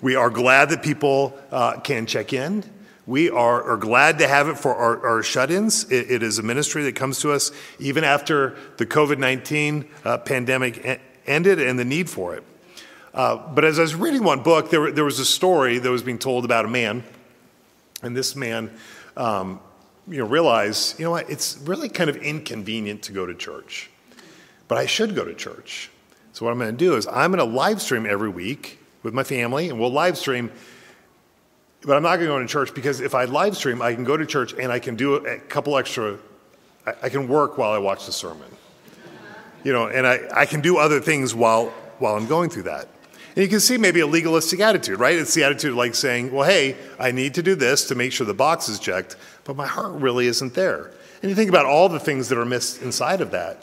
We 0.00 0.14
are 0.14 0.30
glad 0.30 0.68
that 0.68 0.82
people 0.82 1.36
uh, 1.50 1.80
can 1.80 2.06
check 2.06 2.32
in. 2.32 2.62
We 3.06 3.28
are, 3.28 3.62
are, 3.62 3.76
glad 3.76 4.18
to 4.20 4.28
have 4.28 4.48
it 4.48 4.56
for 4.56 4.74
our, 4.74 5.06
our 5.06 5.22
shut 5.22 5.50
ins. 5.50 5.90
It, 5.90 6.10
it 6.10 6.22
is 6.22 6.38
a 6.38 6.42
ministry 6.42 6.84
that 6.84 6.94
comes 6.94 7.20
to 7.20 7.32
us 7.32 7.52
even 7.78 8.02
after 8.02 8.56
the 8.78 8.86
COVID 8.86 9.18
19 9.18 9.88
uh, 10.04 10.18
pandemic 10.18 11.00
ended 11.26 11.60
and 11.60 11.78
the 11.78 11.84
need 11.84 12.08
for 12.08 12.34
it. 12.34 12.44
Uh, 13.12 13.36
but 13.36 13.64
as 13.64 13.78
I 13.78 13.82
was 13.82 13.94
reading 13.94 14.24
one 14.24 14.42
book, 14.42 14.70
there, 14.70 14.90
there, 14.90 15.04
was 15.04 15.18
a 15.18 15.24
story 15.24 15.78
that 15.78 15.90
was 15.90 16.02
being 16.02 16.18
told 16.18 16.44
about 16.44 16.64
a 16.64 16.68
man. 16.68 17.04
And 18.02 18.16
this 18.16 18.34
man 18.34 18.70
um, 19.16 19.60
you 20.08 20.18
know, 20.18 20.26
realize, 20.26 20.94
you 20.98 21.04
know 21.04 21.12
what, 21.12 21.30
it's 21.30 21.58
really 21.58 21.88
kind 21.88 22.10
of 22.10 22.16
inconvenient 22.16 23.02
to 23.02 23.12
go 23.12 23.24
to 23.26 23.34
church, 23.34 23.90
but 24.68 24.78
I 24.78 24.86
should 24.86 25.14
go 25.14 25.24
to 25.24 25.34
church. 25.34 25.90
So 26.32 26.44
what 26.44 26.52
I'm 26.52 26.58
going 26.58 26.72
to 26.72 26.76
do 26.76 26.96
is 26.96 27.06
I'm 27.06 27.30
going 27.32 27.48
to 27.48 27.56
live 27.56 27.80
stream 27.80 28.06
every 28.06 28.28
week 28.28 28.78
with 29.02 29.14
my 29.14 29.22
family, 29.22 29.68
and 29.68 29.78
we'll 29.78 29.92
live 29.92 30.18
stream. 30.18 30.50
But 31.86 31.96
I'm 31.96 32.02
not 32.02 32.16
going 32.16 32.28
to 32.28 32.34
go 32.34 32.38
to 32.38 32.46
church 32.46 32.74
because 32.74 33.00
if 33.00 33.14
I 33.14 33.24
live 33.24 33.56
stream, 33.56 33.82
I 33.82 33.94
can 33.94 34.04
go 34.04 34.16
to 34.16 34.24
church 34.24 34.54
and 34.54 34.72
I 34.72 34.78
can 34.78 34.96
do 34.96 35.16
a 35.16 35.38
couple 35.38 35.76
extra. 35.76 36.18
I, 36.86 37.08
can 37.08 37.28
work 37.28 37.56
while 37.56 37.72
I 37.72 37.78
watch 37.78 38.04
the 38.04 38.12
sermon, 38.12 38.50
you 39.62 39.72
know, 39.72 39.86
and 39.86 40.06
I, 40.06 40.20
I 40.34 40.44
can 40.44 40.60
do 40.60 40.76
other 40.76 41.00
things 41.00 41.34
while 41.34 41.72
while 41.98 42.16
I'm 42.16 42.26
going 42.26 42.50
through 42.50 42.64
that. 42.64 42.88
And 43.36 43.42
you 43.42 43.48
can 43.48 43.60
see 43.60 43.78
maybe 43.78 44.00
a 44.00 44.06
legalistic 44.06 44.60
attitude, 44.60 45.00
right? 45.00 45.16
It's 45.16 45.34
the 45.34 45.44
attitude 45.44 45.74
like 45.74 45.94
saying, 45.94 46.30
well, 46.30 46.48
hey, 46.48 46.76
I 46.98 47.10
need 47.10 47.34
to 47.34 47.42
do 47.42 47.54
this 47.54 47.88
to 47.88 47.94
make 47.94 48.12
sure 48.12 48.26
the 48.26 48.34
box 48.34 48.68
is 48.68 48.78
checked, 48.78 49.16
but 49.44 49.56
my 49.56 49.66
heart 49.66 49.92
really 49.94 50.26
isn't 50.26 50.54
there. 50.54 50.92
And 51.20 51.30
you 51.30 51.34
think 51.34 51.48
about 51.48 51.66
all 51.66 51.88
the 51.88 51.98
things 51.98 52.28
that 52.28 52.38
are 52.38 52.44
missed 52.44 52.82
inside 52.82 53.20
of 53.20 53.32
that. 53.32 53.62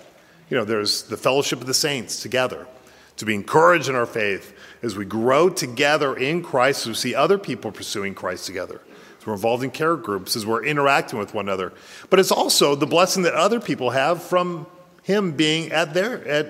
You 0.50 0.58
know, 0.58 0.66
there's 0.66 1.04
the 1.04 1.16
fellowship 1.16 1.62
of 1.62 1.68
the 1.68 1.74
saints 1.74 2.22
together, 2.22 2.68
to 3.18 3.26
be 3.26 3.36
encouraged 3.36 3.90
in 3.90 3.96
our 3.96 4.06
faith 4.06 4.56
as 4.82 4.96
we 4.96 5.06
grow 5.06 5.50
together 5.50 6.16
in 6.16 6.42
Christ, 6.42 6.88
we 6.88 6.94
see 6.94 7.14
other 7.16 7.38
people 7.38 7.72
pursuing 7.72 8.16
Christ 8.16 8.46
together. 8.46 8.82
As 9.20 9.28
we're 9.28 9.34
involved 9.34 9.64
in 9.64 9.72
care 9.72 9.96
groups, 9.96 10.36
as 10.36 10.46
we're 10.46 10.66
interacting 10.66 11.20
with 11.20 11.34
one 11.34 11.46
another. 11.46 11.74
But 12.10 12.20
it's 12.20 12.32
also 12.32 12.76
the 12.76 12.88
blessing 12.88 13.24
that 13.24 13.34
other 13.34 13.60
people 13.60 13.92
have 13.92 14.24
from 14.24 14.66
Him 15.04 15.34
being 15.34 15.72
at 15.72 15.94
their, 15.94 16.28
at, 16.28 16.48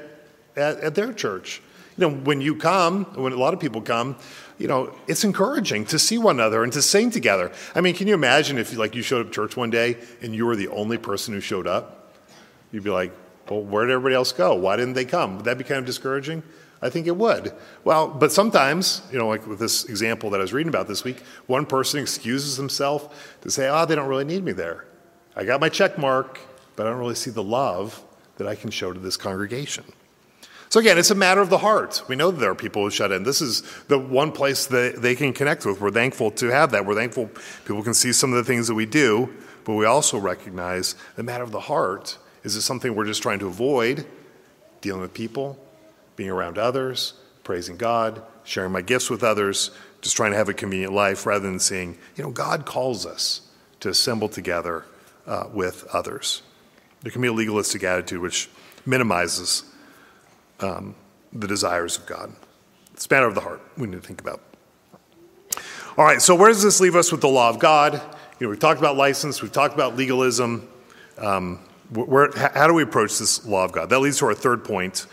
at, 0.55 0.79
at 0.79 0.95
their 0.95 1.11
church 1.11 1.61
you 1.97 2.07
know, 2.07 2.15
when 2.15 2.41
you 2.41 2.55
come, 2.55 3.05
when 3.15 3.33
a 3.33 3.37
lot 3.37 3.53
of 3.53 3.59
people 3.59 3.81
come, 3.81 4.15
you 4.57 4.67
know, 4.67 4.93
it's 5.07 5.23
encouraging 5.23 5.85
to 5.85 5.99
see 5.99 6.17
one 6.17 6.37
another 6.37 6.63
and 6.63 6.71
to 6.73 6.81
sing 6.81 7.11
together. 7.11 7.51
I 7.75 7.81
mean, 7.81 7.95
can 7.95 8.07
you 8.07 8.13
imagine 8.13 8.57
if 8.57 8.75
like 8.77 8.95
you 8.95 9.01
showed 9.01 9.25
up 9.25 9.31
church 9.31 9.57
one 9.57 9.69
day 9.69 9.97
and 10.21 10.33
you 10.33 10.45
were 10.45 10.55
the 10.55 10.69
only 10.69 10.97
person 10.97 11.33
who 11.33 11.41
showed 11.41 11.67
up? 11.67 12.13
You'd 12.71 12.83
be 12.83 12.89
like, 12.89 13.11
where 13.59 13.85
did 13.85 13.93
everybody 13.93 14.15
else 14.15 14.31
go? 14.31 14.55
Why 14.55 14.75
didn't 14.75 14.93
they 14.93 15.05
come? 15.05 15.37
Would 15.37 15.45
that 15.45 15.57
be 15.57 15.63
kind 15.63 15.79
of 15.79 15.85
discouraging? 15.85 16.43
I 16.81 16.89
think 16.89 17.05
it 17.05 17.15
would. 17.15 17.53
Well, 17.83 18.07
but 18.07 18.31
sometimes, 18.31 19.03
you 19.11 19.19
know, 19.19 19.27
like 19.27 19.45
with 19.45 19.59
this 19.59 19.85
example 19.85 20.31
that 20.31 20.39
I 20.39 20.41
was 20.41 20.53
reading 20.53 20.69
about 20.69 20.87
this 20.87 21.03
week, 21.03 21.21
one 21.45 21.65
person 21.65 21.99
excuses 21.99 22.57
himself 22.57 23.37
to 23.41 23.51
say, 23.51 23.69
oh, 23.69 23.85
they 23.85 23.95
don't 23.95 24.07
really 24.07 24.25
need 24.25 24.43
me 24.43 24.51
there. 24.51 24.85
I 25.35 25.45
got 25.45 25.61
my 25.61 25.69
check 25.69 25.97
mark, 25.97 26.39
but 26.75 26.87
I 26.87 26.89
don't 26.89 26.99
really 26.99 27.15
see 27.15 27.29
the 27.29 27.43
love 27.43 28.03
that 28.37 28.47
I 28.47 28.55
can 28.55 28.71
show 28.71 28.91
to 28.91 28.99
this 28.99 29.15
congregation. 29.15 29.83
So 30.69 30.79
again, 30.79 30.97
it's 30.97 31.11
a 31.11 31.15
matter 31.15 31.41
of 31.41 31.49
the 31.49 31.57
heart. 31.57 32.01
We 32.07 32.15
know 32.15 32.31
that 32.31 32.39
there 32.39 32.49
are 32.49 32.55
people 32.55 32.83
who 32.83 32.89
shut 32.89 33.11
in. 33.11 33.23
This 33.23 33.41
is 33.41 33.61
the 33.89 33.99
one 33.99 34.31
place 34.31 34.65
that 34.67 35.01
they 35.01 35.15
can 35.15 35.33
connect 35.33 35.65
with. 35.65 35.81
We're 35.81 35.91
thankful 35.91 36.31
to 36.31 36.47
have 36.47 36.71
that. 36.71 36.85
We're 36.85 36.95
thankful 36.95 37.29
people 37.65 37.83
can 37.83 37.93
see 37.93 38.13
some 38.13 38.31
of 38.31 38.37
the 38.37 38.45
things 38.45 38.67
that 38.69 38.73
we 38.73 38.85
do, 38.85 39.29
but 39.65 39.73
we 39.73 39.85
also 39.85 40.17
recognize 40.17 40.95
the 41.17 41.23
matter 41.23 41.43
of 41.43 41.51
the 41.51 41.59
heart. 41.59 42.17
Is 42.43 42.55
it 42.55 42.61
something 42.61 42.95
we're 42.95 43.05
just 43.05 43.21
trying 43.21 43.39
to 43.39 43.47
avoid? 43.47 44.05
Dealing 44.81 45.01
with 45.01 45.13
people, 45.13 45.57
being 46.15 46.29
around 46.29 46.57
others, 46.57 47.13
praising 47.43 47.77
God, 47.77 48.21
sharing 48.43 48.71
my 48.71 48.81
gifts 48.81 49.09
with 49.09 49.23
others, 49.23 49.71
just 50.01 50.15
trying 50.15 50.31
to 50.31 50.37
have 50.37 50.49
a 50.49 50.53
convenient 50.53 50.93
life 50.93 51.25
rather 51.25 51.47
than 51.47 51.59
seeing, 51.59 51.97
you 52.15 52.23
know, 52.23 52.31
God 52.31 52.65
calls 52.65 53.05
us 53.05 53.41
to 53.79 53.89
assemble 53.89 54.29
together 54.29 54.85
uh, 55.27 55.45
with 55.53 55.85
others. 55.93 56.41
There 57.01 57.11
can 57.11 57.21
be 57.21 57.27
a 57.27 57.33
legalistic 57.33 57.83
attitude 57.83 58.21
which 58.21 58.49
minimizes 58.85 59.63
um, 60.59 60.95
the 61.33 61.47
desires 61.47 61.97
of 61.97 62.05
God. 62.05 62.33
It's 62.93 63.05
a 63.05 63.13
matter 63.13 63.27
of 63.27 63.35
the 63.35 63.41
heart 63.41 63.61
we 63.77 63.87
need 63.87 64.01
to 64.01 64.07
think 64.07 64.21
about. 64.21 64.41
All 65.97 66.05
right, 66.05 66.21
so 66.21 66.35
where 66.35 66.49
does 66.49 66.63
this 66.63 66.79
leave 66.79 66.95
us 66.95 67.11
with 67.11 67.21
the 67.21 67.27
law 67.27 67.49
of 67.49 67.59
God? 67.59 67.93
You 68.39 68.47
know, 68.47 68.49
we've 68.49 68.59
talked 68.59 68.79
about 68.79 68.97
license, 68.97 69.41
we've 69.41 69.51
talked 69.51 69.73
about 69.73 69.95
legalism. 69.95 70.67
Um, 71.17 71.59
where, 71.91 72.31
how 72.35 72.67
do 72.67 72.73
we 72.73 72.83
approach 72.83 73.19
this 73.19 73.45
law 73.45 73.65
of 73.65 73.71
God? 73.71 73.89
That 73.89 73.99
leads 73.99 74.19
to 74.19 74.25
our 74.25 74.33
third 74.33 74.63
point, 74.63 75.07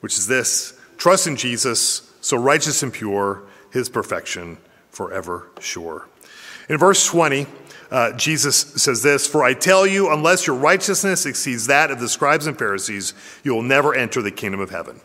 which 0.00 0.18
is 0.18 0.26
this 0.26 0.78
trust 0.96 1.26
in 1.26 1.36
Jesus, 1.36 2.12
so 2.20 2.36
righteous 2.36 2.82
and 2.82 2.92
pure, 2.92 3.42
his 3.70 3.88
perfection 3.88 4.58
forever 4.90 5.48
sure. 5.60 6.08
In 6.68 6.78
verse 6.78 7.06
20, 7.06 7.46
uh, 7.90 8.12
Jesus 8.12 8.56
says 8.56 9.02
this 9.02 9.26
For 9.26 9.44
I 9.44 9.54
tell 9.54 9.86
you, 9.86 10.12
unless 10.12 10.46
your 10.46 10.56
righteousness 10.56 11.26
exceeds 11.26 11.66
that 11.66 11.90
of 11.90 12.00
the 12.00 12.08
scribes 12.08 12.46
and 12.46 12.58
Pharisees, 12.58 13.14
you 13.42 13.54
will 13.54 13.62
never 13.62 13.94
enter 13.94 14.22
the 14.22 14.30
kingdom 14.30 14.60
of 14.60 14.70
heaven. 14.70 15.00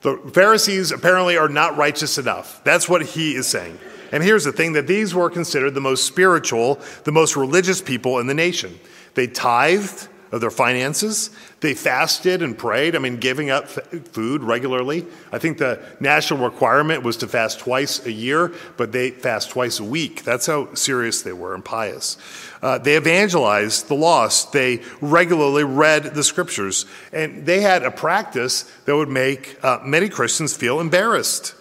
The 0.00 0.16
Pharisees 0.32 0.92
apparently 0.92 1.36
are 1.36 1.48
not 1.48 1.76
righteous 1.76 2.18
enough. 2.18 2.62
That's 2.62 2.88
what 2.88 3.02
he 3.02 3.34
is 3.34 3.48
saying. 3.48 3.78
And 4.12 4.22
here's 4.22 4.44
the 4.44 4.52
thing 4.52 4.72
that 4.74 4.86
these 4.86 5.14
were 5.14 5.28
considered 5.28 5.74
the 5.74 5.80
most 5.80 6.06
spiritual, 6.06 6.80
the 7.04 7.12
most 7.12 7.36
religious 7.36 7.82
people 7.82 8.20
in 8.20 8.26
the 8.26 8.34
nation. 8.34 8.78
They 9.14 9.26
tithed 9.26 10.08
of 10.32 10.40
their 10.40 10.50
finances. 10.50 11.30
They 11.60 11.74
fasted 11.74 12.42
and 12.42 12.56
prayed, 12.56 12.94
I 12.94 12.98
mean, 12.98 13.16
giving 13.16 13.50
up 13.50 13.68
food 13.68 14.42
regularly. 14.42 15.06
I 15.32 15.38
think 15.38 15.58
the 15.58 15.82
national 16.00 16.44
requirement 16.44 17.02
was 17.02 17.16
to 17.18 17.28
fast 17.28 17.60
twice 17.60 18.04
a 18.04 18.12
year, 18.12 18.52
but 18.76 18.92
they 18.92 19.10
fast 19.10 19.50
twice 19.50 19.80
a 19.80 19.84
week. 19.84 20.22
That's 20.24 20.46
how 20.46 20.74
serious 20.74 21.22
they 21.22 21.32
were 21.32 21.54
and 21.54 21.64
pious. 21.64 22.16
Uh, 22.62 22.78
they 22.78 22.96
evangelized 22.96 23.88
the 23.88 23.94
lost. 23.94 24.52
They 24.52 24.82
regularly 25.00 25.64
read 25.64 26.14
the 26.14 26.24
scriptures. 26.24 26.86
And 27.12 27.46
they 27.46 27.60
had 27.60 27.82
a 27.82 27.90
practice 27.90 28.62
that 28.84 28.96
would 28.96 29.08
make 29.08 29.62
uh, 29.64 29.80
many 29.84 30.08
Christians 30.08 30.56
feel 30.56 30.80
embarrassed. 30.80 31.54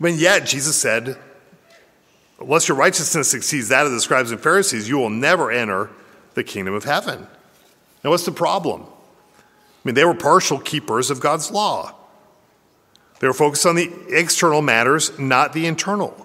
But 0.00 0.14
yet, 0.14 0.46
Jesus 0.46 0.76
said, 0.76 1.16
Unless 2.38 2.68
your 2.68 2.76
righteousness 2.76 3.32
exceeds 3.32 3.68
that 3.68 3.86
of 3.86 3.92
the 3.92 4.00
scribes 4.00 4.30
and 4.30 4.40
Pharisees, 4.40 4.88
you 4.88 4.98
will 4.98 5.10
never 5.10 5.50
enter 5.50 5.90
the 6.34 6.44
kingdom 6.44 6.74
of 6.74 6.84
heaven. 6.84 7.26
Now, 8.06 8.10
what's 8.10 8.24
the 8.24 8.30
problem? 8.30 8.82
I 8.82 9.42
mean, 9.82 9.96
they 9.96 10.04
were 10.04 10.14
partial 10.14 10.60
keepers 10.60 11.10
of 11.10 11.18
God's 11.18 11.50
law. 11.50 11.92
They 13.18 13.26
were 13.26 13.34
focused 13.34 13.66
on 13.66 13.74
the 13.74 13.90
external 14.10 14.62
matters, 14.62 15.18
not 15.18 15.52
the 15.52 15.66
internal. 15.66 16.24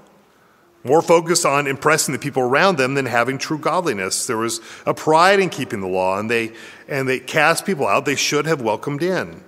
More 0.83 1.01
focused 1.01 1.43
on 1.43 1.65
impressing 1.65 2.13
the 2.13 2.19
people 2.19 2.43
around 2.43 2.77
them 2.77 2.93
than 2.93 3.07
having 3.07 3.39
true 3.39 3.57
godliness. 3.57 4.27
There 4.27 4.37
was 4.37 4.61
a 4.85 4.93
pride 4.93 5.39
in 5.39 5.49
keeping 5.49 5.81
the 5.81 5.87
law, 5.87 6.19
and 6.19 6.29
they, 6.29 6.53
and 6.87 7.09
they 7.09 7.17
cast 7.17 7.65
people 7.65 7.87
out 7.87 8.05
they 8.05 8.15
should 8.15 8.45
have 8.45 8.61
welcomed 8.61 9.01
in. 9.01 9.43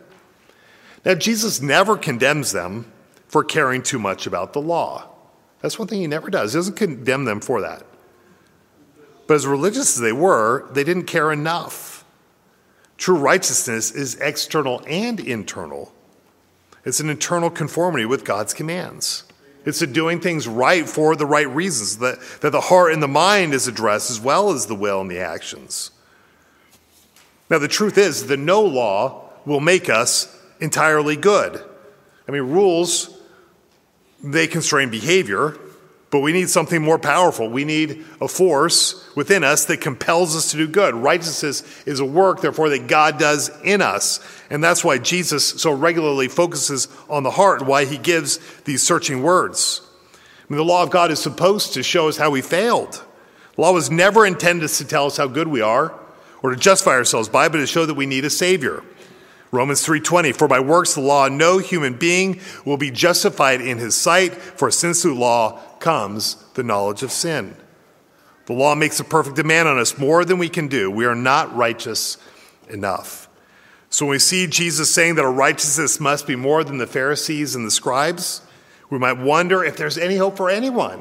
Now, 1.06 1.14
Jesus 1.14 1.62
never 1.62 1.98
condemns 1.98 2.52
them 2.52 2.92
for 3.28 3.44
caring 3.44 3.84
too 3.84 4.00
much 4.00 4.26
about 4.26 4.54
the 4.54 4.62
law. 4.62 5.08
That's 5.62 5.78
one 5.78 5.88
thing 5.88 6.02
he 6.02 6.08
never 6.08 6.32
does. 6.32 6.54
He 6.54 6.58
doesn't 6.58 6.78
condemn 6.78 7.26
them 7.26 7.42
for 7.42 7.62
that. 7.62 7.86
But 9.28 9.36
as 9.36 9.46
religious 9.46 9.98
as 9.98 10.02
they 10.02 10.14
were, 10.14 10.68
they 10.72 10.84
didn't 10.84 11.04
care 11.04 11.32
enough. 11.32 11.93
True 13.04 13.18
righteousness 13.18 13.92
is 13.92 14.16
external 14.22 14.82
and 14.88 15.20
internal. 15.20 15.92
It's 16.86 17.02
an 17.02 17.10
internal 17.10 17.50
conformity 17.50 18.06
with 18.06 18.24
God's 18.24 18.54
commands. 18.54 19.26
It's 19.66 19.82
a 19.82 19.88
doing 19.88 20.22
things 20.22 20.48
right 20.48 20.88
for 20.88 21.14
the 21.18 21.26
right 21.26 21.50
reasons, 21.50 21.98
that, 21.98 22.22
that 22.40 22.52
the 22.52 22.62
heart 22.62 22.94
and 22.94 23.04
the 23.04 23.10
mind 23.10 23.54
is 23.54 23.68
addressed 23.68 24.10
as 24.10 24.22
well 24.22 24.52
as 24.52 24.68
the 24.68 24.74
will 24.74 25.02
and 25.02 25.12
the 25.12 25.20
actions. 25.20 25.92
Now, 27.50 27.60
the 27.60 27.68
truth 27.68 27.98
is 27.98 28.28
that 28.28 28.40
no 28.40 28.62
law 28.62 29.32
will 29.44 29.60
make 29.60 29.90
us 29.90 30.40
entirely 30.62 31.18
good. 31.18 31.62
I 32.26 32.32
mean, 32.32 32.44
rules, 32.44 33.20
they 34.24 34.48
constrain 34.48 34.90
behavior, 34.90 35.58
but 36.14 36.20
we 36.20 36.32
need 36.32 36.48
something 36.48 36.80
more 36.80 37.00
powerful. 37.00 37.50
We 37.50 37.66
need 37.66 38.06
a 38.22 38.28
force 38.28 39.04
within 39.16 39.44
us 39.44 39.66
that 39.66 39.82
compels 39.82 40.36
us 40.36 40.52
to 40.52 40.58
do 40.58 40.68
good. 40.68 40.94
Righteousness 40.94 41.64
is 41.88 42.00
a 42.00 42.06
work, 42.06 42.40
therefore, 42.40 42.70
that 42.70 42.86
God 42.86 43.18
does 43.18 43.50
in 43.64 43.82
us. 43.82 44.20
And 44.52 44.64
that's 44.64 44.84
why 44.84 45.00
Jesus 45.00 45.44
so 45.60 45.72
regularly 45.72 46.28
focuses 46.28 46.88
on 47.10 47.24
the 47.24 47.32
heart 47.32 47.64
why 47.64 47.86
he 47.86 47.98
gives 47.98 48.38
these 48.62 48.84
searching 48.84 49.24
words. 49.24 49.82
I 50.14 50.54
mean, 50.54 50.60
the 50.60 50.64
law 50.64 50.84
of 50.84 50.92
God 50.92 51.10
is 51.10 51.20
supposed 51.20 51.74
to 51.74 51.82
show 51.82 52.08
us 52.10 52.18
how 52.18 52.30
we 52.30 52.44
failed. 52.44 53.04
The 53.56 53.62
law 53.62 53.74
was 53.74 53.90
never 53.90 54.24
intended 54.24 54.70
to 54.70 54.86
tell 54.86 55.08
us 55.08 55.18
how 55.18 55.26
good 55.26 55.48
we 55.48 55.62
are 55.62 56.00
or 56.44 56.52
to 56.52 56.56
justify 56.56 56.92
ourselves 56.92 57.28
by, 57.28 57.50
but 57.50 57.58
to 57.58 57.66
show 57.66 57.88
that 57.88 57.96
we 57.96 58.06
need 58.06 58.24
a 58.24 58.30
Savior. 58.30 58.84
Romans 59.54 59.86
3:20 59.86 60.34
For 60.34 60.48
by 60.48 60.60
works 60.60 60.98
of 60.98 61.04
the 61.04 61.08
law 61.08 61.28
no 61.30 61.60
human 61.60 61.94
being 61.94 62.42
will 62.66 62.76
be 62.76 62.90
justified 62.90 63.62
in 63.62 63.78
his 63.78 63.94
sight 63.94 64.34
for 64.34 64.72
since 64.72 65.04
through 65.04 65.14
law 65.14 65.62
comes 65.80 66.44
the 66.56 66.64
knowledge 66.64 67.04
of 67.04 67.12
sin. 67.12 67.56
The 68.48 68.54
law 68.54 68.74
makes 68.74 69.00
a 69.00 69.04
perfect 69.04 69.36
demand 69.36 69.68
on 69.68 69.78
us 69.78 69.98
more 69.98 70.26
than 70.26 70.40
we 70.40 70.50
can 70.50 70.68
do. 70.68 70.90
We 70.90 71.06
are 71.06 71.16
not 71.16 71.56
righteous 71.56 72.18
enough. 72.68 73.30
So 73.92 74.08
when 74.08 74.14
we 74.14 74.20
see 74.20 74.48
Jesus 74.48 74.92
saying 74.92 75.16
that 75.16 75.24
our 75.24 75.32
righteousness 75.32 76.00
must 76.00 76.26
be 76.26 76.36
more 76.36 76.64
than 76.64 76.80
the 76.80 76.88
Pharisees 76.88 77.54
and 77.56 77.66
the 77.66 77.72
scribes, 77.72 78.42
we 78.90 78.98
might 78.98 79.20
wonder 79.20 79.64
if 79.64 79.78
there's 79.78 80.00
any 80.00 80.18
hope 80.18 80.36
for 80.36 80.50
anyone. 80.50 81.00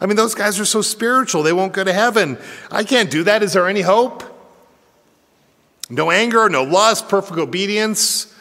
I 0.00 0.06
mean, 0.06 0.16
those 0.16 0.36
guys 0.36 0.60
are 0.60 0.64
so 0.64 0.82
spiritual, 0.82 1.42
they 1.42 1.52
won't 1.52 1.72
go 1.72 1.82
to 1.82 1.92
heaven. 1.92 2.38
I 2.70 2.84
can't 2.84 3.10
do 3.10 3.24
that. 3.24 3.42
Is 3.42 3.54
there 3.54 3.68
any 3.68 3.80
hope? 3.80 4.22
No 5.90 6.10
anger, 6.10 6.48
no 6.48 6.64
lust, 6.64 7.08
perfect 7.08 7.38
obedience. 7.38 8.32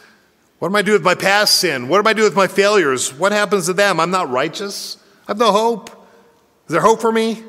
What 0.60 0.70
am 0.70 0.76
I 0.76 0.82
do 0.82 0.94
with 0.94 1.04
my 1.04 1.16
past 1.16 1.56
sin? 1.56 1.90
What 1.90 2.00
am 2.00 2.08
I 2.08 2.14
do 2.14 2.24
with 2.24 2.36
my 2.36 2.48
failures? 2.48 3.14
What 3.14 3.32
happens 3.32 3.66
to 3.66 3.74
them? 3.74 4.00
I'm 4.00 4.12
not 4.12 4.30
righteous. 4.30 4.98
I 5.28 5.32
have 5.32 5.38
no 5.38 5.52
hope. 5.52 5.90
Is 6.68 6.72
there 6.72 6.82
hope 6.82 7.02
for 7.02 7.12
me? 7.12 7.44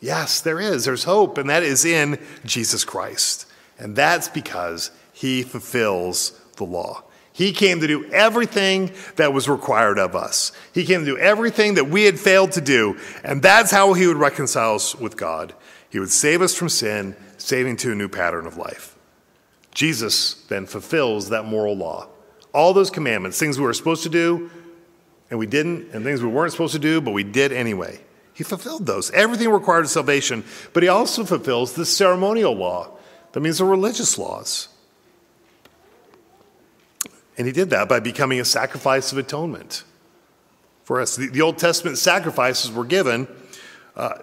Yes, 0.00 0.40
there 0.40 0.60
is. 0.60 0.84
There's 0.84 1.04
hope, 1.04 1.38
and 1.38 1.48
that 1.48 1.62
is 1.62 1.84
in 1.84 2.18
Jesus 2.44 2.84
Christ. 2.84 3.46
And 3.78 3.94
that's 3.94 4.28
because 4.28 4.90
he 5.12 5.42
fulfills 5.42 6.38
the 6.56 6.64
law. 6.64 7.04
He 7.32 7.52
came 7.52 7.80
to 7.80 7.86
do 7.86 8.04
everything 8.12 8.92
that 9.16 9.32
was 9.32 9.48
required 9.48 9.98
of 9.98 10.14
us. 10.14 10.52
He 10.72 10.84
came 10.84 11.00
to 11.00 11.06
do 11.06 11.18
everything 11.18 11.74
that 11.74 11.86
we 11.86 12.04
had 12.04 12.18
failed 12.18 12.52
to 12.52 12.60
do. 12.60 12.98
And 13.24 13.42
that's 13.42 13.70
how 13.70 13.92
he 13.92 14.06
would 14.06 14.16
reconcile 14.16 14.74
us 14.74 14.94
with 14.94 15.16
God. 15.16 15.54
He 15.88 15.98
would 15.98 16.12
save 16.12 16.42
us 16.42 16.54
from 16.54 16.68
sin, 16.68 17.16
saving 17.36 17.76
to 17.78 17.92
a 17.92 17.94
new 17.94 18.08
pattern 18.08 18.46
of 18.46 18.56
life. 18.56 18.93
Jesus 19.74 20.34
then 20.48 20.66
fulfills 20.66 21.28
that 21.30 21.44
moral 21.44 21.76
law. 21.76 22.08
All 22.52 22.72
those 22.72 22.90
commandments, 22.90 23.38
things 23.38 23.58
we 23.58 23.64
were 23.64 23.74
supposed 23.74 24.04
to 24.04 24.08
do, 24.08 24.50
and 25.28 25.38
we 25.38 25.46
didn't, 25.46 25.90
and 25.92 26.04
things 26.04 26.22
we 26.22 26.28
weren't 26.28 26.52
supposed 26.52 26.74
to 26.74 26.78
do, 26.78 27.00
but 27.00 27.10
we 27.10 27.24
did 27.24 27.52
anyway. 27.52 28.00
He 28.32 28.44
fulfilled 28.44 28.86
those. 28.86 29.10
Everything 29.10 29.50
required 29.50 29.88
salvation, 29.88 30.44
but 30.72 30.82
he 30.82 30.88
also 30.88 31.24
fulfills 31.24 31.74
the 31.74 31.84
ceremonial 31.84 32.54
law. 32.54 32.90
That 33.32 33.40
means 33.40 33.58
the 33.58 33.64
religious 33.64 34.16
laws. 34.16 34.68
And 37.36 37.48
he 37.48 37.52
did 37.52 37.70
that 37.70 37.88
by 37.88 37.98
becoming 37.98 38.38
a 38.38 38.44
sacrifice 38.44 39.10
of 39.10 39.18
atonement 39.18 39.82
for 40.84 41.00
us. 41.00 41.16
The, 41.16 41.28
the 41.28 41.40
Old 41.40 41.58
Testament 41.58 41.98
sacrifices 41.98 42.70
were 42.70 42.84
given 42.84 43.26
uh, 43.96 44.18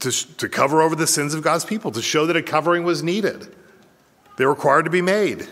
to, 0.00 0.36
to 0.36 0.48
cover 0.48 0.80
over 0.80 0.94
the 0.94 1.06
sins 1.06 1.34
of 1.34 1.42
God's 1.42 1.66
people, 1.66 1.90
to 1.90 2.00
show 2.00 2.24
that 2.26 2.36
a 2.36 2.42
covering 2.42 2.84
was 2.84 3.02
needed. 3.02 3.54
They 4.36 4.44
were 4.44 4.52
required 4.52 4.84
to 4.84 4.90
be 4.90 5.02
made 5.02 5.48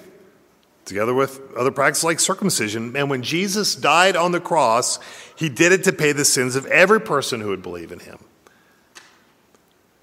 together 0.84 1.14
with 1.14 1.40
other 1.56 1.70
practices 1.70 2.04
like 2.04 2.20
circumcision. 2.20 2.96
And 2.96 3.08
when 3.08 3.22
Jesus 3.22 3.74
died 3.74 4.16
on 4.16 4.32
the 4.32 4.40
cross, 4.40 4.98
he 5.36 5.48
did 5.48 5.72
it 5.72 5.84
to 5.84 5.92
pay 5.92 6.12
the 6.12 6.24
sins 6.24 6.56
of 6.56 6.66
every 6.66 7.00
person 7.00 7.40
who 7.40 7.48
would 7.48 7.62
believe 7.62 7.92
in 7.92 8.00
him. 8.00 8.18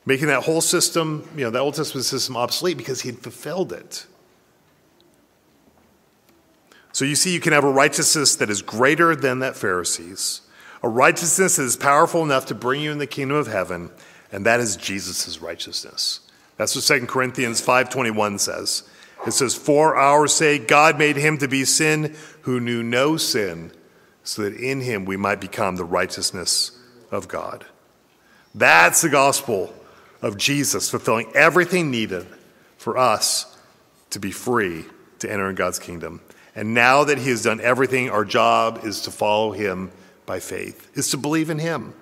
Making 0.05 0.27
that 0.27 0.43
whole 0.43 0.61
system, 0.61 1.29
you 1.36 1.43
know, 1.43 1.51
that 1.51 1.59
Old 1.59 1.75
Testament 1.75 2.05
system 2.05 2.36
obsolete 2.36 2.77
because 2.77 3.01
he 3.01 3.09
had 3.09 3.19
fulfilled 3.19 3.71
it. 3.71 4.07
So 6.91 7.05
you 7.05 7.15
see, 7.15 7.34
you 7.34 7.39
can 7.39 7.53
have 7.53 7.63
a 7.63 7.71
righteousness 7.71 8.36
that 8.38 8.49
is 8.49 8.61
greater 8.61 9.15
than 9.15 9.39
that 9.39 9.55
Pharisees, 9.55 10.41
a 10.84 10.89
righteousness 10.89 11.55
that 11.55 11.63
is 11.63 11.77
powerful 11.77 12.23
enough 12.23 12.47
to 12.47 12.55
bring 12.55 12.82
you 12.82 12.91
in 12.91 12.97
the 12.97 13.07
kingdom 13.07 13.38
of 13.38 13.47
heaven, 13.47 13.91
and 14.32 14.45
that 14.45 14.59
is 14.59 14.75
Jesus' 14.75 15.39
righteousness. 15.39 16.21
That's 16.58 16.76
what 16.76 16.99
2 16.99 17.08
Corinthians 17.08 17.62
5.21 17.62 18.39
says. 18.39 18.84
It 19.26 19.32
says, 19.32 19.56
For 19.56 19.95
our 19.95 20.28
sake, 20.28 20.68
God 20.68 20.97
made 20.97 21.16
him 21.16 21.38
to 21.39 21.47
be 21.47 21.66
sin 21.66 22.16
who 22.41 22.60
knew 22.60 22.84
no 22.84 23.18
sin, 23.18 23.72
so 24.24 24.43
that 24.43 24.56
in 24.56 24.82
him 24.82 25.06
we 25.06 25.18
might 25.18 25.41
become 25.41 25.76
the 25.76 25.86
righteousness 25.86 26.78
of 27.12 27.28
God. 27.28 27.66
That's 28.54 29.02
the 29.02 29.10
gospel 29.10 29.74
of 30.22 30.38
Jesus, 30.38 30.89
fulfilling 30.89 31.32
everything 31.36 31.89
needed 31.89 32.28
for 32.78 32.97
us 32.97 33.58
to 34.10 34.20
be 34.20 34.32
free 34.32 34.86
to 35.20 35.32
enter 35.32 35.49
in 35.49 35.56
God's 35.56 35.80
kingdom. 35.80 36.22
And 36.56 36.74
now 36.74 37.04
that 37.06 37.18
he 37.18 37.30
has 37.30 37.43
done 37.43 37.62
everything, 37.62 38.10
our 38.10 38.26
job 38.26 38.82
is 38.84 39.02
to 39.02 39.12
follow 39.12 39.52
him 39.52 39.91
by 40.26 40.39
faith, 40.39 40.89
is 40.97 41.10
to 41.12 41.18
believe 41.18 41.49
in 41.49 41.60
him. 41.60 41.93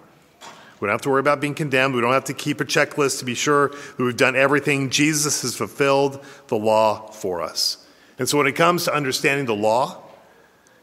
We 0.80 0.86
don't 0.86 0.94
have 0.94 1.02
to 1.02 1.10
worry 1.10 1.20
about 1.20 1.42
being 1.42 1.56
condemned. 1.56 1.96
We 1.96 2.02
don't 2.02 2.14
have 2.14 2.26
to 2.26 2.34
keep 2.34 2.62
a 2.62 2.66
checklist 2.66 3.20
to 3.20 3.26
be 3.26 3.36
sure 3.36 3.70
that 3.70 4.00
we've 4.00 4.16
done 4.16 4.36
everything. 4.36 4.90
Jesus 4.90 5.42
has 5.42 5.56
fulfilled 5.56 6.24
the 6.48 6.56
law 6.58 7.12
for 7.12 7.42
us. 7.42 7.86
And 8.18 8.28
so 8.28 8.38
when 8.38 8.48
it 8.48 8.56
comes 8.56 8.86
to 8.86 8.94
understanding 8.94 9.46
the 9.46 9.56
law 9.56 10.02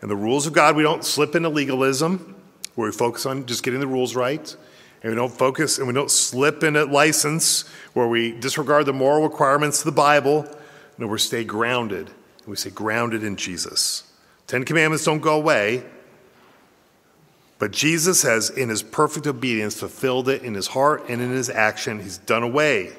and 0.02 0.10
the 0.10 0.16
rules 0.16 0.46
of 0.46 0.52
God, 0.52 0.76
we 0.76 0.82
don't 0.82 1.04
slip 1.04 1.34
into 1.34 1.48
legalism 1.48 2.34
where 2.74 2.88
we 2.88 2.92
focus 2.92 3.26
on 3.26 3.46
just 3.46 3.62
getting 3.62 3.80
the 3.80 3.86
rules 3.86 4.14
right. 4.14 4.54
And 5.02 5.12
we 5.12 5.16
don't 5.16 5.32
focus 5.32 5.78
and 5.78 5.86
we 5.86 5.94
don't 5.94 6.10
slip 6.10 6.62
into 6.62 6.84
license 6.84 7.68
where 7.94 8.08
we 8.08 8.32
disregard 8.32 8.86
the 8.86 8.92
moral 8.92 9.22
requirements 9.22 9.80
of 9.80 9.86
the 9.86 9.92
Bible. 9.92 10.46
No, 10.98 11.06
we 11.06 11.18
stay 11.18 11.44
grounded. 11.44 12.08
And 12.08 12.46
we 12.46 12.56
stay 12.56 12.70
grounded 12.70 13.22
in 13.22 13.36
Jesus. 13.36 14.04
Ten 14.46 14.64
Commandments 14.64 15.04
don't 15.04 15.20
go 15.20 15.36
away, 15.36 15.84
but 17.58 17.70
Jesus 17.70 18.22
has, 18.22 18.50
in 18.50 18.68
his 18.68 18.82
perfect 18.82 19.26
obedience, 19.26 19.78
fulfilled 19.78 20.28
it 20.28 20.42
in 20.42 20.54
his 20.54 20.68
heart 20.68 21.04
and 21.08 21.22
in 21.22 21.30
his 21.30 21.48
action. 21.48 22.00
He's 22.00 22.18
done 22.18 22.42
away. 22.42 22.92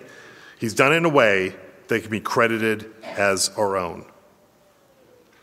He's 0.60 0.74
done 0.74 0.94
it 0.94 0.98
in 0.98 1.06
a 1.06 1.10
way 1.10 1.56
that 1.88 2.02
can 2.02 2.10
be 2.10 2.20
credited 2.20 2.92
as 3.04 3.50
our 3.58 3.78
own. 3.78 4.06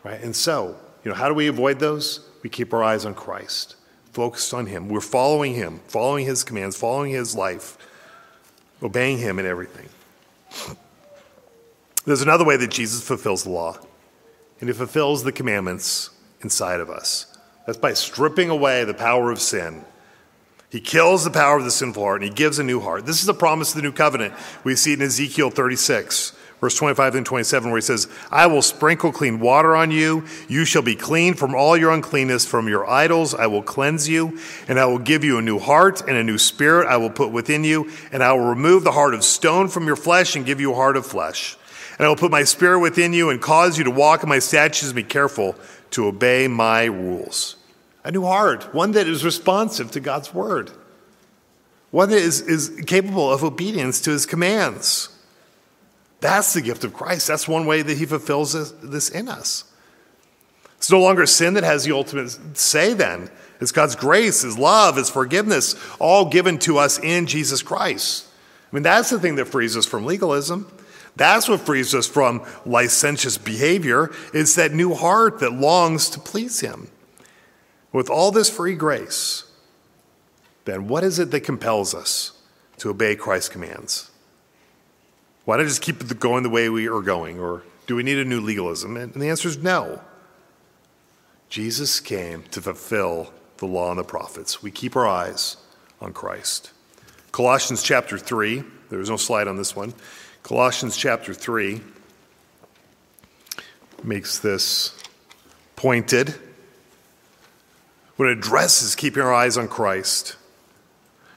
Right? 0.02 0.20
And 0.20 0.34
so, 0.34 0.76
you 1.04 1.10
know, 1.10 1.16
how 1.16 1.28
do 1.28 1.34
we 1.34 1.46
avoid 1.46 1.78
those? 1.78 2.28
We 2.42 2.50
keep 2.50 2.74
our 2.74 2.82
eyes 2.82 3.04
on 3.04 3.14
Christ, 3.14 3.76
focused 4.12 4.52
on 4.52 4.66
him. 4.66 4.88
We're 4.88 5.00
following 5.00 5.54
him, 5.54 5.80
following 5.86 6.26
his 6.26 6.44
commands, 6.44 6.76
following 6.76 7.12
his 7.12 7.34
life, 7.34 7.78
obeying 8.82 9.18
him 9.18 9.38
in 9.38 9.46
everything. 9.46 9.88
There's 12.04 12.20
another 12.20 12.44
way 12.44 12.56
that 12.56 12.70
Jesus 12.70 13.06
fulfills 13.06 13.44
the 13.44 13.50
law, 13.50 13.78
and 14.60 14.68
he 14.68 14.74
fulfills 14.74 15.24
the 15.24 15.32
commandments 15.32 16.10
inside 16.42 16.80
of 16.80 16.90
us. 16.90 17.33
That's 17.66 17.78
by 17.78 17.94
stripping 17.94 18.50
away 18.50 18.84
the 18.84 18.94
power 18.94 19.30
of 19.30 19.40
sin. 19.40 19.84
He 20.74 20.80
kills 20.80 21.22
the 21.22 21.30
power 21.30 21.58
of 21.58 21.64
the 21.64 21.70
sinful 21.70 22.02
heart 22.02 22.20
and 22.20 22.28
he 22.28 22.34
gives 22.34 22.58
a 22.58 22.64
new 22.64 22.80
heart. 22.80 23.06
This 23.06 23.20
is 23.20 23.26
the 23.26 23.32
promise 23.32 23.70
of 23.70 23.76
the 23.76 23.82
new 23.82 23.92
covenant. 23.92 24.34
We 24.64 24.74
see 24.74 24.92
it 24.92 24.98
in 24.98 25.06
Ezekiel 25.06 25.50
36, 25.50 26.32
verse 26.60 26.76
25 26.76 27.14
and 27.14 27.24
27, 27.24 27.70
where 27.70 27.78
he 27.78 27.80
says, 27.80 28.08
I 28.28 28.48
will 28.48 28.60
sprinkle 28.60 29.12
clean 29.12 29.38
water 29.38 29.76
on 29.76 29.92
you. 29.92 30.24
You 30.48 30.64
shall 30.64 30.82
be 30.82 30.96
clean 30.96 31.34
from 31.34 31.54
all 31.54 31.76
your 31.76 31.92
uncleanness. 31.92 32.44
From 32.44 32.66
your 32.66 32.90
idols 32.90 33.36
I 33.36 33.46
will 33.46 33.62
cleanse 33.62 34.08
you, 34.08 34.36
and 34.66 34.80
I 34.80 34.86
will 34.86 34.98
give 34.98 35.22
you 35.22 35.38
a 35.38 35.42
new 35.42 35.60
heart 35.60 36.00
and 36.08 36.16
a 36.16 36.24
new 36.24 36.38
spirit 36.38 36.88
I 36.88 36.96
will 36.96 37.10
put 37.10 37.30
within 37.30 37.62
you, 37.62 37.88
and 38.10 38.20
I 38.20 38.32
will 38.32 38.46
remove 38.46 38.82
the 38.82 38.90
heart 38.90 39.14
of 39.14 39.22
stone 39.22 39.68
from 39.68 39.86
your 39.86 39.94
flesh 39.94 40.34
and 40.34 40.44
give 40.44 40.60
you 40.60 40.72
a 40.72 40.74
heart 40.74 40.96
of 40.96 41.06
flesh. 41.06 41.56
And 41.98 42.04
I 42.04 42.08
will 42.08 42.16
put 42.16 42.32
my 42.32 42.42
spirit 42.42 42.80
within 42.80 43.12
you 43.12 43.30
and 43.30 43.40
cause 43.40 43.78
you 43.78 43.84
to 43.84 43.92
walk 43.92 44.24
in 44.24 44.28
my 44.28 44.40
statutes 44.40 44.86
and 44.86 44.96
be 44.96 45.04
careful 45.04 45.54
to 45.94 46.06
obey 46.06 46.48
my 46.48 46.84
rules. 46.84 47.56
A 48.04 48.10
new 48.10 48.22
heart, 48.22 48.74
one 48.74 48.92
that 48.92 49.08
is 49.08 49.24
responsive 49.24 49.90
to 49.92 50.00
God's 50.00 50.34
word, 50.34 50.70
one 51.90 52.10
that 52.10 52.18
is, 52.18 52.40
is 52.40 52.84
capable 52.86 53.32
of 53.32 53.42
obedience 53.42 54.00
to 54.02 54.10
his 54.10 54.26
commands. 54.26 55.08
That's 56.20 56.54
the 56.54 56.62
gift 56.62 56.84
of 56.84 56.92
Christ. 56.92 57.26
That's 57.26 57.48
one 57.48 57.66
way 57.66 57.82
that 57.82 57.96
he 57.96 58.06
fulfills 58.06 58.52
this, 58.52 58.70
this 58.82 59.08
in 59.08 59.28
us. 59.28 59.64
It's 60.76 60.90
no 60.90 61.00
longer 61.00 61.24
sin 61.24 61.54
that 61.54 61.64
has 61.64 61.84
the 61.84 61.92
ultimate 61.92 62.38
say 62.58 62.92
then. 62.92 63.30
It's 63.60 63.72
God's 63.72 63.96
grace, 63.96 64.42
His 64.42 64.58
love, 64.58 64.96
His 64.96 65.08
forgiveness, 65.08 65.76
all 65.98 66.28
given 66.28 66.58
to 66.58 66.76
us 66.76 66.98
in 66.98 67.26
Jesus 67.26 67.62
Christ. 67.62 68.26
I 68.70 68.76
mean, 68.76 68.82
that's 68.82 69.08
the 69.08 69.18
thing 69.18 69.36
that 69.36 69.46
frees 69.46 69.76
us 69.78 69.86
from 69.86 70.04
legalism. 70.04 70.70
That's 71.16 71.48
what 71.48 71.60
frees 71.60 71.94
us 71.94 72.06
from 72.06 72.44
licentious 72.66 73.38
behavior. 73.38 74.12
It's 74.32 74.54
that 74.56 74.72
new 74.72 74.94
heart 74.94 75.38
that 75.40 75.52
longs 75.52 76.10
to 76.10 76.20
please 76.20 76.60
Him. 76.60 76.88
With 77.92 78.10
all 78.10 78.32
this 78.32 78.50
free 78.50 78.74
grace, 78.74 79.44
then 80.64 80.88
what 80.88 81.04
is 81.04 81.18
it 81.18 81.30
that 81.30 81.40
compels 81.40 81.94
us 81.94 82.32
to 82.78 82.90
obey 82.90 83.14
Christ's 83.14 83.50
commands? 83.50 84.10
Why 85.44 85.58
not 85.58 85.64
just 85.64 85.82
keep 85.82 86.00
it 86.00 86.18
going 86.18 86.42
the 86.42 86.50
way 86.50 86.68
we 86.68 86.88
are 86.88 87.02
going? 87.02 87.38
Or 87.38 87.62
do 87.86 87.94
we 87.94 88.02
need 88.02 88.18
a 88.18 88.24
new 88.24 88.40
legalism? 88.40 88.96
And 88.96 89.12
the 89.14 89.28
answer 89.28 89.48
is 89.48 89.58
no. 89.58 90.00
Jesus 91.48 92.00
came 92.00 92.42
to 92.50 92.60
fulfill 92.60 93.32
the 93.58 93.66
law 93.66 93.90
and 93.90 93.98
the 93.98 94.04
prophets. 94.04 94.62
We 94.62 94.70
keep 94.70 94.96
our 94.96 95.06
eyes 95.06 95.56
on 96.00 96.12
Christ. 96.12 96.72
Colossians 97.30 97.82
chapter 97.82 98.18
3, 98.18 98.64
there 98.90 98.98
was 98.98 99.10
no 99.10 99.16
slide 99.16 99.46
on 99.46 99.56
this 99.56 99.76
one. 99.76 99.94
Colossians 100.44 100.94
chapter 100.98 101.32
3 101.32 101.80
makes 104.02 104.38
this 104.38 104.94
pointed 105.74 106.34
when 108.16 108.28
it 108.28 108.32
addresses 108.32 108.94
keeping 108.94 109.22
our 109.22 109.32
eyes 109.32 109.56
on 109.56 109.68
Christ. 109.68 110.36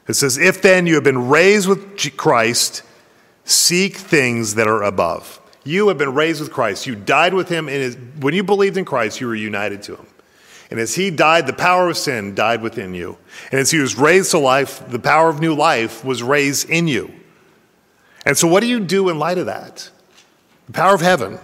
It 0.10 0.16
says, 0.16 0.38
If 0.38 0.62
then 0.62 0.88
you 0.88 0.96
have 0.96 1.06
been 1.06 1.30
raised 1.30 1.70
with 1.70 2.18
Christ, 2.18 2.84
seek 3.46 3.96
things 3.96 4.56
that 4.56 4.68
are 4.68 4.84
above. 4.84 5.40
You 5.64 5.88
have 5.88 5.98
been 5.98 6.14
raised 6.14 6.42
with 6.42 6.52
Christ. 6.52 6.86
You 6.86 6.96
died 6.96 7.34
with 7.34 7.48
him. 7.48 7.70
And 7.70 8.22
when 8.22 8.34
you 8.34 8.44
believed 8.44 8.76
in 8.76 8.84
Christ, 8.84 9.22
you 9.22 9.28
were 9.28 9.36
united 9.36 9.84
to 9.84 9.96
him. 9.96 10.08
And 10.70 10.82
as 10.82 10.96
he 10.96 11.12
died, 11.12 11.48
the 11.48 11.54
power 11.54 11.90
of 11.90 11.96
sin 11.96 12.36
died 12.36 12.62
within 12.62 12.94
you. 12.94 13.18
And 13.52 13.62
as 13.62 13.72
he 13.72 13.78
was 13.78 13.96
raised 13.98 14.32
to 14.32 14.38
life, 14.38 14.86
the 14.90 15.00
power 15.00 15.30
of 15.30 15.40
new 15.40 15.56
life 15.56 16.04
was 16.04 16.22
raised 16.22 16.70
in 16.70 16.90
you. 16.90 17.14
And 18.28 18.38
so, 18.38 18.46
what 18.46 18.60
do 18.60 18.68
you 18.68 18.82
do 18.82 19.08
in 19.08 19.18
light 19.18 19.38
of 19.38 19.46
that? 19.46 19.90
The 20.66 20.74
power 20.74 20.94
of 20.94 21.00
heaven 21.00 21.40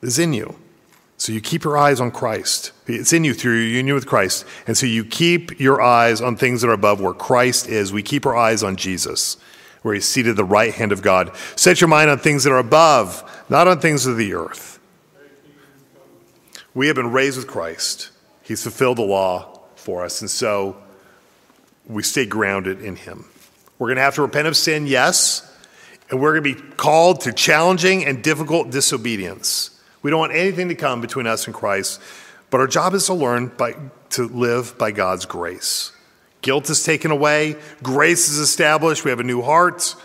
is 0.00 0.20
in 0.20 0.32
you. 0.32 0.54
So, 1.16 1.32
you 1.32 1.40
keep 1.40 1.64
your 1.64 1.76
eyes 1.76 2.00
on 2.00 2.12
Christ. 2.12 2.70
It's 2.86 3.12
in 3.12 3.24
you 3.24 3.34
through 3.34 3.58
your 3.58 3.68
union 3.68 3.96
with 3.96 4.06
Christ. 4.06 4.46
And 4.68 4.78
so, 4.78 4.86
you 4.86 5.04
keep 5.04 5.58
your 5.58 5.82
eyes 5.82 6.20
on 6.20 6.36
things 6.36 6.62
that 6.62 6.68
are 6.68 6.74
above 6.74 7.00
where 7.00 7.12
Christ 7.12 7.68
is. 7.68 7.92
We 7.92 8.04
keep 8.04 8.24
our 8.24 8.36
eyes 8.36 8.62
on 8.62 8.76
Jesus 8.76 9.36
where 9.82 9.94
he's 9.94 10.06
seated 10.06 10.30
at 10.30 10.36
the 10.36 10.44
right 10.44 10.72
hand 10.72 10.92
of 10.92 11.02
God. 11.02 11.34
Set 11.56 11.80
your 11.80 11.88
mind 11.88 12.08
on 12.08 12.20
things 12.20 12.44
that 12.44 12.52
are 12.52 12.58
above, 12.58 13.44
not 13.48 13.66
on 13.66 13.80
things 13.80 14.06
of 14.06 14.16
the 14.16 14.34
earth. 14.34 14.78
We 16.72 16.86
have 16.86 16.94
been 16.94 17.10
raised 17.10 17.36
with 17.36 17.48
Christ. 17.48 18.12
He's 18.44 18.62
fulfilled 18.62 18.98
the 18.98 19.02
law 19.02 19.58
for 19.74 20.04
us, 20.04 20.20
and 20.20 20.30
so 20.30 20.76
we 21.84 22.04
stay 22.04 22.26
grounded 22.26 22.80
in 22.80 22.94
him. 22.94 23.24
We're 23.82 23.88
going 23.88 23.96
to 23.96 24.02
have 24.02 24.14
to 24.14 24.22
repent 24.22 24.46
of 24.46 24.56
sin, 24.56 24.86
yes, 24.86 25.42
and 26.08 26.20
we're 26.20 26.38
going 26.38 26.54
to 26.54 26.62
be 26.62 26.74
called 26.76 27.22
to 27.22 27.32
challenging 27.32 28.04
and 28.04 28.22
difficult 28.22 28.70
disobedience. 28.70 29.76
We 30.02 30.12
don't 30.12 30.20
want 30.20 30.34
anything 30.34 30.68
to 30.68 30.76
come 30.76 31.00
between 31.00 31.26
us 31.26 31.46
and 31.46 31.52
Christ, 31.52 32.00
but 32.50 32.60
our 32.60 32.68
job 32.68 32.94
is 32.94 33.06
to 33.06 33.14
learn 33.14 33.48
by, 33.48 33.74
to 34.10 34.28
live 34.28 34.78
by 34.78 34.92
God's 34.92 35.26
grace. 35.26 35.90
Guilt 36.42 36.70
is 36.70 36.84
taken 36.84 37.10
away, 37.10 37.56
grace 37.82 38.28
is 38.28 38.38
established, 38.38 39.04
we 39.04 39.10
have 39.10 39.18
a 39.18 39.24
new 39.24 39.42
heart. 39.42 39.96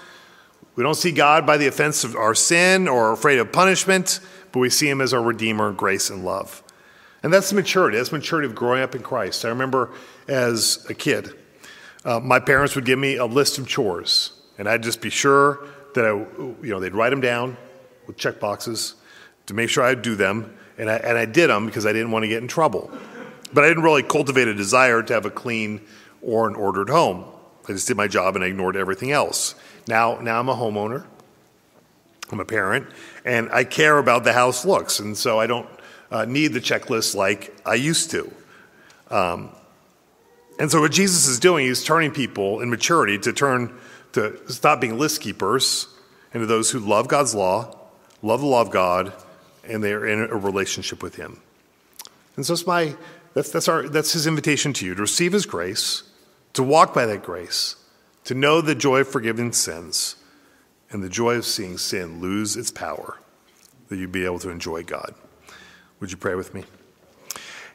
We 0.75 0.81
don't 0.81 0.95
see 0.95 1.11
God 1.11 1.45
by 1.45 1.57
the 1.57 1.67
offense 1.67 2.03
of 2.03 2.15
our 2.15 2.33
sin 2.33 2.87
or 2.87 3.11
afraid 3.11 3.37
of 3.37 3.51
punishment, 3.51 4.21
but 4.51 4.57
we 4.57 4.71
see 4.71 4.89
Him 4.89 5.01
as 5.01 5.13
our 5.13 5.21
Redeemer, 5.21 5.71
grace, 5.71 6.09
and 6.09 6.25
love. 6.25 6.63
And 7.21 7.31
that's 7.31 7.53
maturity. 7.53 7.97
That's 7.97 8.11
maturity 8.11 8.47
of 8.47 8.55
growing 8.55 8.81
up 8.81 8.95
in 8.95 9.03
Christ. 9.03 9.45
I 9.45 9.49
remember 9.49 9.91
as 10.27 10.83
a 10.89 10.95
kid, 10.95 11.36
uh, 12.07 12.21
my 12.21 12.39
parents 12.39 12.73
would 12.73 12.85
give 12.85 12.97
me 12.97 13.17
a 13.17 13.25
list 13.25 13.57
of 13.57 13.67
chores, 13.67 14.31
and 14.57 14.67
I'd 14.69 14.81
just 14.81 15.01
be 15.01 15.09
sure 15.09 15.59
that 15.93 16.05
I, 16.05 16.11
you 16.11 16.69
know, 16.69 16.79
they'd 16.79 16.95
write 16.95 17.09
them 17.09 17.19
down 17.19 17.57
with 18.07 18.15
check 18.15 18.39
boxes 18.39 18.95
to 19.47 19.53
make 19.53 19.69
sure 19.69 19.83
I'd 19.83 20.01
do 20.01 20.15
them, 20.15 20.57
and 20.77 20.89
I, 20.89 20.95
and 20.95 21.17
I 21.17 21.25
did 21.25 21.49
them 21.49 21.65
because 21.65 21.85
I 21.85 21.91
didn't 21.91 22.11
want 22.11 22.23
to 22.23 22.29
get 22.29 22.41
in 22.41 22.47
trouble. 22.47 22.89
But 23.51 23.65
I 23.65 23.67
didn't 23.67 23.83
really 23.83 24.03
cultivate 24.03 24.47
a 24.47 24.53
desire 24.53 25.03
to 25.03 25.13
have 25.13 25.25
a 25.25 25.29
clean 25.29 25.81
or 26.21 26.47
an 26.47 26.55
ordered 26.55 26.89
home. 26.89 27.25
I 27.67 27.73
just 27.73 27.89
did 27.89 27.97
my 27.97 28.07
job 28.07 28.35
and 28.35 28.43
I 28.43 28.47
ignored 28.47 28.77
everything 28.77 29.11
else. 29.11 29.55
Now, 29.85 30.19
now 30.21 30.39
I'm 30.39 30.47
a 30.47 30.55
homeowner. 30.55 31.05
I'm 32.31 32.39
a 32.39 32.45
parent, 32.45 32.87
and 33.25 33.49
I 33.51 33.65
care 33.65 33.97
about 33.97 34.23
the 34.23 34.33
house 34.33 34.65
looks, 34.65 34.99
and 34.99 35.17
so 35.17 35.39
I 35.39 35.47
don't 35.47 35.67
uh, 36.09 36.23
need 36.23 36.53
the 36.53 36.61
checklist 36.61 37.15
like 37.15 37.53
I 37.65 37.75
used 37.75 38.11
to. 38.11 38.31
Um, 39.09 39.49
and 40.59 40.71
so 40.71 40.81
what 40.81 40.91
Jesus 40.91 41.27
is 41.27 41.39
doing, 41.39 41.67
he's 41.67 41.83
turning 41.83 42.11
people 42.11 42.61
in 42.61 42.69
maturity 42.69 43.17
to 43.19 43.33
turn 43.33 43.77
to 44.13 44.39
stop 44.51 44.81
being 44.81 44.97
list 44.97 45.21
keepers 45.21 45.87
into 46.33 46.45
those 46.45 46.71
who 46.71 46.79
love 46.79 47.07
God's 47.07 47.35
law, 47.35 47.75
love 48.21 48.41
the 48.41 48.47
law 48.47 48.61
of 48.61 48.71
God, 48.71 49.13
and 49.63 49.83
they're 49.83 50.05
in 50.05 50.19
a 50.19 50.35
relationship 50.35 51.03
with 51.03 51.15
Him. 51.15 51.39
And 52.35 52.45
so 52.45 52.53
it's 52.53 52.65
my 52.65 52.95
that's 53.33 53.51
that's 53.51 53.67
our 53.67 53.87
that's 53.87 54.13
His 54.13 54.27
invitation 54.27 54.73
to 54.73 54.85
you 54.85 54.95
to 54.95 55.01
receive 55.01 55.33
His 55.33 55.45
grace 55.45 56.03
to 56.57 56.63
walk 56.63 56.91
by 56.91 57.05
that 57.05 57.21
grace, 57.21 57.75
to 58.23 58.33
know 58.33 58.61
the 58.61 58.73
joy 58.73 59.01
of 59.01 59.07
forgiving 59.07 59.51
sins, 59.51 60.15
and 60.89 61.03
the 61.03 61.09
joy 61.09 61.35
of 61.35 61.45
seeing 61.45 61.77
sin 61.77 62.19
lose 62.19 62.57
its 62.57 62.71
power, 62.71 63.19
that 63.89 63.97
you'd 63.97 64.11
be 64.11 64.25
able 64.25 64.39
to 64.39 64.49
enjoy 64.49 64.81
God. 64.81 65.13
Would 65.99 66.09
you 66.09 66.17
pray 66.17 66.33
with 66.33 66.55
me? 66.55 66.63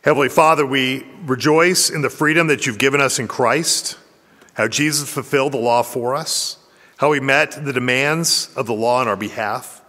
Heavenly 0.02 0.30
Father, 0.30 0.66
we 0.66 1.06
rejoice 1.26 1.88
in 1.88 2.02
the 2.02 2.10
freedom 2.10 2.48
that 2.48 2.66
you've 2.66 2.78
given 2.78 3.00
us 3.00 3.20
in 3.20 3.28
Christ, 3.28 3.96
how 4.54 4.66
Jesus 4.66 5.08
fulfilled 5.08 5.52
the 5.52 5.58
law 5.58 5.82
for 5.82 6.16
us, 6.16 6.56
how 6.96 7.12
he 7.12 7.20
met 7.20 7.64
the 7.64 7.72
demands 7.72 8.52
of 8.56 8.66
the 8.66 8.72
law 8.72 9.00
on 9.00 9.06
our 9.06 9.16
behalf. 9.16 9.80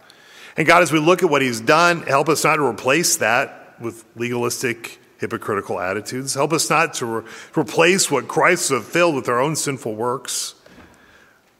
And 0.56 0.68
God, 0.68 0.84
as 0.84 0.92
we 0.92 1.00
look 1.00 1.24
at 1.24 1.30
what 1.30 1.42
he's 1.42 1.60
done, 1.60 2.02
help 2.02 2.28
us 2.28 2.44
not 2.44 2.56
to 2.56 2.64
replace 2.64 3.16
that 3.16 3.74
with 3.80 4.04
legalistic 4.14 5.00
hypocritical 5.18 5.80
attitudes. 5.80 6.34
Help 6.34 6.52
us 6.52 6.70
not 6.70 6.94
to 6.94 7.06
re- 7.06 7.24
replace 7.56 8.08
what 8.08 8.28
Christ 8.28 8.68
fulfilled 8.68 9.16
with 9.16 9.28
our 9.28 9.40
own 9.40 9.56
sinful 9.56 9.96
works. 9.96 10.54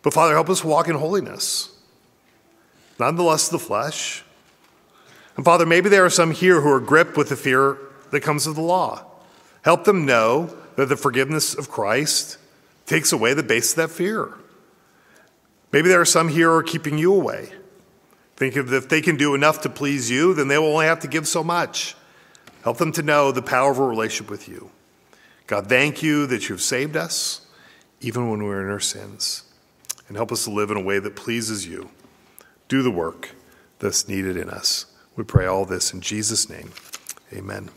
But 0.02 0.14
Father, 0.14 0.32
help 0.34 0.48
us 0.48 0.62
walk 0.62 0.86
in 0.86 0.94
holiness, 0.94 1.76
not 3.00 3.08
in 3.08 3.16
the 3.16 3.24
lust 3.24 3.52
of 3.52 3.58
the 3.58 3.66
flesh. 3.66 4.22
And 5.34 5.44
Father, 5.44 5.66
maybe 5.66 5.88
there 5.88 6.04
are 6.04 6.10
some 6.10 6.30
here 6.30 6.60
who 6.60 6.70
are 6.70 6.78
gripped 6.78 7.16
with 7.16 7.30
the 7.30 7.36
fear 7.36 7.78
that 8.14 8.22
comes 8.22 8.46
of 8.46 8.54
the 8.54 8.62
law. 8.62 9.04
Help 9.62 9.84
them 9.84 10.06
know 10.06 10.56
that 10.76 10.88
the 10.88 10.96
forgiveness 10.96 11.52
of 11.52 11.68
Christ 11.68 12.38
takes 12.86 13.12
away 13.12 13.34
the 13.34 13.42
base 13.42 13.72
of 13.72 13.76
that 13.76 13.90
fear. 13.90 14.32
Maybe 15.72 15.88
there 15.88 16.00
are 16.00 16.04
some 16.04 16.28
here 16.28 16.50
who 16.50 16.58
are 16.58 16.62
keeping 16.62 16.96
you 16.96 17.12
away. 17.12 17.52
Think 18.36 18.54
that 18.54 18.72
if 18.72 18.88
they 18.88 19.00
can 19.00 19.16
do 19.16 19.34
enough 19.34 19.62
to 19.62 19.68
please 19.68 20.10
you, 20.10 20.32
then 20.32 20.46
they 20.46 20.58
will 20.58 20.68
only 20.68 20.86
have 20.86 21.00
to 21.00 21.08
give 21.08 21.26
so 21.26 21.42
much. 21.42 21.96
Help 22.62 22.78
them 22.78 22.92
to 22.92 23.02
know 23.02 23.32
the 23.32 23.42
power 23.42 23.72
of 23.72 23.78
a 23.78 23.84
relationship 23.84 24.30
with 24.30 24.48
you. 24.48 24.70
God, 25.48 25.68
thank 25.68 26.00
you 26.00 26.26
that 26.28 26.48
you've 26.48 26.62
saved 26.62 26.96
us, 26.96 27.46
even 28.00 28.30
when 28.30 28.44
we're 28.44 28.62
in 28.62 28.70
our 28.70 28.80
sins. 28.80 29.42
And 30.06 30.16
help 30.16 30.30
us 30.30 30.44
to 30.44 30.50
live 30.50 30.70
in 30.70 30.76
a 30.76 30.82
way 30.82 31.00
that 31.00 31.16
pleases 31.16 31.66
you. 31.66 31.90
Do 32.68 32.82
the 32.82 32.90
work 32.92 33.30
that's 33.80 34.08
needed 34.08 34.36
in 34.36 34.50
us. 34.50 34.86
We 35.16 35.24
pray 35.24 35.46
all 35.46 35.64
this 35.64 35.92
in 35.92 36.00
Jesus' 36.00 36.48
name. 36.48 36.70
Amen. 37.32 37.70